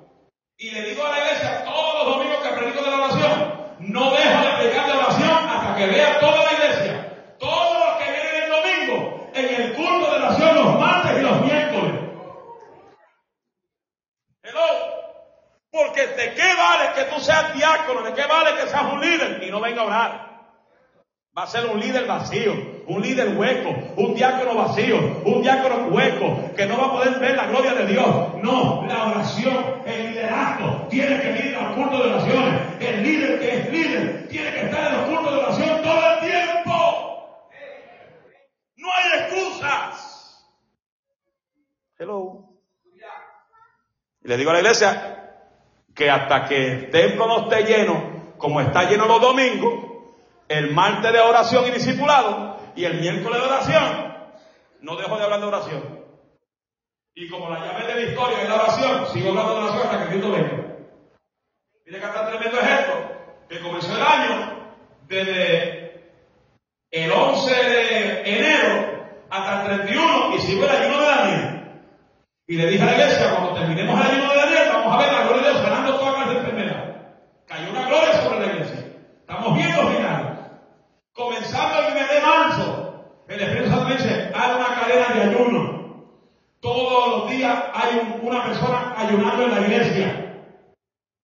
Y 0.58 0.72
le 0.72 0.82
digo 0.90 1.06
a 1.06 1.12
la 1.12 1.20
iglesia 1.20 1.64
todos 1.64 2.04
los 2.04 2.18
domingos 2.18 2.44
que 2.44 2.50
predico 2.50 2.84
de 2.84 2.92
la 2.92 2.98
oración, 2.98 3.54
no 3.80 4.12
dejo 4.12 4.42
de 4.42 4.58
predicar 4.58 4.88
de 4.88 4.92
oración 4.92 5.50
hasta 5.50 5.76
que 5.78 5.86
vea 5.86 6.20
toda 6.20 6.44
la 6.44 6.52
iglesia, 6.52 7.36
todos 7.40 7.80
los 7.80 7.96
que 7.96 8.12
vienen 8.12 8.44
el 8.44 8.50
domingo, 8.50 9.30
en 9.34 9.56
el 9.56 9.74
culto 9.74 10.12
de 10.12 10.18
oración 10.18 10.56
los 10.56 10.78
martes 10.78 11.18
y 11.18 11.22
los 11.22 11.42
miércoles. 11.44 11.94
Hello. 14.44 14.68
Porque 15.72 16.08
de 16.08 16.34
qué 16.34 16.54
vale 16.56 16.90
que 16.94 17.04
tú 17.06 17.22
seas 17.22 17.54
diácono, 17.54 18.02
de 18.02 18.14
qué 18.14 18.28
vale 18.28 18.62
que 18.62 18.68
seas 18.68 18.84
un 18.92 19.00
líder 19.00 19.42
y 19.42 19.50
no 19.50 19.62
venga 19.62 19.84
a 19.84 19.86
orar. 19.86 20.37
Va 21.38 21.44
a 21.44 21.48
ser 21.48 21.68
un 21.68 21.80
líder 21.80 22.08
vacío, 22.08 22.52
un 22.88 23.00
líder 23.00 23.38
hueco, 23.38 23.70
un 23.98 24.16
diácono 24.16 24.56
vacío, 24.56 25.22
un 25.24 25.44
diácono 25.44 25.90
hueco, 25.90 26.56
que 26.56 26.66
no 26.66 26.80
va 26.80 26.88
a 26.88 26.92
poder 26.94 27.20
ver 27.20 27.36
la 27.36 27.46
gloria 27.46 27.76
de 27.76 27.86
Dios. 27.86 28.08
No, 28.42 28.84
la 28.88 29.10
oración, 29.10 29.84
el 29.86 30.14
liderazgo, 30.14 30.88
tiene 30.90 31.22
que 31.22 31.48
ir 31.48 31.56
al 31.56 31.76
culto 31.76 31.96
de 31.96 32.10
oraciones. 32.12 32.62
El 32.80 33.04
líder 33.04 33.40
que 33.40 33.56
es 33.56 33.72
líder 33.72 34.28
tiene 34.30 34.52
que 34.52 34.62
estar 34.62 34.92
en 34.92 34.98
los 34.98 35.10
cultos 35.10 35.32
de 35.32 35.38
oración 35.38 35.82
todo 35.84 36.14
el 36.14 36.20
tiempo. 36.22 37.50
No 38.78 38.88
hay 38.96 39.20
excusas. 39.20 40.44
Hello. 42.00 42.50
Y 44.24 44.28
le 44.28 44.38
digo 44.38 44.50
a 44.50 44.54
la 44.54 44.60
iglesia, 44.62 45.36
que 45.94 46.10
hasta 46.10 46.46
que 46.46 46.68
el 46.68 46.90
templo 46.90 47.28
no 47.28 47.42
esté 47.42 47.64
lleno, 47.64 48.34
como 48.40 48.60
está 48.60 48.90
lleno 48.90 49.06
los 49.06 49.22
domingos, 49.22 49.97
el 50.48 50.74
martes 50.74 51.12
de 51.12 51.20
oración 51.20 51.66
y 51.68 51.72
discipulado 51.72 52.58
y 52.76 52.86
el 52.86 53.00
miércoles 53.00 53.42
de 53.42 53.48
oración, 53.48 54.16
no 54.82 54.96
dejo 54.96 55.18
de 55.18 55.24
hablar 55.24 55.40
de 55.40 55.46
oración. 55.48 56.06
Y 57.16 57.28
como 57.30 57.50
la 57.50 57.60
llave 57.60 57.88
de 57.88 57.96
la 57.96 58.12
historia 58.12 58.42
es 58.44 58.50
la 58.50 58.56
oración, 58.56 59.08
sigo 59.12 59.30
hablando 59.30 59.54
de 59.54 59.60
oración 59.62 59.84
hasta 59.84 60.04
que 60.04 60.10
Cristo 60.10 60.32
venga. 60.32 60.68
Mire 61.86 62.00
que 62.00 62.06
está 62.06 62.28
tremendo 62.28 62.60
ejemplo, 62.60 62.96
que 63.50 63.60
comenzó 63.62 63.96
el 63.96 64.02
año 64.02 64.76
desde 65.08 66.12
el 66.92 67.12
11 67.12 67.54
de 67.54 68.20
enero 68.22 69.08
hasta 69.30 69.62
el 69.62 69.82
31 69.84 70.36
y 70.36 70.40
sigo 70.40 70.64
el 70.64 70.70
ayuno 70.70 71.00
de 71.00 71.08
Daniel. 71.08 71.58
Y 72.48 72.56
le 72.56 72.68
dije 72.68 72.84
a 72.84 72.86
la 72.86 72.92
iglesia, 72.94 73.32
cuando 73.32 73.54
terminemos 73.54 74.00
el 74.00 74.12
ayuno 74.12 74.32
de 74.32 74.40
Daniel, 74.40 74.70
vamos 74.74 74.94
a 74.94 74.98
ver 74.98 75.14
la 75.14 75.24
gloria 75.24 75.44
de 75.44 75.50
Dios 75.50 75.62
ganando 75.64 75.98
todas 75.98 76.28
las 76.28 76.36
enfermedades. 76.38 76.96
Cayó 77.46 77.72
una 77.72 77.88
gloria 77.88 78.22
sobre 78.22 78.40
la 78.40 78.54
iglesia. 78.54 78.88
Estamos 79.20 79.56
viendo 79.56 79.82
los 79.82 79.92
milagros. 79.92 80.38
Comenzando 81.14 81.88
el 81.88 81.94
mes 81.94 82.10
de 82.10 82.22
marzo, 82.22 83.24
el 83.28 83.42
Espíritu 83.42 83.70
Santo 83.70 83.94
dice, 83.94 84.32
hay 84.34 84.56
una 84.56 84.76
cadena 84.76 85.08
de 85.14 85.22
ayuno. 85.24 85.78
Todos 86.60 87.10
los 87.10 87.30
días 87.30 87.64
hay 87.88 88.00
un- 88.00 88.28
una 88.28 88.44
persona 88.44 88.94
ayunando 88.98 89.44
en 89.44 89.52
la 89.56 89.62
iglesia. 89.62 90.34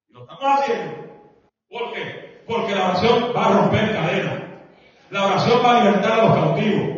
Lo 0.09 0.21
estamos 0.21 0.59
haciendo. 0.59 0.93
¿Por 1.69 1.93
qué? 1.93 2.43
Porque 2.47 2.75
la 2.75 2.89
oración 2.89 3.33
va 3.35 3.45
a 3.45 3.49
romper 3.49 3.93
cadenas. 3.93 4.33
La 5.09 5.25
oración 5.25 5.61
va 5.65 5.71
a 5.71 5.79
libertar 5.83 6.11
a 6.19 6.23
los 6.25 6.35
cautivos. 6.35 6.89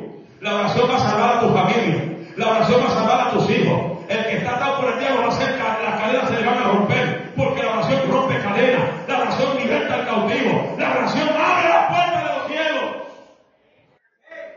La 0.41 0.55
oración 0.55 0.89
va 0.89 0.95
a 0.95 0.99
salvar 0.99 1.37
a 1.37 1.39
tu 1.41 1.49
familia. 1.49 2.17
La 2.37 2.47
oración 2.49 2.81
va 2.81 2.87
a 2.87 2.93
salvar 2.95 3.27
a 3.27 3.31
tus 3.31 3.49
hijos. 3.49 3.81
El 4.09 4.25
que 4.25 4.37
está 4.37 4.55
atado 4.55 4.81
por 4.81 4.91
el 4.93 4.99
diablo 4.99 5.21
va 5.21 5.27
a 5.27 5.83
las 5.83 6.01
cadenas 6.01 6.29
se 6.29 6.35
le 6.35 6.45
van 6.45 6.57
a 6.57 6.63
romper. 6.63 7.33
Porque 7.35 7.63
la 7.63 7.71
oración 7.73 8.11
rompe 8.11 8.39
cadenas. 8.39 8.89
La 9.07 9.17
oración 9.19 9.57
liberta 9.57 9.93
al 9.95 10.05
cautivo. 10.05 10.75
La 10.77 10.91
oración 10.91 11.29
abre 11.29 11.69
las 11.69 11.87
puertas 11.87 12.23
de 12.23 12.37
los 12.37 12.47
cielos. 12.47 12.95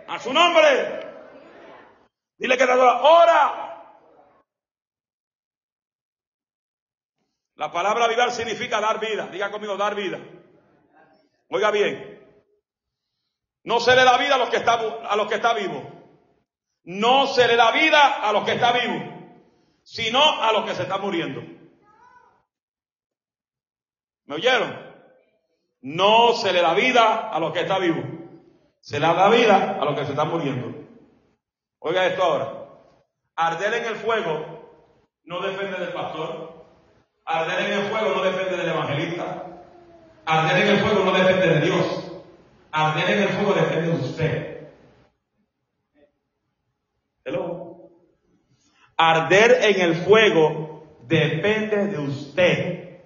A 0.08 0.18
su 0.18 0.32
nombre. 0.32 1.00
Dile 2.38 2.56
que 2.56 2.66
te 2.66 2.72
adora. 2.72 3.00
Ora. 3.02 3.67
La 7.58 7.72
palabra 7.72 8.04
avivar 8.04 8.30
significa 8.30 8.80
dar 8.80 9.00
vida. 9.00 9.26
Diga 9.26 9.50
conmigo, 9.50 9.76
dar 9.76 9.96
vida. 9.96 10.20
Oiga 11.50 11.72
bien. 11.72 12.24
No 13.64 13.80
se 13.80 13.96
le 13.96 14.04
da 14.04 14.16
vida 14.16 14.36
a 14.36 14.38
los 14.38 14.48
que 14.48 14.58
está, 14.58 14.74
a 14.74 15.16
los 15.16 15.26
que 15.26 15.34
está 15.34 15.54
vivo. 15.54 15.82
No 16.84 17.26
se 17.26 17.48
le 17.48 17.56
da 17.56 17.72
vida 17.72 18.22
a 18.22 18.32
los 18.32 18.44
que 18.44 18.52
está 18.52 18.70
vivo, 18.70 19.02
sino 19.82 20.22
a 20.40 20.52
los 20.52 20.66
que 20.66 20.74
se 20.76 20.82
están 20.82 21.00
muriendo. 21.00 21.42
¿Me 24.26 24.36
oyeron? 24.36 24.78
No 25.80 26.34
se 26.34 26.52
le 26.52 26.62
da 26.62 26.74
vida 26.74 27.28
a 27.28 27.40
los 27.40 27.52
que 27.52 27.60
está 27.62 27.78
vivo. 27.78 28.02
Se 28.80 29.00
le 29.00 29.06
da 29.06 29.28
vida 29.30 29.78
a 29.80 29.84
los 29.84 29.98
que 29.98 30.04
se 30.04 30.12
están 30.12 30.30
muriendo. 30.30 30.86
Oiga 31.80 32.06
esto 32.06 32.22
ahora. 32.22 32.68
Arder 33.34 33.74
en 33.74 33.84
el 33.84 33.96
fuego 33.96 34.94
no 35.24 35.40
depende 35.40 35.76
del 35.76 35.92
pastor. 35.92 36.57
Arder 37.30 37.60
en 37.60 37.78
el 37.78 37.90
fuego 37.90 38.14
no 38.14 38.22
depende 38.22 38.56
del 38.56 38.70
evangelista. 38.70 39.44
Arder 40.24 40.62
en 40.62 40.68
el 40.68 40.78
fuego 40.78 41.04
no 41.04 41.12
depende 41.12 41.46
de 41.46 41.60
Dios. 41.60 42.12
Arder 42.72 43.10
en 43.10 43.22
el 43.22 43.28
fuego 43.28 43.52
depende 43.52 43.82
de 43.82 43.90
usted. 43.90 44.68
Hello. 47.26 47.90
Arder 48.96 49.58
en 49.62 49.80
el 49.82 49.94
fuego 49.96 50.86
depende 51.02 51.88
de 51.88 51.98
usted. 51.98 53.00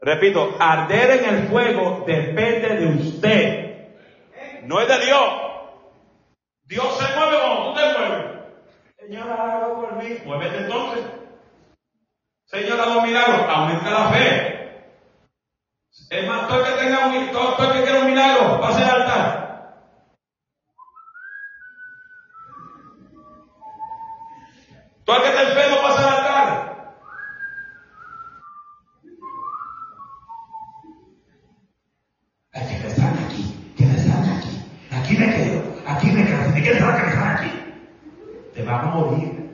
Repito, 0.00 0.56
arder 0.58 1.22
en 1.22 1.34
el 1.36 1.48
fuego 1.48 2.02
depende 2.04 2.68
de 2.68 2.86
usted. 2.86 3.94
No 4.64 4.80
es 4.80 4.88
de 4.88 5.06
Dios. 5.06 5.28
Dios 6.64 6.98
se 6.98 7.16
mueve 7.16 7.38
cuando 7.40 7.72
tú 7.72 7.74
te 7.74 7.98
mueves. 7.98 8.26
Señor, 8.98 9.30
haga 9.30 9.58
algo 9.58 9.82
por 9.82 10.02
mí. 10.02 10.18
Muévete 10.24 10.56
entonces. 10.58 11.13
Señor, 12.54 12.80
haga 12.80 12.98
un 12.98 13.04
milagro. 13.04 13.50
Aumenta 13.50 13.90
la 13.90 14.08
fe. 14.10 14.54
Es 16.08 16.28
más, 16.28 16.46
todo 16.46 16.64
el 16.64 16.72
que 16.72 16.84
tenga 16.84 17.06
un, 17.08 17.32
todo, 17.32 17.56
todo 17.56 17.72
el 17.72 17.78
que 17.78 17.82
quiera 17.82 17.98
un 17.98 18.06
milagro, 18.06 18.60
pase 18.60 18.84
al 18.84 19.02
altar. 19.02 19.82
Todo 25.04 25.16
el 25.16 25.22
que 25.22 25.28
está 25.30 25.42
enfermo, 25.42 25.82
pase 25.82 25.98
al 25.98 26.14
altar. 26.14 26.94
Ay, 32.52 32.68
que 32.68 32.78
me 32.78 32.88
están 32.88 33.18
aquí, 33.24 33.74
que 33.76 33.86
me 33.86 33.96
están 33.96 34.38
aquí. 34.38 34.62
Aquí 34.92 35.16
me 35.16 35.34
quedo, 35.34 35.62
aquí 35.88 36.06
me 36.06 36.24
quedo. 36.24 36.44
Si 36.44 36.52
me 36.52 36.62
quieres 36.62 36.78
saber 36.78 36.96
que 37.00 37.02
me 37.02 37.12
están 37.12 37.36
aquí, 37.36 37.50
te 38.54 38.62
vas 38.62 38.84
a 38.84 38.86
morir. 38.86 39.44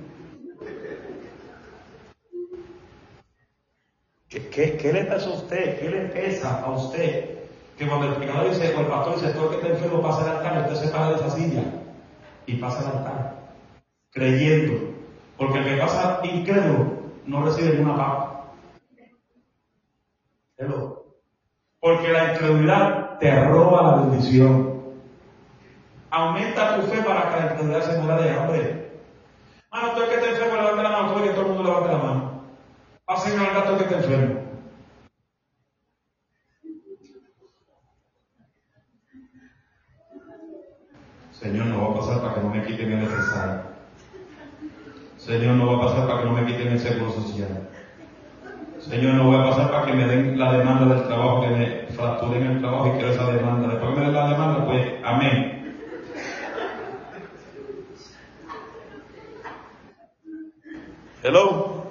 ¿Qué, 4.81 4.93
le 4.93 5.05
pesa 5.05 5.29
a 5.29 5.33
usted? 5.35 5.79
¿Qué 5.79 5.91
le 5.91 6.01
pesa 6.09 6.63
a 6.63 6.71
usted? 6.71 7.39
Que 7.77 7.87
cuando 7.87 8.07
el 8.07 8.15
predicador 8.15 8.49
dice, 8.49 8.75
o 8.75 8.81
el 8.81 8.87
pastor 8.87 9.15
dice, 9.17 9.33
todo 9.33 9.45
el 9.45 9.51
que 9.51 9.57
está 9.57 9.69
enfermo 9.69 10.03
pasa 10.03 10.23
al 10.23 10.37
altar, 10.39 10.73
usted 10.73 10.87
se 10.87 10.89
para 10.91 11.11
de 11.11 11.15
esa 11.17 11.31
silla 11.31 11.63
y 12.47 12.55
pasa 12.57 12.81
al 12.81 12.99
altar, 12.99 13.41
creyendo. 14.11 14.91
Porque 15.37 15.59
el 15.59 15.65
que 15.65 15.77
pasa 15.77 16.21
incrédulo 16.23 16.87
no 17.27 17.45
recibe 17.45 17.77
ninguna. 17.77 18.31
Hello. 20.57 21.05
Porque 21.81 22.09
la 22.09 22.33
incredulidad 22.33 23.19
te 23.19 23.45
roba 23.45 23.83
la 23.83 23.97
bendición. 24.03 24.81
Aumenta 26.11 26.77
tu 26.77 26.83
fe 26.83 27.03
para 27.03 27.31
que 27.31 27.37
la 27.37 27.53
enfermedad 27.53 27.83
se 27.83 27.99
muera 27.99 28.21
de 28.21 28.31
hambre. 28.31 28.91
Mano, 29.71 29.93
tú 29.95 30.03
el 30.03 30.11
que 30.11 30.17
te 30.19 30.31
enfermo, 30.31 30.57
levante 30.57 30.83
la 30.83 30.91
mano. 30.91 31.15
Tú 31.15 31.23
que 31.23 31.31
todo 31.31 31.43
el 31.43 31.53
mundo 31.53 31.63
levante 31.63 31.89
la 31.89 31.99
mano. 31.99 32.43
Pasen 33.05 33.39
al 33.39 33.55
gato 33.55 33.79
que 33.79 33.85
te 33.85 33.95
enfermo. 33.95 34.40
Señor, 41.41 41.67
no 41.69 41.81
va 41.81 41.95
a 41.95 42.01
pasar 42.01 42.21
para 42.21 42.35
que 42.35 42.41
no 42.43 42.51
me 42.51 42.63
quiten 42.67 42.93
el 42.93 43.01
necesario. 43.01 43.63
Señor, 45.17 45.55
no 45.55 45.73
va 45.73 45.79
a 45.79 45.89
pasar 45.89 46.07
para 46.07 46.21
que 46.21 46.27
no 46.27 46.33
me 46.35 46.45
quiten 46.45 46.69
el 46.69 46.79
seguro 46.79 47.13
social. 47.13 47.69
Señor, 48.79 49.15
no 49.15 49.31
va 49.31 49.41
a 49.41 49.51
pasar 49.51 49.71
para 49.71 49.87
que 49.87 49.93
me 49.95 50.07
den 50.07 50.39
la 50.39 50.53
demanda 50.53 50.95
del 50.95 51.07
trabajo, 51.07 51.41
que 51.41 51.49
me 51.49 51.87
fracturen 51.93 52.47
el 52.47 52.61
trabajo 52.61 52.89
y 52.89 52.91
quiero 52.91 53.13
esa 53.13 53.33
demanda. 53.33 53.69
Después 53.69 53.97
me 53.97 54.01
den 54.03 54.13
la 54.13 54.29
demanda, 54.29 54.67
pues 54.67 54.87
amén. 55.03 55.77
Hello. 61.23 61.85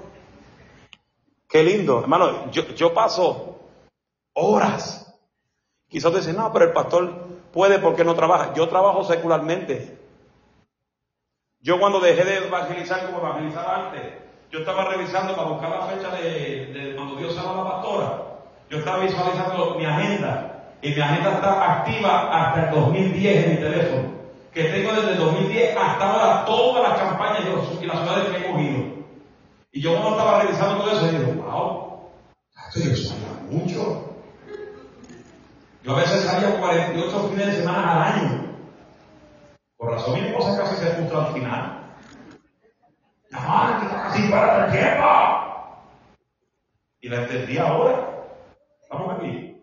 Qué 1.48 1.64
lindo. 1.64 2.02
Hermano, 2.02 2.52
yo, 2.52 2.68
yo 2.76 2.94
paso 2.94 3.62
horas. 4.34 5.12
Quizás 5.88 6.14
dicen, 6.14 6.36
no, 6.36 6.54
pero 6.54 6.66
el 6.66 6.74
pastor 6.74 7.29
puede 7.52 7.80
porque 7.80 8.04
no 8.04 8.16
trabaja. 8.16 8.54
Yo 8.54 8.68
trabajo 8.68 9.04
secularmente. 9.04 9.98
Yo 11.62 11.80
cuando 11.80 12.00
dejé 12.00 12.24
de 12.24 12.38
evangelizar 12.38 13.06
como 13.06 13.20
evangelizaba 13.20 13.88
antes, 13.88 14.02
yo 14.52 14.60
estaba 14.60 14.86
revisando 14.86 15.36
para 15.36 15.50
buscar 15.50 15.70
la 15.70 15.82
fecha 15.88 16.10
de, 16.16 16.94
cuando 16.96 17.16
Dios 17.16 17.36
salva 17.36 17.52
a 17.52 17.64
la 17.64 17.72
pastora. 17.72 18.24
Yo 18.70 18.78
estaba 18.80 19.00
visualizando 19.04 19.76
mi 19.76 19.86
agenda 19.86 20.76
y 20.82 20.92
mi 20.92 21.02
agenda 21.02 21.34
está 21.34 21.72
activa 21.72 22.30
hasta 22.32 22.70
el 22.70 22.76
2010 22.76 23.46
en 23.46 23.52
mi 23.52 23.58
teléfono. 23.58 24.10
Que 24.54 24.64
tengo 24.66 24.94
desde 24.94 25.12
el 25.12 25.18
2010 25.18 25.78
hasta 25.78 26.06
ahora 26.06 26.46
todas 26.46 26.90
las 26.90 27.00
campañas 27.00 27.42
y 27.82 27.86
las 27.86 28.00
ciudades 28.00 28.30
que 28.30 28.38
he 28.38 28.52
cogido. 28.52 28.84
Y 29.72 29.82
yo 29.82 29.92
cuando 29.92 30.12
estaba 30.12 30.42
revisando 30.42 30.84
todo 30.84 30.92
eso, 30.92 31.08
digo, 31.08 31.44
wow, 31.44 32.10
esto 32.74 33.10
salva 33.10 33.42
mucho. 33.50 34.09
Yo 35.90 35.96
a 35.96 36.02
veces 36.02 36.22
salía 36.22 36.60
48 36.60 37.30
fines 37.30 37.48
de 37.48 37.54
semana 37.64 37.94
al 37.94 38.14
año. 38.14 38.44
Por 39.76 39.90
razón 39.90 40.22
mi 40.22 40.28
esposa 40.28 40.56
casi 40.56 40.76
se 40.76 40.92
frustra 40.92 41.26
al 41.26 41.34
final. 41.34 41.82
¡Ah, 43.34 44.06
casi 44.06 44.30
para 44.30 44.66
el 44.66 44.72
tiempo! 44.72 45.08
Y 47.02 47.10
la 47.10 47.16
entendí 47.24 47.58
ahora. 47.58 48.08
Estamos 48.84 49.18
aquí. 49.18 49.60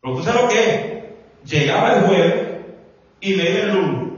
Pero 0.00 0.16
tú 0.16 0.22
sabes 0.22 0.42
lo 0.42 0.48
que. 0.48 1.16
Llegaba 1.44 1.92
el 1.92 2.06
jueves 2.06 2.64
y 3.20 3.36
me 3.36 3.50
iba 3.50 3.60
el 3.60 3.74
lunes. 3.74 4.12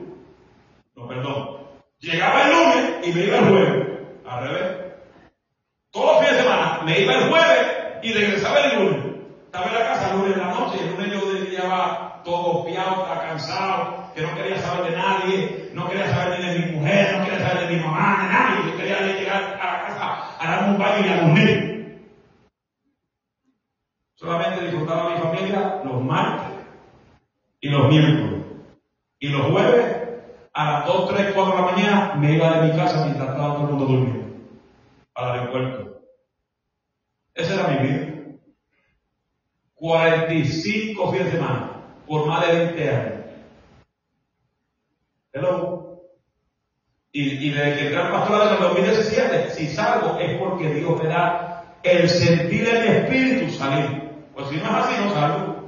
No, 0.94 1.08
perdón. 1.08 1.58
Llegaba 1.98 2.42
el 2.42 2.52
lunes 2.52 3.08
y 3.08 3.12
me 3.12 3.24
iba 3.24 3.38
el 3.38 3.48
jueves. 3.48 3.86
Al 4.24 4.44
revés. 4.44 4.76
Todos 5.90 6.12
los 6.12 6.18
fines 6.18 6.36
de 6.36 6.42
semana 6.44 6.82
me 6.84 7.00
iba 7.00 7.12
el 7.12 7.28
jueves 7.28 7.66
y 8.04 8.12
regresaba 8.12 8.60
el 8.60 8.84
lunes. 8.84 8.97
Estaba 9.49 9.66
en 9.68 9.74
la 9.74 9.84
casa 9.86 10.11
el 10.11 10.18
lunes 10.18 10.36
en 10.36 10.40
la 10.40 10.53
noche 10.53 10.78
el 10.78 10.90
lunes 10.90 11.11
yo 11.11 11.28
estaba 11.57 12.20
todo 12.22 12.68
estaba 12.68 13.22
cansado, 13.22 14.12
que 14.14 14.20
no 14.20 14.34
quería 14.34 14.59
saber 14.59 14.90
de 14.90 14.96
nadie, 14.99 15.70
no 15.72 15.88
quería 15.88 16.07
saber 16.11 16.38
ni 16.38 16.46
de 16.46 16.59
mi 16.59 16.72
mujer, 16.76 17.16
no 17.16 17.24
quería 17.24 17.49
saber 17.49 17.66
de 17.66 17.74
mi 17.74 17.82
mamá, 17.82 18.22
de 18.22 18.28
nadie. 18.28 18.70
Yo 18.70 18.76
quería 18.76 19.01
llegar 19.01 19.59
a 19.59 19.72
la 19.72 19.86
casa 19.86 20.36
a 20.38 20.51
darme 20.51 20.72
un 20.72 20.78
baño 20.78 21.07
y 21.07 21.09
a 21.09 21.20
dormir. 21.22 22.03
Solamente 24.16 24.66
disfrutaba 24.66 25.14
mi 25.14 25.18
familia 25.18 25.80
los 25.82 26.03
martes 26.03 26.59
y 27.61 27.68
los 27.70 27.88
miércoles. 27.88 28.44
Y 29.18 29.28
los 29.28 29.46
jueves, 29.51 29.96
a 30.53 30.72
las 30.72 30.86
2, 30.86 31.09
3, 31.09 31.32
4 31.34 31.57
de 31.57 31.62
la 31.62 31.70
mañana, 31.70 32.14
me 32.16 32.34
iba 32.34 32.59
de 32.59 32.68
mi 32.68 32.76
casa 32.76 33.07
mientras 33.07 33.30
estaba 33.30 33.55
todo 33.55 33.64
el 33.64 33.70
mundo 33.70 33.86
durmiendo. 33.86 34.26
Al 35.14 35.32
aeropuerto. 35.32 36.03
Esa 37.34 37.55
era 37.55 37.68
mi 37.68 37.88
vida. 37.88 38.07
45 39.78 41.12
fines 41.12 41.26
de 41.26 41.32
semana 41.32 41.70
por 42.06 42.26
más 42.26 42.46
de 42.46 42.64
20 42.64 42.90
años. 42.90 43.12
Hello. 45.32 45.88
Y, 47.12 47.50
desde 47.50 47.74
que 47.74 47.86
entré 47.86 47.96
al 47.96 48.12
pastorado 48.12 48.50
en 48.50 48.56
el 48.56 48.62
2017, 48.62 49.50
si 49.50 49.68
salgo 49.68 50.18
es 50.18 50.38
porque 50.38 50.72
Dios 50.72 51.02
me 51.02 51.08
da 51.08 51.78
el 51.82 52.08
sentir 52.08 52.68
en 52.68 52.82
mi 52.82 52.88
espíritu 52.98 53.52
salir. 53.52 54.02
Pues 54.34 54.48
si 54.48 54.56
no 54.56 54.64
es 54.64 54.70
así, 54.70 54.94
no 55.02 55.14
salgo. 55.14 55.58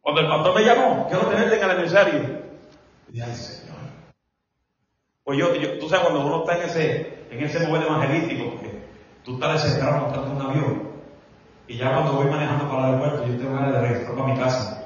Cuando 0.00 0.20
el 0.20 0.28
pastor 0.28 0.54
me 0.54 0.64
llamó, 0.64 1.06
quiero 1.08 1.26
tenerte 1.26 1.56
en 1.56 1.70
el 1.70 1.78
emisario. 1.78 2.40
Y 3.12 3.20
ay 3.20 3.34
Señor. 3.34 3.76
Pues 5.22 5.38
yo, 5.38 5.78
tú 5.78 5.88
sabes, 5.88 6.08
cuando 6.08 6.26
uno 6.26 6.40
está 6.40 6.58
en 6.58 6.68
ese, 6.68 7.18
en 7.30 7.44
ese 7.44 7.66
momento 7.66 7.88
evangelístico, 7.88 8.50
porque 8.50 8.70
tú 9.22 9.34
estás 9.34 9.62
desesperado 9.62 10.06
montando 10.06 10.30
un 10.32 10.42
avión, 10.42 10.93
y 11.66 11.76
ya 11.78 11.92
cuando 11.92 12.12
voy 12.12 12.26
manejando 12.26 12.68
para 12.68 12.88
el 12.88 12.94
aeropuerto, 12.94 13.26
yo 13.26 13.38
tengo 13.38 13.54
ganas 13.54 13.72
de 13.72 13.80
regresar 13.80 14.14
para 14.14 14.26
mi 14.28 14.38
casa. 14.38 14.84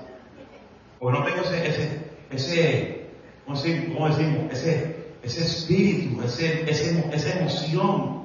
Porque 0.98 1.18
no 1.18 1.24
tengo 1.24 1.42
ese, 1.42 1.68
ese, 1.68 2.10
ese, 2.30 3.06
¿cómo 3.44 4.08
decimos? 4.08 4.52
Ese, 4.52 4.98
ese 5.22 5.42
espíritu, 5.42 6.22
ese, 6.22 6.68
ese, 6.70 7.04
esa 7.12 7.38
emoción, 7.38 8.18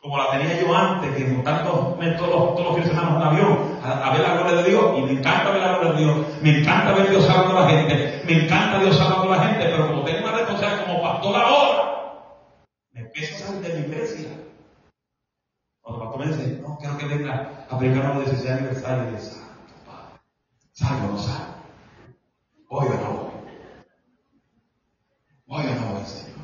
como 0.00 0.18
la 0.18 0.30
tenía 0.30 0.60
yo 0.60 0.74
antes, 0.74 1.14
que 1.14 1.24
montando 1.24 1.96
todos 2.18 2.30
los, 2.30 2.54
todos 2.54 2.64
los 2.66 2.74
fines 2.74 2.90
de 2.90 3.02
en 3.02 3.16
un 3.16 3.22
avión, 3.22 3.78
a, 3.82 4.10
ver 4.12 4.20
la 4.20 4.34
gloria 4.34 4.62
de 4.62 4.70
Dios, 4.70 4.98
y 4.98 5.02
me 5.02 5.12
encanta 5.12 5.50
ver 5.50 5.62
la 5.62 5.78
gloria 5.78 5.92
de 5.92 6.04
Dios, 6.04 6.16
me 6.42 6.60
encanta 6.60 6.92
ver 6.92 7.10
Dios 7.10 7.28
hablando 7.28 7.58
a 7.58 7.60
la 7.62 7.68
gente, 7.68 8.22
me 8.26 8.44
encanta 8.44 8.80
Dios 8.80 9.00
hablando 9.00 9.32
a 9.32 9.36
la 9.36 9.42
gente, 9.44 9.64
pero 9.64 9.88
como 9.88 10.04
tengo 10.04 10.28
una 10.28 10.38
responsabilidad 10.38 10.86
como 10.86 11.02
pastor 11.02 11.36
ahora, 11.36 11.94
me 12.92 13.00
empiezo 13.00 13.34
a 13.34 13.46
salir 13.48 13.62
de 13.62 13.78
mi 13.78 13.86
iglesia. 13.86 14.28
Dice, 16.22 16.60
no, 16.62 16.78
quiero 16.78 16.96
que 16.96 17.06
venga 17.06 17.66
a 17.68 17.78
predicar 17.78 18.14
los 18.14 18.26
16 18.26 18.50
aniversario 18.50 19.10
de 19.10 19.18
Santo 19.18 19.74
Padre. 19.84 20.20
¿Salgo 20.72 21.08
o 21.08 21.12
no 21.12 21.18
salgo? 21.18 21.54
Voy 22.70 22.86
o 22.86 22.94
no 22.94 23.12
voy. 23.12 23.32
Voy 25.46 25.66
o 25.66 25.74
no 25.74 25.94
voy, 25.94 26.04
Señor. 26.04 26.38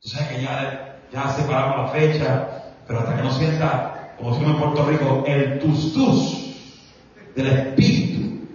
Tú 0.00 0.08
sabes 0.08 0.28
que 0.28 0.42
ya, 0.42 1.00
ya 1.10 1.28
separamos 1.30 1.78
la 1.78 1.88
fecha, 1.88 2.74
pero 2.86 3.00
hasta 3.00 3.16
que 3.16 3.22
no 3.22 3.30
sienta, 3.30 4.14
como 4.18 4.32
decimos 4.32 4.54
en 4.54 4.60
Puerto 4.60 4.86
Rico, 4.86 5.24
el 5.26 5.58
tus 5.58 5.94
del 7.34 7.46
espíritu. 7.46 8.46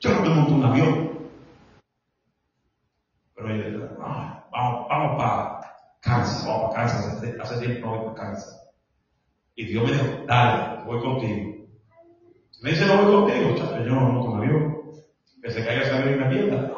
Yo 0.00 0.14
no 0.14 0.20
me 0.22 0.28
monto 0.30 0.54
un 0.54 0.64
avión. 0.64 1.10
Pero 3.34 3.96
ah, 4.02 4.48
vamos, 4.50 4.86
vamos 4.88 5.22
para 5.22 5.60
Kansas, 6.00 6.46
vamos 6.46 6.74
para 6.74 6.86
Kansas, 6.86 7.22
hace 7.40 7.58
tiempo 7.58 7.86
no 7.86 7.96
voy 7.96 8.14
para 8.14 8.28
Kansas. 8.28 8.59
Y 9.54 9.64
Dios 9.66 9.84
me 9.84 9.92
dijo, 9.92 10.04
dale, 10.26 10.84
voy 10.84 11.00
contigo. 11.00 11.66
Me 12.62 12.70
dice 12.70 12.86
no 12.86 13.02
voy 13.02 13.12
contigo, 13.12 13.54
chaval, 13.56 13.84
yo 13.84 13.94
no 13.94 14.00
monto 14.00 14.30
un 14.30 14.38
avión. 14.38 14.80
Que 15.42 15.50
se 15.50 15.64
caiga 15.64 15.82
ese 15.82 15.92
avión 15.92 16.14
y 16.14 16.18
me 16.18 16.26
pierda. 16.26 16.72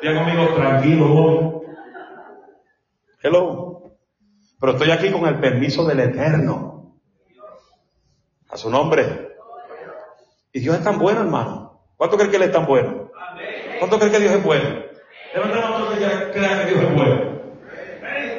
Diga 0.00 0.14
conmigo, 0.18 0.54
tranquilo, 0.54 1.08
voy. 1.08 1.54
Hello. 3.22 3.82
Pero 4.60 4.72
estoy 4.72 4.90
aquí 4.90 5.10
con 5.10 5.26
el 5.26 5.40
permiso 5.40 5.84
del 5.84 6.00
Eterno. 6.00 6.94
A 8.48 8.56
su 8.56 8.70
nombre. 8.70 9.36
Y 10.52 10.60
Dios 10.60 10.76
es 10.76 10.84
tan 10.84 10.98
bueno, 10.98 11.20
hermano. 11.20 11.80
¿Cuánto 11.96 12.16
cree 12.16 12.30
que 12.30 12.36
Él 12.36 12.42
es 12.44 12.52
tan 12.52 12.66
bueno? 12.66 13.10
¿Cuánto 13.78 13.98
cree 13.98 14.10
que 14.10 14.20
Dios 14.20 14.32
es 14.32 14.42
bueno? 14.42 14.84
Levanta 15.34 15.58
la 15.58 15.98
que 15.98 16.30
crea 16.30 16.64
que 16.64 16.70
Dios 16.70 16.84
es 16.84 16.94
bueno. 16.94 17.40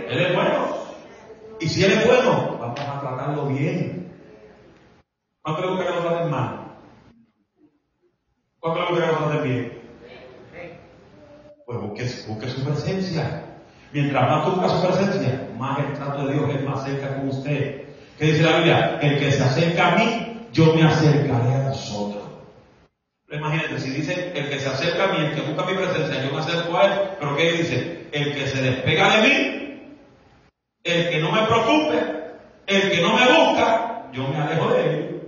Él 0.09 0.20
es 0.22 0.36
bueno. 0.36 0.78
Y 1.59 1.68
si 1.68 1.84
Él 1.84 1.91
es 1.91 2.07
bueno, 2.07 2.55
bien. 3.47 4.11
¿Cuánto 5.41 5.61
le 5.61 5.69
gusta 5.71 6.23
que 6.23 6.30
mal? 6.30 6.78
¿Cuánto 8.59 8.95
le 8.95 9.07
gusta 9.11 9.32
que 9.32 9.47
bien? 9.47 9.82
Pues 11.65 11.80
busque, 11.80 12.49
su 12.49 12.63
presencia. 12.63 13.43
Mientras 13.91 14.30
más 14.30 14.45
tú 14.45 14.51
buscas 14.51 14.71
su 14.71 14.88
presencia, 14.88 15.49
más 15.57 15.80
el 15.80 15.93
trato 15.93 16.28
de 16.28 16.34
Dios 16.34 16.55
es 16.55 16.63
más 16.63 16.84
cerca 16.84 17.15
con 17.15 17.30
usted. 17.30 17.86
¿Qué 18.17 18.26
dice 18.26 18.43
la 18.43 18.57
Biblia? 18.57 18.99
El 19.01 19.19
que 19.19 19.32
se 19.32 19.43
acerca 19.43 19.93
a 19.93 19.95
mí, 19.95 20.47
yo 20.51 20.73
me 20.76 20.84
acercaré 20.84 21.55
a 21.55 21.69
vosotros. 21.69 22.23
Pero 23.28 23.39
imagínate, 23.39 23.80
si 23.80 23.89
dice 23.89 24.32
el 24.36 24.49
que 24.49 24.59
se 24.59 24.69
acerca 24.69 25.05
a 25.05 25.07
mí, 25.13 25.26
el 25.26 25.36
que 25.36 25.41
busca 25.41 25.65
mi 25.65 25.78
presencia, 25.78 26.23
yo 26.23 26.32
me 26.32 26.39
acerco 26.39 26.78
a 26.78 26.86
él, 26.86 26.91
pero 27.19 27.36
¿qué 27.36 27.51
dice? 27.53 28.07
El 28.11 28.36
que 28.36 28.47
se 28.47 28.61
despega 28.61 29.17
de 29.17 29.28
mí, 29.28 29.65
el 30.84 31.09
que 31.09 31.19
no 31.19 31.32
me 31.32 31.45
preocupe, 31.47 32.14
el 32.68 32.91
que 32.91 33.01
no 33.01 33.13
me 33.13 33.26
busca, 33.26 34.07
yo 34.11 34.28
me 34.28 34.38
alejo 34.38 34.70
de 34.70 34.84
él. 34.84 35.22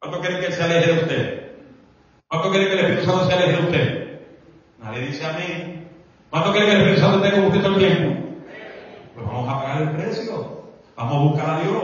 ¿Cuánto 0.00 0.20
quiere 0.20 0.40
que 0.40 0.46
él 0.46 0.52
se 0.52 0.62
aleje 0.62 0.92
de 0.92 1.02
usted? 1.02 1.52
¿Cuánto 2.28 2.50
quiere 2.50 2.66
que 2.66 2.72
el 2.72 2.78
Espíritu 2.80 3.04
Santo 3.04 3.26
se 3.26 3.32
aleje 3.34 3.52
de 3.52 3.62
usted? 3.62 4.20
Nadie 4.78 5.06
dice 5.06 5.24
amén. 5.24 5.88
¿Cuánto 6.30 6.52
quiere 6.52 6.66
que 6.66 6.72
el 6.72 6.78
Espíritu 6.80 7.02
Santo 7.02 7.24
esté 7.24 7.36
con 7.36 7.46
usted 7.46 7.62
todo 7.62 7.74
el 7.74 7.78
tiempo? 7.78 8.22
Pues 9.14 9.26
vamos 9.26 9.48
a 9.48 9.62
pagar 9.62 9.82
el 9.82 9.90
precio. 9.90 10.62
Vamos 10.96 11.14
a 11.14 11.20
buscar 11.20 11.50
a 11.50 11.60
Dios. 11.60 11.82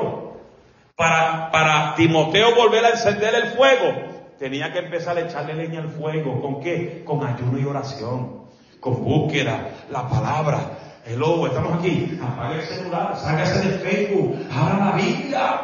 Para, 0.97 1.51
para 1.51 1.95
Timoteo 1.95 2.55
volver 2.55 2.85
a 2.85 2.91
encender 2.91 3.35
el 3.35 3.47
fuego, 3.51 3.95
tenía 4.39 4.73
que 4.73 4.81
empezar 4.81 5.17
a 5.17 5.21
echarle 5.21 5.55
leña 5.55 5.81
al 5.81 5.89
fuego. 5.89 6.41
¿Con 6.41 6.61
qué? 6.61 7.03
Con 7.05 7.25
ayuno 7.25 7.59
y 7.59 7.65
oración, 7.65 8.43
con 8.81 9.05
búsqueda, 9.05 9.69
la 9.91 10.09
palabra. 10.09 10.79
Hello, 11.05 11.47
estamos 11.47 11.79
aquí. 11.79 12.19
Apaga 12.23 12.57
el 12.57 12.63
celular, 12.63 13.17
sáquese 13.17 13.69
de 13.69 13.79
Facebook, 13.79 14.37
abra 14.53 14.87
la 14.87 14.93
Biblia. 14.93 15.61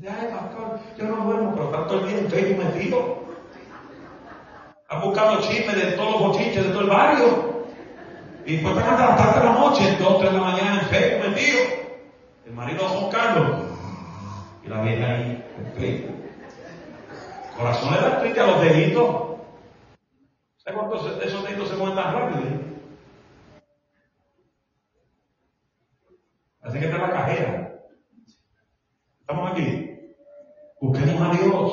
Ay, 0.00 0.28
pastor, 0.30 0.78
yo 0.96 1.04
no 1.04 1.24
duermo, 1.24 1.54
pero 1.54 1.68
tanto 1.70 1.94
el 2.00 2.08
día 2.08 2.18
en 2.18 2.30
Facebook 2.30 2.64
metido. 2.64 3.18
Están 4.82 5.00
buscando 5.02 5.40
chismes 5.40 5.74
de 5.74 5.92
todos 5.92 6.12
los 6.12 6.20
bochinches 6.20 6.64
de 6.64 6.70
todo 6.70 6.80
el 6.82 6.88
barrio. 6.88 7.64
Y 8.46 8.52
después 8.56 8.76
están 8.76 8.94
hasta 8.94 9.26
las 9.26 9.34
de 9.34 9.44
la 9.44 9.52
noche, 9.52 9.96
dos, 9.98 10.18
tres 10.20 10.32
de 10.32 10.38
la 10.38 10.44
mañana 10.44 10.80
en 10.80 10.86
Facebook 10.86 11.28
metido. 11.28 11.58
El 12.46 12.52
marido 12.52 12.88
Juan 12.88 13.10
Carlos. 13.10 13.50
Y 14.64 14.68
la 14.68 14.82
vieja 14.82 15.06
ahí 15.06 15.44
en 15.58 15.72
Facebook. 15.72 16.18
Da 17.58 18.20
clic 18.22 18.38
a 18.38 18.46
los 18.46 18.60
deditos. 18.60 19.16
¿Sabes 20.58 20.78
cuántos 20.78 21.18
de 21.18 21.26
esos 21.26 21.42
deditos 21.42 21.68
se 21.68 21.76
mueven 21.76 21.96
tan 21.96 22.14
rápido? 22.14 22.67
Así 26.68 26.78
que 26.78 26.84
está 26.84 26.98
la 26.98 27.10
cajera. 27.10 27.80
Estamos 29.20 29.52
aquí. 29.52 29.90
Busquemos 30.80 31.22
a 31.22 31.42
Dios. 31.42 31.72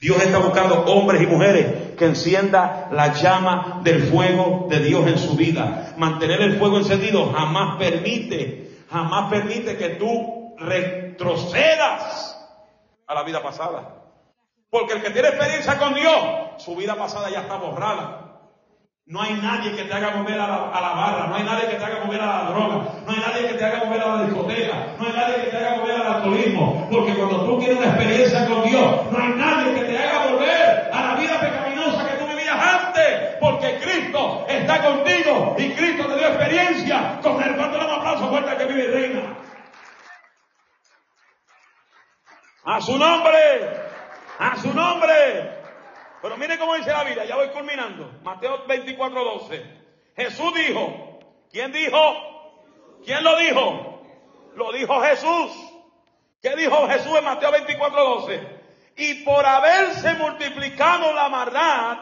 Dios 0.00 0.22
está 0.22 0.38
buscando 0.38 0.84
hombres 0.84 1.22
y 1.22 1.26
mujeres 1.26 1.96
que 1.96 2.04
encienda 2.04 2.88
la 2.92 3.14
llama 3.14 3.80
del 3.84 4.02
fuego 4.02 4.66
de 4.68 4.80
Dios 4.80 5.06
en 5.06 5.16
su 5.16 5.34
vida. 5.34 5.94
Mantener 5.96 6.42
el 6.42 6.58
fuego 6.58 6.78
encendido 6.78 7.32
jamás 7.32 7.78
permite, 7.78 8.82
jamás 8.90 9.30
permite 9.30 9.78
que 9.78 9.90
tú 9.90 10.54
retrocedas 10.58 12.36
a 13.06 13.14
la 13.14 13.22
vida 13.22 13.42
pasada. 13.42 14.02
Porque 14.68 14.94
el 14.94 15.02
que 15.02 15.10
tiene 15.10 15.28
experiencia 15.28 15.78
con 15.78 15.94
Dios, 15.94 16.14
su 16.58 16.76
vida 16.76 16.96
pasada 16.96 17.30
ya 17.30 17.42
está 17.42 17.56
borrada. 17.56 18.21
No 19.04 19.20
hay 19.20 19.34
nadie 19.34 19.74
que 19.74 19.82
te 19.82 19.92
haga 19.92 20.12
mover 20.12 20.38
a 20.38 20.46
la, 20.46 20.92
barra, 20.94 21.26
no 21.26 21.34
hay 21.34 21.42
nadie 21.42 21.68
que 21.68 21.74
te 21.74 21.84
haga 21.84 22.04
mover 22.04 22.20
a 22.20 22.26
la 22.26 22.50
droga, 22.50 22.86
no 23.04 23.12
hay 23.12 23.18
nadie 23.18 23.48
que 23.48 23.54
te 23.54 23.64
haga 23.64 23.84
mover 23.84 24.00
a 24.00 24.16
la 24.16 24.22
discoteca, 24.22 24.74
no 24.96 25.06
hay 25.06 25.12
nadie 25.12 25.34
que 25.42 25.50
te 25.50 25.56
haga 25.56 25.76
mover 25.76 25.96
al 25.96 26.06
alcoholismo, 26.06 26.88
porque 26.88 27.14
cuando 27.16 27.44
tú 27.44 27.58
tienes 27.58 27.78
una 27.78 27.86
experiencia 27.88 28.46
con 28.46 28.62
Dios, 28.62 29.10
no 29.10 29.18
hay 29.18 29.28
nadie 29.30 29.74
que 29.74 29.84
te 29.86 29.98
haga 29.98 30.30
volver 30.30 30.90
a 30.92 31.02
la 31.02 31.14
vida 31.16 31.40
pecaminosa 31.40 32.08
que 32.08 32.16
tú 32.16 32.26
vivías 32.28 32.56
antes, 32.56 33.36
porque 33.40 33.80
Cristo 33.80 34.46
está 34.48 34.82
contigo 34.82 35.56
y 35.58 35.72
Cristo 35.72 36.06
te 36.06 36.18
dio 36.18 36.28
experiencia. 36.28 37.18
Con 37.22 37.42
el 37.42 37.56
cuando 37.56 37.78
un 37.78 37.90
aplauso 37.90 38.28
fuerte 38.28 38.56
que 38.56 38.66
vive 38.66 38.84
y 38.84 38.86
reina. 38.86 39.36
A 42.64 42.80
su 42.80 42.96
nombre, 42.96 43.80
a 44.38 44.56
su 44.58 44.72
nombre. 44.72 45.61
Pero 46.22 46.36
mire 46.36 46.56
cómo 46.56 46.76
dice 46.76 46.92
la 46.92 47.02
Biblia, 47.02 47.24
ya 47.24 47.34
voy 47.34 47.48
culminando. 47.48 48.20
Mateo 48.22 48.64
24, 48.68 49.24
12. 49.24 49.66
Jesús 50.14 50.54
dijo, 50.54 51.18
¿quién 51.50 51.72
dijo? 51.72 51.98
¿Quién 53.04 53.24
lo 53.24 53.36
dijo? 53.36 54.04
Lo 54.54 54.72
dijo 54.72 55.00
Jesús. 55.00 55.50
¿Qué 56.40 56.54
dijo 56.54 56.86
Jesús 56.86 57.18
en 57.18 57.24
Mateo 57.24 57.50
24, 57.50 58.04
12? 58.20 58.62
Y 58.98 59.14
por 59.24 59.44
haberse 59.44 60.14
multiplicado 60.14 61.12
la 61.12 61.28
maldad, 61.28 61.98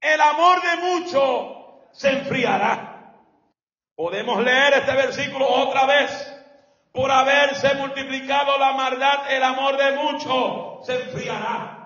el 0.00 0.20
amor 0.20 0.62
de 0.62 0.76
muchos 0.76 1.56
se 1.90 2.10
enfriará. 2.10 3.14
Podemos 3.96 4.44
leer 4.44 4.74
este 4.74 4.92
versículo 4.92 5.44
otra 5.48 5.86
vez. 5.86 6.34
Por 6.92 7.10
haberse 7.10 7.74
multiplicado 7.74 8.56
la 8.58 8.72
maldad, 8.74 9.32
el 9.32 9.42
amor 9.42 9.76
de 9.76 9.92
muchos 9.92 10.86
se 10.86 10.94
enfriará 11.02 11.77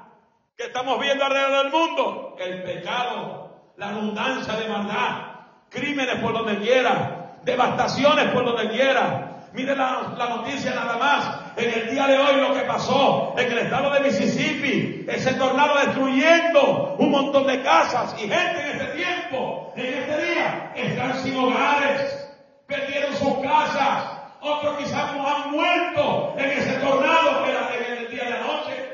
que 0.57 0.65
estamos 0.65 1.01
viendo 1.01 1.25
alrededor 1.25 1.65
del 1.65 1.73
mundo? 1.73 2.37
El 2.39 2.63
pecado, 2.63 3.73
la 3.77 3.89
abundancia 3.89 4.55
de 4.55 4.69
maldad, 4.69 5.33
crímenes 5.69 6.17
por 6.17 6.33
donde 6.33 6.59
quiera, 6.59 7.39
devastaciones 7.43 8.27
por 8.33 8.45
donde 8.45 8.69
quiera. 8.71 9.29
Mire 9.53 9.77
la, 9.77 10.15
noticia 10.17 10.75
nada 10.75 10.97
más. 10.97 11.43
En 11.57 11.71
el 11.71 11.91
día 11.91 12.07
de 12.07 12.19
hoy 12.19 12.41
lo 12.41 12.55
que 12.55 12.61
pasó 12.61 13.35
en 13.37 13.53
el 13.53 13.59
estado 13.59 13.91
de 13.91 14.01
Mississippi, 14.01 15.05
ese 15.07 15.35
tornado 15.35 15.77
destruyendo 15.79 16.97
un 16.99 17.11
montón 17.11 17.47
de 17.47 17.63
casas 17.63 18.15
y 18.19 18.23
gente 18.23 18.61
en 18.61 18.81
este 18.81 18.87
tiempo, 18.97 19.73
en 19.77 19.87
este 19.87 20.27
día, 20.27 20.73
están 20.75 21.23
sin 21.23 21.37
hogares, 21.37 22.31
perdieron 22.67 23.15
sus 23.17 23.39
casas, 23.41 24.23
otros 24.41 24.79
quizás 24.79 25.11
han 25.11 25.51
muerto 25.51 26.35
en 26.39 26.51
ese 26.51 26.73
tornado 26.79 27.45
en 27.47 27.99
el 27.99 28.11
día 28.11 28.25
de 28.25 28.35
anoche. 28.35 28.93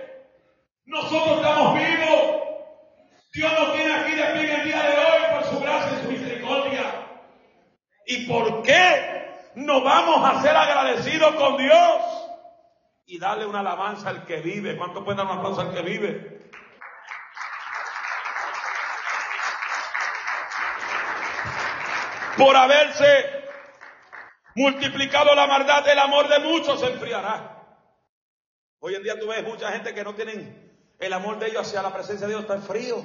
Nosotros 1.03 1.36
estamos 1.36 1.74
vivos. 1.74 2.42
Dios 3.32 3.53
nos 3.53 3.72
tiene 3.72 3.94
aquí 3.94 4.14
de 4.16 4.24
pie 4.24 4.53
en 4.53 4.61
el 4.61 4.64
día 4.64 4.82
de 4.82 4.96
hoy 4.96 5.22
por 5.32 5.44
su 5.44 5.61
gracia 5.61 5.96
y 5.96 6.03
su 6.03 6.11
misericordia. 6.11 7.07
¿Y 8.05 8.26
por 8.26 8.62
qué 8.62 9.53
no 9.55 9.80
vamos 9.82 10.28
a 10.28 10.42
ser 10.42 10.57
agradecidos 10.57 11.36
con 11.36 11.57
Dios? 11.57 12.03
Y 13.07 13.20
darle 13.20 13.46
una 13.46 13.61
alabanza 13.61 14.09
al 14.09 14.26
que 14.26 14.40
vive. 14.40 14.76
¿Cuánto 14.76 15.05
puede 15.05 15.18
dar 15.18 15.26
una 15.26 15.34
alabanza 15.36 15.62
al 15.62 15.72
que 15.72 15.82
vive? 15.82 16.51
Por 22.36 22.57
haberse 22.57 23.44
multiplicado 24.57 25.32
la 25.36 25.46
maldad, 25.46 25.88
el 25.88 25.99
amor 26.01 26.28
de 26.28 26.40
muchos 26.40 26.80
se 26.80 26.86
enfriará. 26.86 27.55
Hoy 28.80 28.96
en 28.96 29.03
día 29.05 29.18
tú 29.18 29.28
ves 29.28 29.44
mucha 29.44 29.70
gente 29.70 29.94
que 29.94 30.03
no 30.03 30.14
tienen 30.14 30.68
el 30.99 31.12
amor 31.12 31.38
de 31.38 31.49
ellos 31.49 31.66
hacia 31.66 31.82
la 31.82 31.92
presencia 31.92 32.26
de 32.26 32.32
Dios 32.32 32.42
está 32.42 32.55
en 32.55 32.62
frío. 32.62 32.96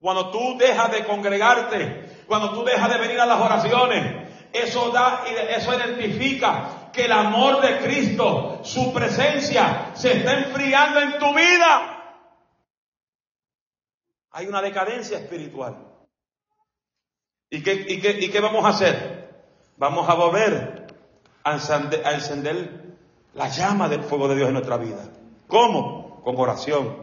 Cuando 0.00 0.30
tú 0.30 0.58
dejas 0.58 0.90
de 0.92 1.04
congregarte, 1.04 2.24
cuando 2.26 2.52
tú 2.52 2.64
dejas 2.64 2.90
de 2.90 2.98
venir 2.98 3.18
a 3.20 3.26
las 3.26 3.40
oraciones, 3.40 4.28
eso 4.52 4.90
da, 4.90 5.24
eso 5.26 5.74
identifica 5.74 6.90
que 6.92 7.06
el 7.06 7.12
amor 7.12 7.60
de 7.60 7.78
Cristo, 7.78 8.60
su 8.62 8.92
presencia, 8.92 9.92
se 9.94 10.18
está 10.18 10.38
enfriando 10.38 11.00
en 11.00 11.18
tu 11.18 11.34
vida. 11.34 11.90
Hay 14.30 14.46
una 14.46 14.60
decadencia 14.60 15.18
espiritual. 15.18 15.76
¿Y 17.50 17.62
qué, 17.62 17.72
y 17.88 18.00
qué, 18.00 18.10
y 18.20 18.30
qué 18.30 18.40
vamos 18.40 18.64
a 18.64 18.68
hacer? 18.68 19.44
Vamos 19.76 20.08
a 20.08 20.14
volver 20.14 20.86
a 21.44 21.52
encender, 21.52 22.06
a 22.06 22.12
encender 22.14 22.96
la 23.34 23.48
llama 23.48 23.88
del 23.88 24.02
fuego 24.02 24.28
de 24.28 24.36
Dios 24.36 24.48
en 24.48 24.54
nuestra 24.54 24.76
vida. 24.76 25.08
¿Cómo? 25.48 26.03
Con 26.24 26.40
oración. 26.40 26.96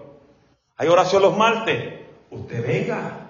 Hay 0.76 0.88
oración 0.88 1.22
los 1.22 1.38
martes. 1.38 2.02
Usted 2.32 2.66
venga. 2.66 3.28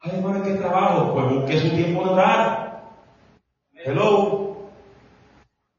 Ay, 0.00 0.12
hermano, 0.14 0.44
¿qué 0.44 0.52
trabajo? 0.52 1.14
Pues 1.14 1.34
busque 1.34 1.60
su 1.60 1.70
tiempo 1.70 2.04
de 2.04 2.10
orar. 2.10 2.82
Hello. 3.72 4.56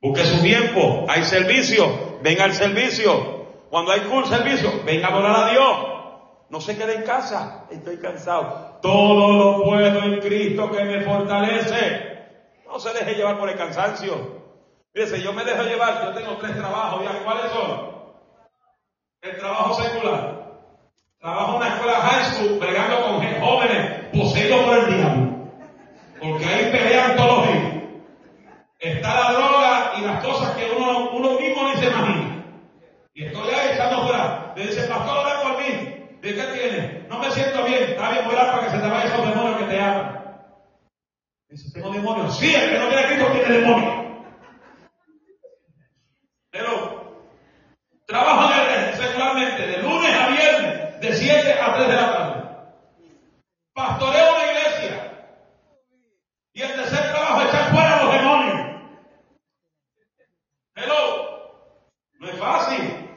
Busque 0.02 0.26
su 0.26 0.42
tiempo. 0.42 1.06
Hay 1.08 1.24
servicio. 1.24 2.20
Venga 2.22 2.46
al 2.46 2.54
servicio. 2.54 3.46
Cuando 3.70 3.92
hay 3.92 4.02
un 4.12 4.26
servicio, 4.26 4.72
venga 4.84 5.10
a 5.10 5.18
orar 5.18 5.36
a 5.36 5.52
Dios. 5.52 5.78
No 6.50 6.60
se 6.60 6.76
quede 6.76 6.96
en 6.96 7.04
casa. 7.04 7.66
Estoy 7.70 7.98
cansado. 7.98 8.80
Todo 8.82 9.34
lo 9.34 9.64
puedo 9.64 10.04
en 10.04 10.20
Cristo 10.22 10.72
que 10.72 10.84
me 10.84 11.02
fortalece. 11.02 12.08
No 12.66 12.80
se 12.80 12.94
deje 12.94 13.14
llevar 13.14 13.38
por 13.38 13.50
el 13.50 13.58
cansancio. 13.58 14.40
Fíjese, 14.92 15.22
yo 15.22 15.34
me 15.34 15.46
dejo 15.46 15.64
llevar. 15.64 16.04
Yo 16.04 16.14
tengo 16.20 16.38
tres 16.38 16.56
trabajos. 16.56 17.04
¿Cuáles 17.24 17.52
son? 17.52 17.99
El 19.22 19.38
trabajo 19.38 19.74
secular. 19.82 20.40
Trabajo 21.20 21.50
en 21.52 21.56
una 21.58 21.68
escuela 21.68 22.00
high 22.00 22.26
school 22.26 22.60
pegando 22.60 23.02
con 23.02 23.42
jóvenes 23.42 24.06
poseídos 24.14 24.62
por 24.62 24.78
el 24.78 24.96
diablo. 24.96 25.30
Porque 26.22 26.46
ahí 26.46 26.72
pelean 26.72 27.16
todos 27.18 27.38
los 27.38 27.48
días. 27.48 27.74
Está 28.80 29.14
la 29.16 29.32
droga 29.34 29.94
y 29.98 30.02
las 30.02 30.24
cosas 30.24 30.56
que 30.56 30.72
uno, 30.72 31.12
uno 31.12 31.40
mismo 31.40 31.70
ni 31.70 31.78
se 31.78 31.88
imagina. 31.88 32.46
Y 33.14 33.26
estoy 33.26 33.50
ahí 33.50 33.74
echando 33.74 34.08
fuera. 34.08 34.54
Le 34.56 34.68
dice, 34.68 34.88
pastor, 34.88 35.18
ora 35.18 35.42
por 35.42 35.58
mí. 35.60 36.08
¿De 36.22 36.36
qué 36.36 36.44
tiene? 36.44 37.06
No 37.10 37.20
me 37.20 37.30
siento 37.32 37.64
bien. 37.66 37.84
Está 37.84 38.12
bien, 38.12 38.26
orar 38.26 38.52
para 38.52 38.64
que 38.64 38.72
se 38.72 38.78
te 38.78 38.88
vayan 38.88 39.08
esos 39.08 39.30
demonios 39.30 39.58
que 39.58 39.66
te 39.66 39.80
hagan. 39.80 40.20
Dice, 41.50 41.72
¿tengo 41.74 41.92
demonios? 41.92 42.38
Sí, 42.38 42.54
el 42.54 42.70
que 42.70 42.80
no 42.80 42.88
tiene 42.88 43.08
Cristo 43.08 43.32
tiene 43.34 43.58
demonios. 43.58 43.94
Pero, 46.52 47.26
trabajo 48.06 48.54
en 48.54 48.60
de 49.58 49.78
lunes 49.78 50.14
a 50.14 50.28
viernes, 50.28 51.02
de 51.02 51.14
7 51.14 51.54
a 51.54 51.74
3 51.74 51.88
de 51.88 51.96
la 51.96 52.14
tarde. 52.14 52.44
Pastoreo 53.74 54.36
una 54.36 54.46
iglesia. 54.46 55.14
Y 56.54 56.62
el 56.62 56.74
tercer 56.74 57.12
trabajo 57.12 57.42
es 57.42 57.48
echar 57.50 57.72
fuera 57.72 58.00
a 58.00 58.04
los 58.04 58.14
demonios. 58.14 58.82
Hello. 60.76 61.72
No 62.20 62.28
es 62.28 62.38
fácil. 62.38 63.10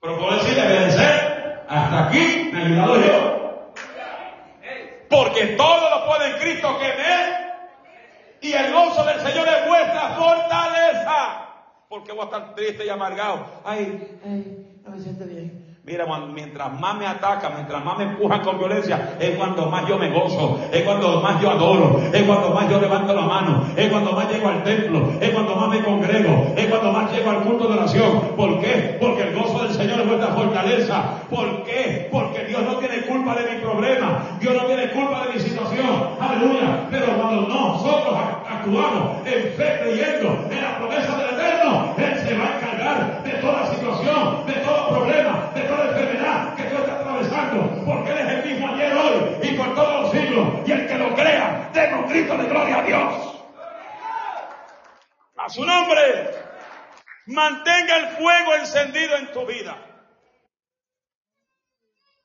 Pero 0.00 0.18
puedo 0.18 0.36
decirle, 0.36 0.66
obedecer. 0.66 1.64
Hasta 1.68 2.08
aquí 2.08 2.50
me 2.52 2.62
he 2.62 2.64
ayudado 2.66 3.00
yo. 3.00 3.72
Porque 5.08 5.46
todo 5.56 5.90
lo 5.90 6.06
puede 6.06 6.30
en 6.30 6.38
Cristo 6.38 6.78
que 6.78 6.88
me 6.88 7.40
y 8.42 8.52
el 8.54 8.72
gozo 8.72 9.04
del 9.04 9.20
Señor 9.20 9.46
es 9.46 9.68
vuestra 9.68 10.08
fortaleza. 10.16 11.46
¿Por 11.88 12.04
qué 12.04 12.12
voy 12.12 12.26
a 12.26 12.30
estar 12.80 12.86
triste 12.86 12.86
y 12.86 12.88
amargado? 12.88 13.46
Ay, 13.64 14.18
ay, 14.24 14.66
no 14.84 14.90
me 14.90 15.02
siento 15.02 15.24
bien. 15.24 15.70
Mira, 15.82 16.04
mientras 16.32 16.78
más 16.78 16.98
me 16.98 17.06
atacan, 17.06 17.54
mientras 17.54 17.82
más 17.84 17.98
me 17.98 18.04
empujan 18.04 18.42
con 18.42 18.58
violencia, 18.58 19.16
es 19.18 19.30
cuando 19.36 19.66
más 19.66 19.88
yo 19.88 19.98
me 19.98 20.10
gozo, 20.10 20.60
es 20.70 20.82
cuando 20.82 21.20
más 21.22 21.40
yo 21.40 21.50
adoro, 21.50 22.00
es 22.12 22.22
cuando 22.22 22.50
más 22.50 22.68
yo 22.70 22.80
levanto 22.80 23.14
la 23.14 23.22
mano, 23.22 23.64
es 23.74 23.88
cuando 23.88 24.12
más 24.12 24.30
llego 24.30 24.48
al 24.48 24.62
templo, 24.62 25.10
es 25.20 25.30
cuando 25.30 25.56
más 25.56 25.70
me 25.70 25.82
congrego, 25.82 26.52
es 26.54 26.66
cuando 26.66 26.92
más 26.92 27.10
llego 27.10 27.30
al 27.30 27.42
culto 27.42 27.66
de 27.66 27.78
oración. 27.78 28.20
¿Por 28.36 28.60
qué? 28.60 28.98
Porque 29.00 29.22
el 29.22 29.34
gozo 29.34 29.62
del 29.62 29.72
Señor 29.72 30.00
es 30.00 30.06
nuestra 30.06 30.28
fortaleza. 30.28 31.14
¿Por 31.30 31.64
qué? 31.64 32.08
Porque 32.12 32.44
Dios 32.44 32.62
no 32.62 32.76
tiene 32.76 33.00
culpa 33.06 33.34
de 33.34 33.54
mi 33.54 33.60
problema, 33.60 34.36
Dios 34.38 34.54
no 34.54 34.64
tiene 34.64 34.90
culpa 34.90 35.26
de 35.26 35.32
mi 35.32 35.40
situación. 35.40 36.10
Aleluya. 36.20 36.88
Pero 36.90 37.06
cuando 37.16 37.48
nosotros 37.48 38.16
actuamos 38.46 39.26
en 39.26 39.52
fe 39.54 39.78
creyendo 39.82 40.39
Su 55.50 55.64
nombre, 55.64 56.30
mantenga 57.26 57.96
el 57.96 58.08
fuego 58.16 58.54
encendido 58.54 59.16
en 59.16 59.32
tu 59.32 59.46
vida. 59.46 59.76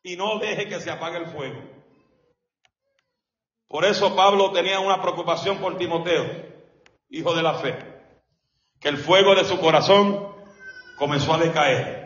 Y 0.03 0.15
no 0.15 0.39
deje 0.39 0.67
que 0.67 0.79
se 0.79 0.91
apague 0.91 1.17
el 1.17 1.27
fuego. 1.27 1.61
Por 3.67 3.85
eso 3.85 4.15
Pablo 4.15 4.51
tenía 4.51 4.79
una 4.79 5.01
preocupación 5.01 5.57
por 5.57 5.77
Timoteo, 5.77 6.25
hijo 7.09 7.33
de 7.33 7.41
la 7.41 7.55
fe, 7.55 7.77
que 8.79 8.89
el 8.89 8.97
fuego 8.97 9.33
de 9.35 9.45
su 9.45 9.59
corazón 9.59 10.35
comenzó 10.97 11.33
a 11.33 11.39
decaer 11.39 12.05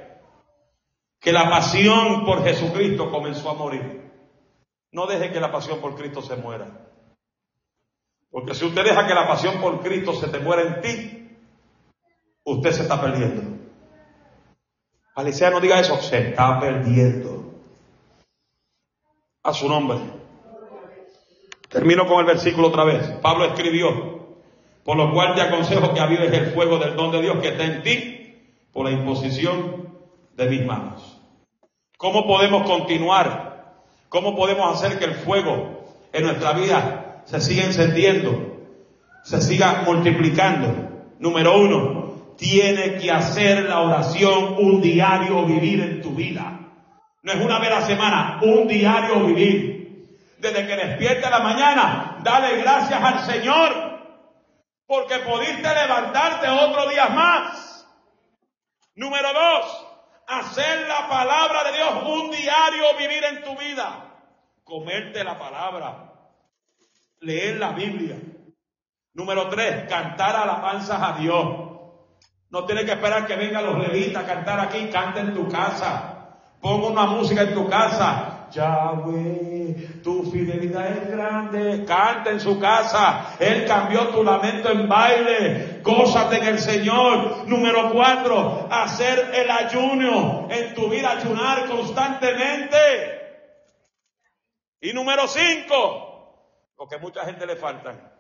que 1.20 1.34
la 1.34 1.50
pasión 1.50 2.26
por 2.26 2.44
Jesucristo 2.44 3.12
comenzó 3.12 3.50
a 3.50 3.54
morir. 3.54 4.10
No 4.92 5.06
deje 5.06 5.32
que 5.32 5.40
la 5.40 5.52
pasión 5.52 5.82
por 5.82 5.96
Cristo 5.96 6.22
se 6.22 6.36
muera. 6.38 6.89
Porque 8.32 8.54
si 8.54 8.66
usted 8.66 8.84
deja 8.84 9.08
que 9.08 9.14
la 9.14 9.28
pasión 9.28 9.60
por 9.60 9.82
Cristo 9.82 10.14
se 10.14 10.28
te 10.28 10.40
muera 10.40 10.62
en 10.62 10.82
ti, 10.82 11.38
usted 12.44 12.72
se 12.72 12.84
está 12.84 13.02
perdiendo. 13.02 13.58
Alicia 15.16 15.50
no 15.50 15.60
diga 15.60 15.80
eso, 15.80 15.98
se 15.98 16.30
está 16.30 16.60
perdiendo. 16.60 17.54
A 19.44 19.54
su 19.54 19.68
nombre. 19.68 19.98
Termino 21.70 22.08
con 22.08 22.20
el 22.20 22.26
versículo 22.26 22.68
otra 22.68 22.84
vez. 22.84 23.08
Pablo 23.22 23.46
escribió, 23.46 24.38
por 24.84 24.98
lo 24.98 25.12
cual 25.14 25.36
te 25.36 25.42
aconsejo 25.42 25.94
que 25.94 26.00
avives 26.00 26.32
el 26.34 26.48
fuego 26.52 26.78
del 26.78 26.96
don 26.96 27.12
de 27.12 27.22
Dios 27.22 27.38
que 27.42 27.50
está 27.50 27.66
en 27.66 27.84
ti 27.84 28.20
por 28.72 28.86
la 28.86 28.92
imposición 28.92 29.98
de 30.36 30.50
mis 30.50 30.66
manos. 30.66 31.18
¿Cómo 31.98 32.26
podemos 32.26 32.64
continuar? 32.64 33.76
¿Cómo 34.08 34.36
podemos 34.36 34.74
hacer 34.74 34.98
que 34.98 35.06
el 35.06 35.16
fuego 35.16 35.86
en 36.14 36.24
nuestra 36.24 36.54
vida 36.54 37.09
se 37.26 37.42
siga 37.42 37.66
encendiendo, 37.66 38.58
se 39.24 39.42
siga 39.42 39.84
multiplicando? 39.86 41.16
Número 41.20 41.60
uno, 41.60 42.36
tiene 42.38 42.98
que 42.98 43.12
hacer 43.12 43.64
la 43.64 43.82
oración 43.82 44.56
un 44.58 44.82
diario 44.82 45.46
vivir 45.46 45.82
en 45.82 46.02
tu 46.02 46.12
vida. 46.12 46.60
No 47.22 47.32
es 47.34 47.40
una 47.42 47.60
vez 47.60 47.70
a 47.70 47.80
la 47.80 47.86
semana, 47.86 48.40
un 48.42 48.68
diario 48.68 49.26
vivir. 49.26 49.80
Desde 50.38 50.66
que 50.66 50.76
despierte 50.76 51.26
a 51.26 51.32
la 51.32 51.40
mañana, 51.40 52.20
dale 52.24 52.62
gracias 52.62 53.04
al 53.04 53.20
Señor 53.26 53.90
porque 54.90 55.20
pudiste 55.20 55.62
levantarte 55.62 56.50
otro 56.50 56.90
día 56.90 57.10
más. 57.10 57.86
Número 58.96 59.34
dos, 59.34 59.88
hacer 60.28 60.88
la 60.88 61.08
palabra 61.08 61.64
de 61.66 61.74
Dios 61.74 61.94
un 62.06 62.32
diario 62.32 62.98
vivir 62.98 63.24
en 63.24 63.44
tu 63.44 63.56
vida. 63.56 64.06
Comerte 64.64 65.24
la 65.24 65.38
palabra. 65.38 66.09
Leer 67.22 67.58
la 67.58 67.72
Biblia. 67.72 68.16
Número 69.14 69.50
tres, 69.50 69.88
cantar 69.90 70.36
alabanzas 70.36 71.02
a 71.02 71.18
Dios. 71.20 71.70
No 72.50 72.66
tienes 72.66 72.86
que 72.86 72.94
esperar 72.94 73.28
que 73.28 73.36
vengan 73.36 73.66
los 73.66 73.78
levitas 73.80 74.24
a 74.24 74.28
cantar 74.28 74.60
aquí, 74.60 74.90
canta 74.92 75.20
en 75.20 75.34
tu 75.34 75.48
casa. 75.48 76.16
Ponga 76.62 76.88
una 76.88 77.06
música 77.06 77.42
en 77.42 77.54
tu 77.54 77.68
casa. 77.70 78.48
Yahweh, 78.52 80.02
tu 80.04 80.24
fidelidad 80.32 80.88
es 80.88 81.12
grande. 81.12 81.86
Canta 81.86 82.32
en 82.32 82.40
su 82.40 82.60
casa. 82.60 83.36
Él 83.40 83.66
cambió 83.66 84.08
tu 84.08 84.24
lamento 84.24 84.72
en 84.72 84.90
baile. 84.90 85.82
Gózate 85.84 86.38
en 86.38 86.48
el 86.48 86.60
Señor. 86.60 87.48
Número 87.48 87.92
cuatro, 87.92 88.68
hacer 88.72 89.32
el 89.34 89.52
ayuno 89.52 90.48
en 90.50 90.74
tu 90.74 90.90
vida, 90.90 91.12
ayunar 91.12 91.68
constantemente. 91.68 92.78
Y 94.82 94.94
número 94.94 95.28
cinco, 95.28 96.09
lo 96.80 96.88
que 96.88 96.98
mucha 96.98 97.26
gente 97.26 97.46
le 97.46 97.58
falta. 97.58 98.16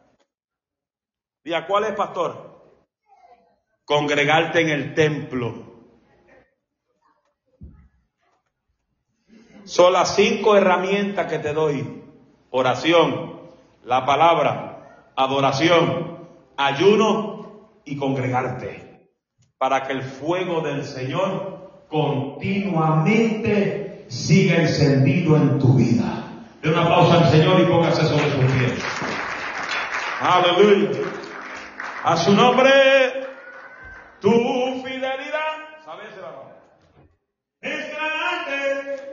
¿Y 1.46 1.54
a 1.54 1.66
cuál 1.66 1.86
es, 1.86 1.94
pastor? 1.94 2.60
Congregarte 3.86 4.60
en 4.60 4.68
el 4.70 4.94
templo. 4.94 5.64
Son 9.64 9.94
las 9.94 10.14
cinco 10.16 10.58
herramientas 10.58 11.28
que 11.28 11.40
te 11.40 11.54
doy. 11.54 12.04
Oración, 12.50 13.40
la 13.86 14.06
palabra, 14.06 15.14
adoración, 15.16 16.28
ayuno 16.58 17.70
y 17.86 17.96
congregarte. 17.96 19.08
Para 19.58 19.88
que 19.88 19.94
el 19.94 20.04
fuego 20.04 20.60
del 20.60 20.84
Señor 20.84 21.86
continuamente 21.88 24.04
siga 24.10 24.58
encendido 24.58 25.38
en 25.38 25.60
tu 25.60 25.76
vida. 25.76 26.29
De 26.62 26.70
un 26.70 26.78
aplauso 26.78 27.14
al 27.14 27.30
Señor 27.30 27.62
y 27.62 27.66
póngase 27.66 28.04
sobre 28.06 28.32
sus 28.32 28.52
pies. 28.52 28.84
Aleluya. 30.22 31.00
A 32.04 32.18
su 32.18 32.34
nombre, 32.34 32.70
tu 34.20 34.32
fidelidad. 34.84 35.84
¿Sabes 35.86 36.10
la 36.18 36.60
Es 37.62 37.92
grande 37.94 39.10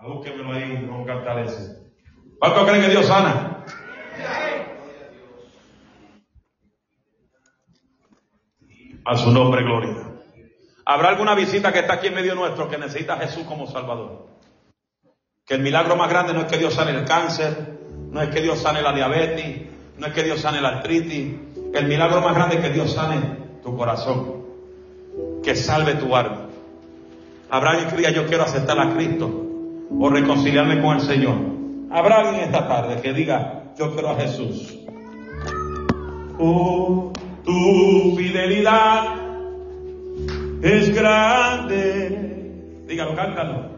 Búsquemelo 0.00 0.52
ahí 0.52 0.86
con 0.86 1.04
cantar 1.06 1.38
ese. 1.40 1.82
¿Cuántos 2.38 2.68
creen 2.68 2.82
que 2.82 2.90
Dios 2.90 3.06
sana? 3.06 3.64
A 9.06 9.16
su 9.16 9.30
nombre, 9.30 9.62
gloria. 9.62 9.96
¿Habrá 10.86 11.08
alguna 11.08 11.34
visita 11.34 11.72
que 11.72 11.80
está 11.80 11.94
aquí 11.94 12.08
en 12.08 12.14
medio 12.14 12.34
nuestro 12.34 12.68
que 12.68 12.78
necesita 12.78 13.14
a 13.14 13.18
Jesús 13.18 13.44
como 13.44 13.66
Salvador? 13.66 14.33
Que 15.46 15.54
el 15.54 15.60
milagro 15.60 15.94
más 15.94 16.08
grande 16.08 16.32
no 16.32 16.40
es 16.40 16.46
que 16.46 16.56
Dios 16.56 16.72
sane 16.72 16.92
el 16.92 17.04
cáncer, 17.04 17.78
no 18.10 18.22
es 18.22 18.30
que 18.30 18.40
Dios 18.40 18.60
sane 18.60 18.80
la 18.80 18.94
diabetes, 18.94 19.62
no 19.98 20.06
es 20.06 20.12
que 20.14 20.22
Dios 20.22 20.40
sane 20.40 20.58
la 20.62 20.70
artritis. 20.70 21.34
El 21.74 21.86
milagro 21.86 22.22
más 22.22 22.34
grande 22.34 22.56
es 22.56 22.62
que 22.62 22.70
Dios 22.70 22.94
sane 22.94 23.20
tu 23.62 23.76
corazón, 23.76 24.42
que 25.42 25.54
salve 25.54 25.96
tu 25.96 26.16
alma. 26.16 26.46
Habrá 27.50 27.72
alguien 27.72 27.90
que 27.90 27.96
diga 27.96 28.10
yo 28.10 28.26
quiero 28.26 28.44
aceptar 28.44 28.80
a 28.80 28.94
Cristo 28.94 29.30
o 29.90 30.08
reconciliarme 30.08 30.80
con 30.80 30.96
el 30.96 31.02
Señor. 31.02 31.34
Habrá 31.90 32.20
alguien 32.20 32.44
esta 32.44 32.66
tarde 32.66 33.02
que 33.02 33.12
diga, 33.12 33.64
yo 33.78 33.92
quiero 33.92 34.10
a 34.10 34.16
Jesús. 34.16 34.78
Oh, 36.38 37.12
tu 37.44 38.16
fidelidad 38.16 39.14
es 40.62 40.94
grande. 40.94 42.52
Dígalo, 42.86 43.14
cántalo. 43.14 43.73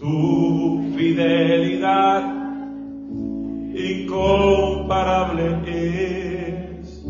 Tu 0.00 0.94
fidelidad 0.96 2.22
incomparable 3.74 5.46
es. 5.66 7.04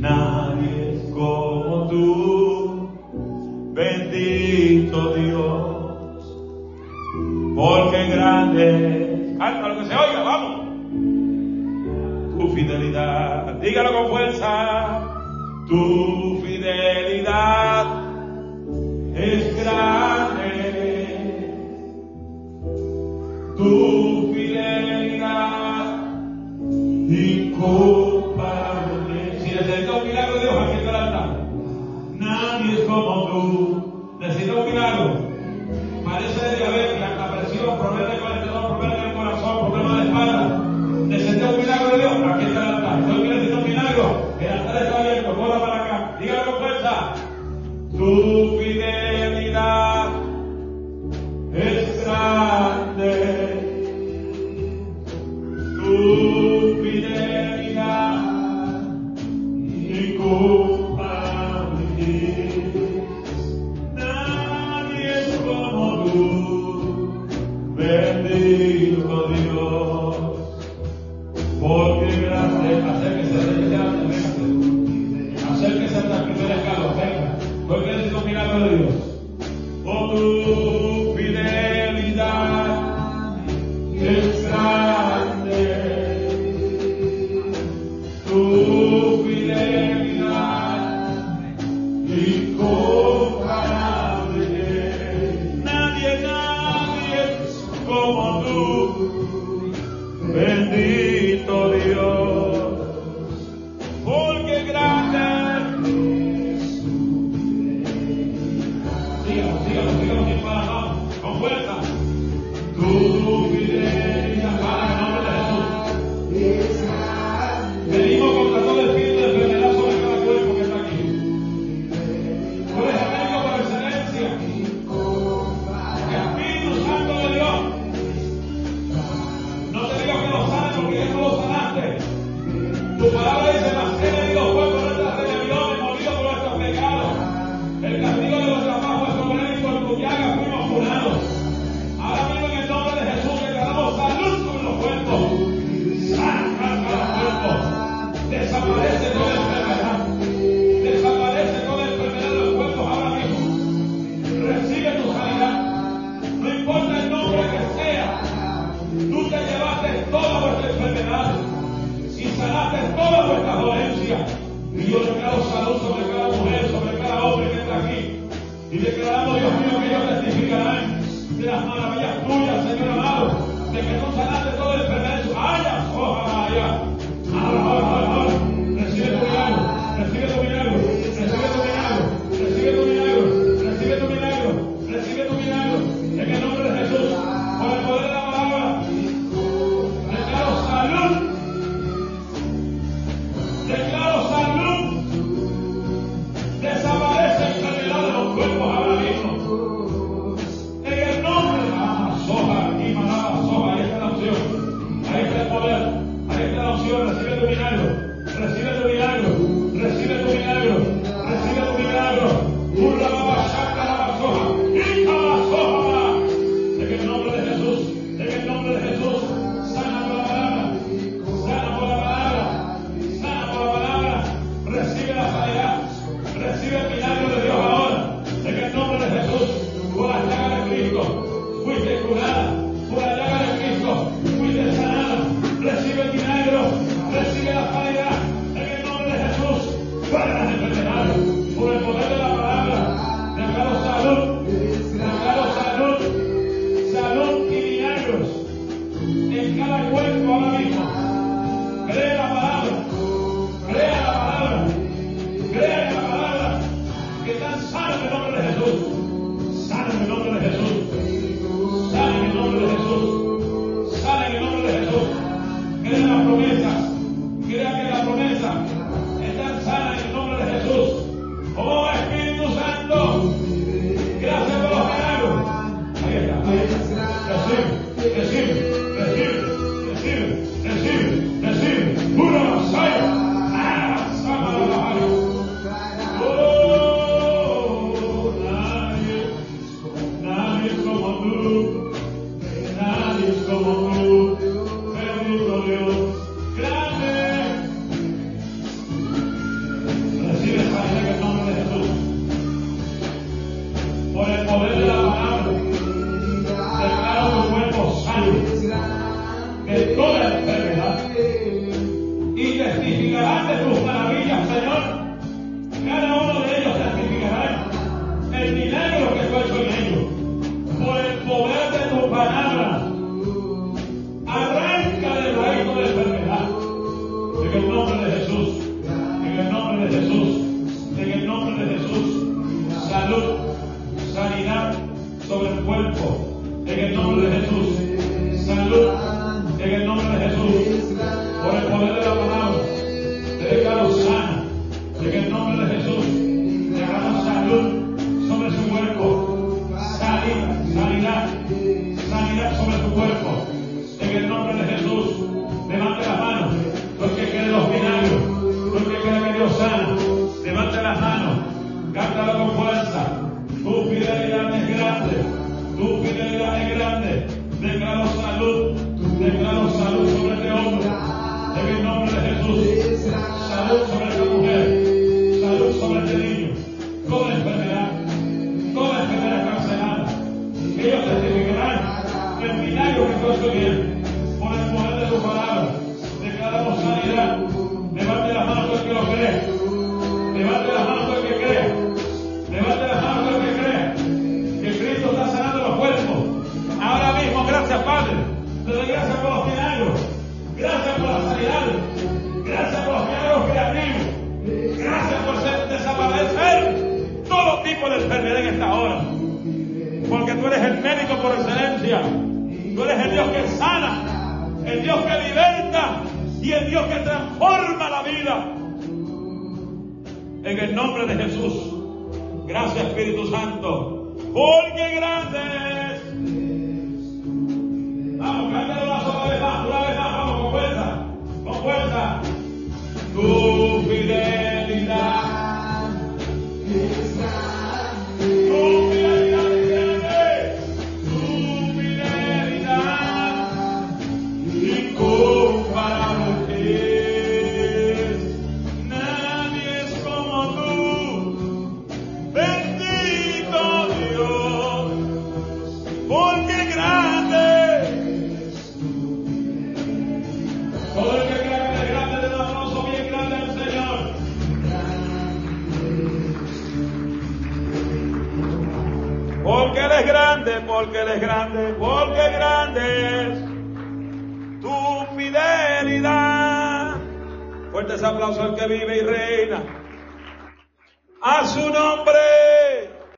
Nadie 0.00 1.02
como 1.12 1.88
tú, 1.88 2.88
bendito 3.74 5.14
Dios 5.14 5.68
porque 7.58 8.06
grande, 8.06 9.34
canta 9.36 9.68
lo 9.68 9.78
que 9.80 9.86
se 9.86 9.94
oiga, 9.96 10.22
vamos. 10.22 10.68
Tu 12.38 12.48
fidelidad, 12.54 13.54
dígalo 13.54 13.92
con 13.94 14.08
fuerza, 14.10 15.00
tu 15.66 16.40
fidelidad 16.40 17.86
es 19.16 19.56
grande. 19.56 20.17
Tu 23.58 24.32
fidelidad 24.32 25.84
incomparable. 27.10 29.40
Si 29.40 29.50
necesita 29.50 29.92
un 29.94 30.06
milagro 30.06 30.34
de 30.34 30.40
Dios, 30.42 30.54
aquí 30.62 30.76
está 30.76 30.92
Nadie 32.14 32.74
es 32.74 32.80
como 32.82 33.26
tú. 33.26 34.16
Necesita 34.20 34.54
un 34.54 34.64
milagro. 34.64 35.26
Parece 36.04 36.56
diabetes, 36.56 36.97
la 36.97 36.97